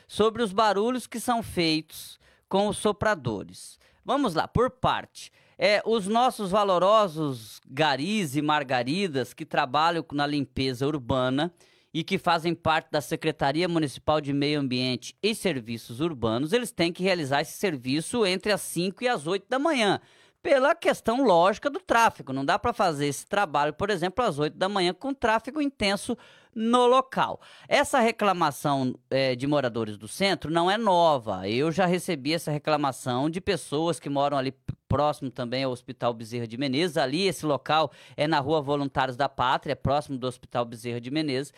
sobre 0.09 0.43
os 0.43 0.53
barulhos 0.53 1.07
que 1.07 1.21
são 1.21 1.41
feitos 1.41 2.19
com 2.49 2.67
os 2.67 2.79
sopradores. 2.79 3.79
Vamos 4.05 4.35
lá, 4.35 4.49
por 4.49 4.71
parte. 4.71 5.31
É, 5.57 5.81
os 5.87 6.09
nossos 6.09 6.51
valorosos 6.51 7.61
garis 7.65 8.35
e 8.35 8.43
margaridas 8.43 9.33
que 9.33 9.47
trabalham 9.47 10.05
na 10.13 10.27
limpeza 10.27 10.85
urbana 10.85 11.55
e 11.95 12.03
que 12.03 12.19
fazem 12.19 12.57
parte 12.57 12.91
da 12.91 13.01
Secretaria 13.01 13.69
Municipal 13.69 14.21
de 14.21 14.33
Meio 14.33 14.59
Ambiente 14.59 15.17
e 15.23 15.33
Serviços 15.33 16.01
Urbanos, 16.01 16.53
eles 16.53 16.73
têm 16.73 16.93
que 16.93 17.05
realizar 17.05 17.41
esse 17.41 17.57
serviço 17.57 18.27
entre 18.27 18.51
as 18.51 18.63
5 18.63 19.05
e 19.05 19.09
as 19.09 19.29
8 19.29 19.47
da 19.49 19.61
manhã, 19.61 20.01
pela 20.43 20.75
questão 20.75 21.25
lógica 21.25 21.71
do 21.71 21.79
tráfego. 21.79 22.33
Não 22.33 22.45
dá 22.45 22.59
para 22.59 22.73
fazer 22.73 23.07
esse 23.07 23.25
trabalho, 23.25 23.73
por 23.73 23.91
exemplo, 23.91 24.25
às 24.25 24.41
8 24.41 24.59
da 24.59 24.69
manhã 24.69 24.93
com 24.93 25.15
tráfego 25.15 25.63
intenso 25.63 26.19
no 26.53 26.87
local. 26.87 27.41
Essa 27.69 28.01
reclamação 28.01 28.95
é, 29.09 29.37
de 29.37 29.47
moradores 29.47 29.97
do 29.97 30.09
centro 30.09 30.51
não 30.51 30.69
é 30.69 30.77
nova. 30.77 31.49
Eu 31.49 31.71
já 31.71 31.87
recebi 31.87 32.35
essa 32.35 32.51
reclamação 32.51 33.31
de 33.31 33.41
pessoas 33.41 34.01
que 34.01 34.11
moram 34.11 34.37
ali 34.37 34.53
próximo 34.89 35.31
também 35.31 35.63
ao 35.63 35.73
Hospital 35.73 36.13
Bezerra 36.13 36.47
de 36.47 36.59
Menezes. 36.59 36.97
Ali, 36.97 37.27
esse 37.27 37.47
local 37.47 37.91
é 38.17 38.27
na 38.27 38.41
Rua 38.41 38.61
Voluntários 38.61 39.17
da 39.17 39.29
Pátria, 39.29 39.77
próximo 39.77 40.19
do 40.19 40.27
Hospital 40.27 40.65
Bezerra 40.65 41.01
de 41.01 41.11
Menezes 41.11 41.53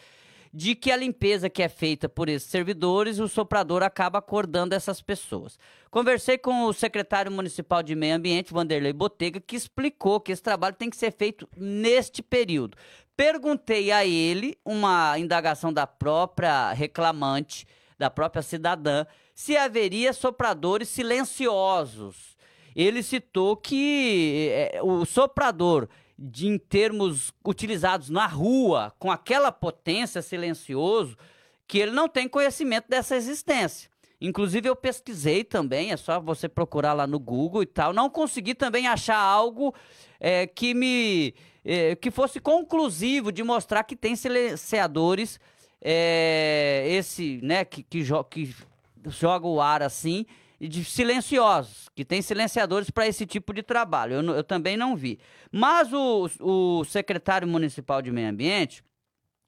de 0.57 0.75
que 0.75 0.91
a 0.91 0.97
limpeza 0.97 1.51
que 1.51 1.63
é 1.63 1.69
feita 1.69 2.09
por 2.09 2.31
esses 2.31 2.49
servidores, 2.49 3.19
o 3.19 3.29
soprador 3.29 3.83
acaba 3.83 4.21
acordando 4.21 4.75
essas 4.75 5.03
pessoas. 5.03 5.59
Conversei 5.91 6.39
com 6.39 6.65
o 6.65 6.73
secretário 6.73 7.31
municipal 7.31 7.83
de 7.83 7.95
Meio 7.95 8.17
Ambiente, 8.17 8.55
Vanderlei 8.55 8.95
Botega, 8.95 9.39
que 9.39 9.55
explicou 9.55 10.19
que 10.19 10.33
esse 10.33 10.43
trabalho 10.43 10.75
tem 10.75 10.89
que 10.89 10.97
ser 10.97 11.13
feito 11.13 11.47
neste 11.55 12.23
período. 12.23 12.75
Perguntei 13.15 13.93
a 13.93 14.07
ele, 14.07 14.57
uma 14.65 15.19
indagação 15.19 15.71
da 15.71 15.87
própria 15.87 16.73
reclamante, 16.73 17.67
da 17.99 18.09
própria 18.09 18.41
cidadã, 18.41 19.05
se 19.35 19.59
haveria 19.59 20.15
sopradores 20.15 20.89
silenciosos. 20.89 22.35
Ele 22.75 23.03
citou 23.03 23.59
que 23.59 24.49
é, 24.53 24.81
o 24.83 25.05
soprador 25.05 25.87
de 26.19 26.47
em 26.47 26.59
termos 26.59 27.33
utilizados 27.45 28.09
na 28.09 28.27
rua, 28.27 28.93
com 28.99 29.11
aquela 29.11 29.53
potência 29.53 30.23
silencioso, 30.23 31.17
que 31.67 31.79
ele 31.79 31.91
não 31.91 32.09
tem 32.09 32.29
conhecimento 32.29 32.89
dessa 32.89 33.17
existência. 33.17 33.91
Inclusive 34.21 34.69
eu 34.69 34.75
pesquisei 34.75 35.45
também, 35.45 35.93
é 35.93 35.97
só 35.97 36.19
você 36.19 36.49
procurar 36.49 36.95
lá 36.95 37.07
no 37.07 37.19
Google 37.19 37.63
e 37.63 37.67
tal. 37.67 37.93
Não 37.93 38.09
consegui 38.09 38.55
também 38.55 38.87
achar 38.87 39.19
algo 39.19 39.75
é, 40.19 40.47
que 40.47 40.73
me 40.73 41.35
é, 41.65 41.95
que 41.97 42.11
fosse 42.11 42.41
conclusivo 42.41 43.31
de 43.31 43.43
mostrar 43.43 43.85
que 43.85 43.97
tem 43.97 44.17
silenciadores 44.17 45.39
é, 45.83 46.87
esse, 46.89 47.41
né, 47.43 47.65
que, 47.65 47.83
que, 47.83 48.03
jo 48.03 48.25
que 48.25 48.55
joga 49.09 49.47
o 49.47 49.61
ar 49.61 49.83
assim 49.83 50.25
de 50.61 50.85
silenciosos, 50.85 51.89
que 51.95 52.05
tem 52.05 52.23
silenciadores 52.23 52.91
para 52.91 53.07
esse 53.07 53.27
tipo 53.27 53.53
de 53.53 53.63
trabalho. 53.63 54.15
Eu, 54.15 54.37
eu, 54.37 54.45
também 54.45 54.77
não 54.77 54.97
vi. 54.97 55.19
Mas 55.53 55.93
o, 55.93 56.29
o 56.41 56.85
secretário 56.85 57.47
municipal 57.47 58.01
de 58.01 58.11
meio 58.11 58.31
ambiente, 58.31 58.83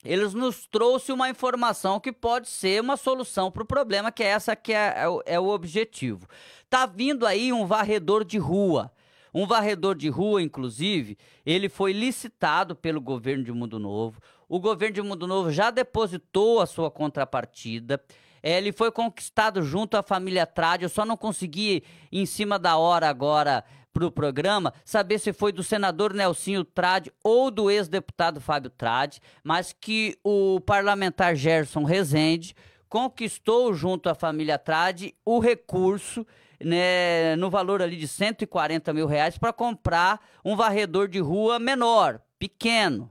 eles 0.04 0.34
nos 0.34 0.66
trouxe 0.66 1.10
uma 1.10 1.28
informação 1.28 1.98
que 1.98 2.12
pode 2.12 2.48
ser 2.48 2.80
uma 2.80 2.96
solução 2.96 3.50
para 3.50 3.62
o 3.62 3.66
problema, 3.66 4.12
que 4.12 4.22
é 4.22 4.26
essa 4.26 4.54
que 4.54 4.72
é, 4.72 4.94
é, 5.26 5.34
é 5.34 5.40
o 5.40 5.48
objetivo. 5.48 6.26
Tá 6.68 6.86
vindo 6.86 7.26
aí 7.26 7.52
um 7.52 7.66
varredor 7.66 8.24
de 8.24 8.38
rua. 8.38 8.92
Um 9.32 9.46
varredor 9.46 9.94
de 9.94 10.08
rua, 10.08 10.42
inclusive, 10.42 11.18
ele 11.44 11.68
foi 11.68 11.92
licitado 11.92 12.74
pelo 12.74 13.00
governo 13.00 13.44
de 13.44 13.52
Mundo 13.52 13.78
Novo. 13.78 14.20
O 14.48 14.58
governo 14.58 14.94
de 14.94 15.02
Mundo 15.02 15.26
Novo 15.26 15.50
já 15.52 15.70
depositou 15.70 16.60
a 16.60 16.66
sua 16.66 16.90
contrapartida. 16.90 18.02
É, 18.42 18.58
ele 18.58 18.72
foi 18.72 18.90
conquistado 18.90 19.62
junto 19.62 19.96
à 19.96 20.02
família 20.02 20.46
Trade. 20.46 20.84
Eu 20.84 20.88
só 20.88 21.04
não 21.04 21.16
consegui, 21.16 21.82
em 22.10 22.26
cima 22.26 22.58
da 22.58 22.76
hora 22.76 23.08
agora, 23.08 23.64
para 23.92 24.06
o 24.06 24.12
programa, 24.12 24.72
saber 24.84 25.18
se 25.18 25.32
foi 25.32 25.50
do 25.50 25.62
senador 25.62 26.14
Nelsinho 26.14 26.64
Trade 26.64 27.12
ou 27.22 27.50
do 27.50 27.70
ex-deputado 27.70 28.40
Fábio 28.40 28.70
Trade, 28.70 29.20
mas 29.42 29.72
que 29.72 30.16
o 30.22 30.60
parlamentar 30.60 31.34
Gerson 31.34 31.82
Rezende 31.82 32.54
conquistou 32.88 33.74
junto 33.74 34.08
à 34.08 34.14
família 34.14 34.58
Trade 34.58 35.14
o 35.24 35.38
recurso 35.40 36.26
né, 36.62 37.36
no 37.36 37.50
valor 37.50 37.82
ali 37.82 37.96
de 37.96 38.08
140 38.08 38.92
mil 38.92 39.06
reais 39.06 39.38
para 39.38 39.52
comprar 39.52 40.20
um 40.44 40.56
varredor 40.56 41.08
de 41.08 41.18
rua 41.18 41.58
menor, 41.58 42.20
pequeno, 42.38 43.10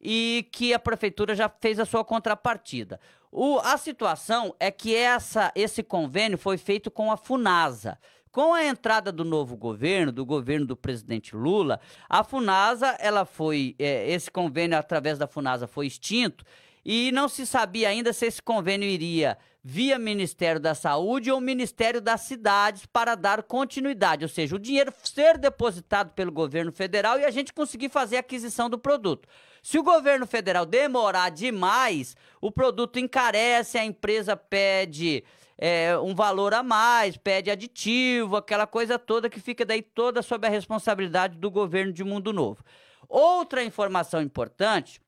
e 0.00 0.48
que 0.52 0.74
a 0.74 0.78
prefeitura 0.78 1.34
já 1.34 1.48
fez 1.48 1.78
a 1.78 1.84
sua 1.84 2.04
contrapartida. 2.04 2.98
O, 3.34 3.58
a 3.60 3.78
situação 3.78 4.54
é 4.60 4.70
que 4.70 4.94
essa, 4.94 5.50
esse 5.54 5.82
convênio 5.82 6.36
foi 6.36 6.58
feito 6.58 6.90
com 6.90 7.10
a 7.10 7.16
FUNASA. 7.16 7.98
Com 8.30 8.52
a 8.52 8.64
entrada 8.64 9.10
do 9.10 9.24
novo 9.24 9.56
governo, 9.56 10.12
do 10.12 10.24
governo 10.24 10.66
do 10.66 10.76
presidente 10.76 11.34
Lula, 11.34 11.80
a 12.08 12.22
FUNASA, 12.22 12.88
ela 13.00 13.24
foi, 13.24 13.74
é, 13.78 14.10
esse 14.10 14.30
convênio 14.30 14.76
através 14.76 15.18
da 15.18 15.26
FUNASA 15.26 15.66
foi 15.66 15.86
extinto 15.86 16.44
e 16.84 17.10
não 17.12 17.26
se 17.26 17.46
sabia 17.46 17.88
ainda 17.88 18.12
se 18.12 18.26
esse 18.26 18.42
convênio 18.42 18.88
iria 18.88 19.38
via 19.64 19.98
Ministério 19.98 20.60
da 20.60 20.74
Saúde 20.74 21.30
ou 21.30 21.40
Ministério 21.40 22.00
das 22.00 22.22
Cidades 22.22 22.84
para 22.84 23.14
dar 23.14 23.42
continuidade, 23.44 24.24
ou 24.24 24.28
seja, 24.28 24.56
o 24.56 24.58
dinheiro 24.58 24.92
ser 25.04 25.38
depositado 25.38 26.10
pelo 26.12 26.32
governo 26.32 26.72
federal 26.72 27.18
e 27.18 27.24
a 27.24 27.30
gente 27.30 27.52
conseguir 27.52 27.88
fazer 27.88 28.16
a 28.16 28.20
aquisição 28.20 28.68
do 28.68 28.78
produto. 28.78 29.28
Se 29.62 29.78
o 29.78 29.82
governo 29.82 30.26
federal 30.26 30.66
demorar 30.66 31.30
demais, 31.30 32.16
o 32.40 32.50
produto 32.50 32.98
encarece, 32.98 33.78
a 33.78 33.84
empresa 33.84 34.36
pede 34.36 35.22
é, 35.56 35.96
um 35.98 36.14
valor 36.14 36.52
a 36.52 36.64
mais, 36.64 37.16
pede 37.16 37.48
aditivo, 37.48 38.36
aquela 38.36 38.66
coisa 38.66 38.98
toda 38.98 39.30
que 39.30 39.38
fica 39.38 39.64
daí 39.64 39.80
toda 39.80 40.20
sob 40.20 40.44
a 40.44 40.50
responsabilidade 40.50 41.38
do 41.38 41.48
governo 41.48 41.92
de 41.92 42.02
Mundo 42.02 42.32
Novo. 42.32 42.64
Outra 43.08 43.62
informação 43.62 44.20
importante 44.20 45.00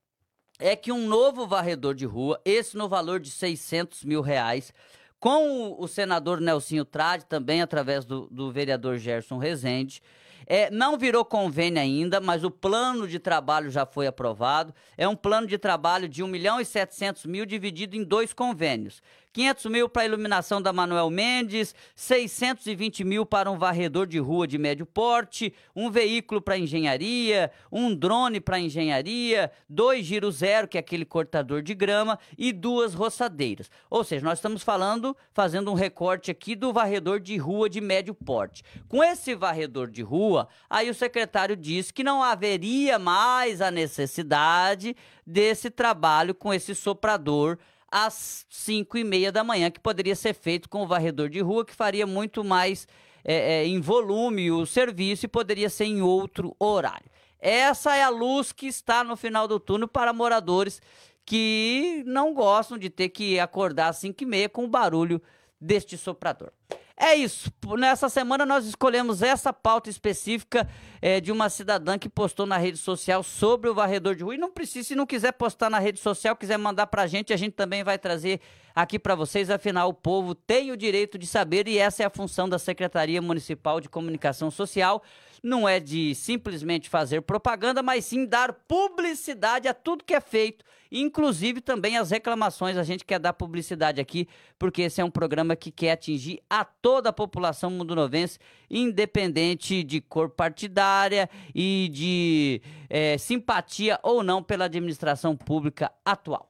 é 0.60 0.76
que 0.76 0.92
um 0.92 1.08
novo 1.08 1.48
varredor 1.48 1.94
de 1.94 2.06
rua, 2.06 2.40
esse 2.44 2.76
no 2.76 2.88
valor 2.88 3.18
de 3.18 3.30
600 3.30 4.04
mil 4.04 4.20
reais, 4.20 4.72
com 5.18 5.74
o, 5.78 5.88
senador 5.88 6.40
Nelsinho 6.40 6.84
Trade, 6.84 7.24
também 7.24 7.62
através 7.62 8.04
do, 8.04 8.28
do 8.30 8.52
vereador 8.52 8.98
Gerson 8.98 9.38
Rezende, 9.38 10.00
é, 10.46 10.70
não 10.70 10.96
virou 10.98 11.24
convênio 11.24 11.80
ainda, 11.80 12.20
mas 12.20 12.44
o 12.44 12.50
plano 12.50 13.06
de 13.08 13.18
trabalho 13.18 13.70
já 13.70 13.86
foi 13.86 14.06
aprovado. 14.06 14.74
É 14.96 15.06
um 15.08 15.16
plano 15.16 15.46
de 15.46 15.58
trabalho 15.58 16.08
de 16.08 16.22
1 16.22 16.26
milhão 16.26 16.60
e 16.60 16.64
700 16.64 17.26
mil 17.26 17.46
dividido 17.46 17.96
em 17.96 18.04
dois 18.04 18.32
convênios, 18.32 19.02
500 19.34 19.66
mil 19.66 19.88
para 19.88 20.02
a 20.02 20.06
iluminação 20.06 20.62
da 20.62 20.72
Manuel 20.72 21.10
Mendes, 21.10 21.74
620 21.96 23.02
mil 23.02 23.26
para 23.26 23.50
um 23.50 23.58
varredor 23.58 24.06
de 24.06 24.20
rua 24.20 24.46
de 24.46 24.56
médio 24.56 24.86
porte, 24.86 25.52
um 25.74 25.90
veículo 25.90 26.40
para 26.40 26.56
engenharia, 26.56 27.50
um 27.70 27.92
drone 27.92 28.40
para 28.40 28.60
engenharia, 28.60 29.50
dois 29.68 30.06
giro 30.06 30.30
zero, 30.30 30.68
que 30.68 30.78
é 30.78 30.80
aquele 30.80 31.04
cortador 31.04 31.62
de 31.62 31.74
grama, 31.74 32.16
e 32.38 32.52
duas 32.52 32.94
roçadeiras. 32.94 33.68
Ou 33.90 34.04
seja, 34.04 34.24
nós 34.24 34.38
estamos 34.38 34.62
falando, 34.62 35.16
fazendo 35.32 35.68
um 35.68 35.74
recorte 35.74 36.30
aqui 36.30 36.54
do 36.54 36.72
varredor 36.72 37.18
de 37.18 37.36
rua 37.36 37.68
de 37.68 37.80
médio 37.80 38.14
porte. 38.14 38.62
Com 38.86 39.02
esse 39.02 39.34
varredor 39.34 39.90
de 39.90 40.02
rua, 40.02 40.46
aí 40.70 40.88
o 40.88 40.94
secretário 40.94 41.56
disse 41.56 41.92
que 41.92 42.04
não 42.04 42.22
haveria 42.22 43.00
mais 43.00 43.60
a 43.60 43.72
necessidade 43.72 44.94
desse 45.26 45.70
trabalho 45.70 46.36
com 46.36 46.54
esse 46.54 46.72
soprador 46.72 47.58
às 47.94 48.44
5 48.50 48.98
e 48.98 49.04
meia 49.04 49.30
da 49.30 49.44
manhã, 49.44 49.70
que 49.70 49.78
poderia 49.78 50.16
ser 50.16 50.34
feito 50.34 50.68
com 50.68 50.82
o 50.82 50.86
varredor 50.86 51.28
de 51.28 51.38
rua, 51.38 51.64
que 51.64 51.72
faria 51.72 52.04
muito 52.04 52.42
mais 52.42 52.88
é, 53.24 53.34
é, 53.34 53.66
em 53.68 53.80
volume 53.80 54.50
o 54.50 54.66
serviço 54.66 55.26
e 55.26 55.28
poderia 55.28 55.70
ser 55.70 55.84
em 55.84 56.02
outro 56.02 56.56
horário. 56.58 57.08
Essa 57.38 57.94
é 57.94 58.02
a 58.02 58.08
luz 58.08 58.50
que 58.50 58.66
está 58.66 59.04
no 59.04 59.16
final 59.16 59.46
do 59.46 59.60
túnel 59.60 59.86
para 59.86 60.12
moradores 60.12 60.82
que 61.24 62.02
não 62.04 62.34
gostam 62.34 62.76
de 62.76 62.90
ter 62.90 63.10
que 63.10 63.38
acordar 63.38 63.90
às 63.90 63.98
5 63.98 64.24
e 64.24 64.26
meia 64.26 64.48
com 64.48 64.64
o 64.64 64.68
barulho 64.68 65.22
deste 65.60 65.96
soprador. 65.96 66.50
É 66.96 67.14
isso. 67.14 67.50
Nessa 67.76 68.08
semana 68.08 68.46
nós 68.46 68.66
escolhemos 68.66 69.20
essa 69.20 69.52
pauta 69.52 69.90
específica 69.90 70.68
é, 71.02 71.20
de 71.20 71.32
uma 71.32 71.50
cidadã 71.50 71.98
que 71.98 72.08
postou 72.08 72.46
na 72.46 72.56
rede 72.56 72.78
social 72.78 73.22
sobre 73.22 73.68
o 73.68 73.74
varredor 73.74 74.14
de 74.14 74.22
rua. 74.22 74.36
E 74.36 74.38
não 74.38 74.50
precisa, 74.52 74.88
se 74.88 74.94
não 74.94 75.04
quiser 75.04 75.32
postar 75.32 75.68
na 75.68 75.80
rede 75.80 75.98
social, 75.98 76.36
quiser 76.36 76.56
mandar 76.56 76.86
pra 76.86 77.06
gente, 77.06 77.32
a 77.32 77.36
gente 77.36 77.54
também 77.54 77.82
vai 77.82 77.98
trazer 77.98 78.40
aqui 78.74 78.98
para 78.98 79.14
vocês. 79.14 79.50
Afinal, 79.50 79.88
o 79.88 79.94
povo 79.94 80.34
tem 80.34 80.70
o 80.70 80.76
direito 80.76 81.16
de 81.18 81.26
saber 81.26 81.68
e 81.68 81.78
essa 81.78 82.02
é 82.02 82.06
a 82.06 82.10
função 82.10 82.48
da 82.48 82.58
Secretaria 82.58 83.22
Municipal 83.22 83.80
de 83.80 83.88
Comunicação 83.88 84.50
Social 84.50 85.02
não 85.44 85.68
é 85.68 85.78
de 85.78 86.14
simplesmente 86.14 86.88
fazer 86.88 87.20
propaganda, 87.20 87.82
mas 87.82 88.06
sim 88.06 88.24
dar 88.24 88.50
publicidade 88.66 89.68
a 89.68 89.74
tudo 89.74 90.02
que 90.02 90.14
é 90.14 90.20
feito, 90.20 90.64
inclusive 90.90 91.60
também 91.60 91.98
as 91.98 92.10
reclamações. 92.10 92.78
A 92.78 92.82
gente 92.82 93.04
quer 93.04 93.18
dar 93.18 93.34
publicidade 93.34 94.00
aqui, 94.00 94.26
porque 94.58 94.82
esse 94.82 95.02
é 95.02 95.04
um 95.04 95.10
programa 95.10 95.54
que 95.54 95.70
quer 95.70 95.92
atingir 95.92 96.40
a 96.48 96.64
toda 96.64 97.10
a 97.10 97.12
população 97.12 97.68
mundonovense, 97.70 98.38
independente 98.70 99.84
de 99.84 100.00
cor 100.00 100.30
partidária 100.30 101.28
e 101.54 101.90
de 101.92 102.62
é, 102.88 103.18
simpatia 103.18 104.00
ou 104.02 104.22
não 104.22 104.42
pela 104.42 104.64
administração 104.64 105.36
pública 105.36 105.92
atual. 106.02 106.48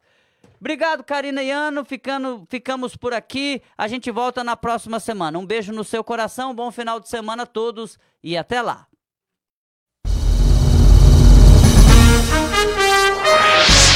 Obrigado, 0.60 1.04
Karina 1.04 1.42
e 1.42 1.50
Ano. 1.50 1.84
Ficando, 1.84 2.46
ficamos 2.48 2.96
por 2.96 3.12
aqui. 3.12 3.62
A 3.76 3.88
gente 3.88 4.10
volta 4.10 4.42
na 4.42 4.56
próxima 4.56 4.98
semana. 5.00 5.38
Um 5.38 5.46
beijo 5.46 5.72
no 5.72 5.84
seu 5.84 6.02
coração, 6.02 6.54
bom 6.54 6.70
final 6.70 7.00
de 7.00 7.08
semana 7.08 7.42
a 7.42 7.46
todos 7.46 7.98
e 8.22 8.36
até 8.36 8.62
lá. 8.62 8.86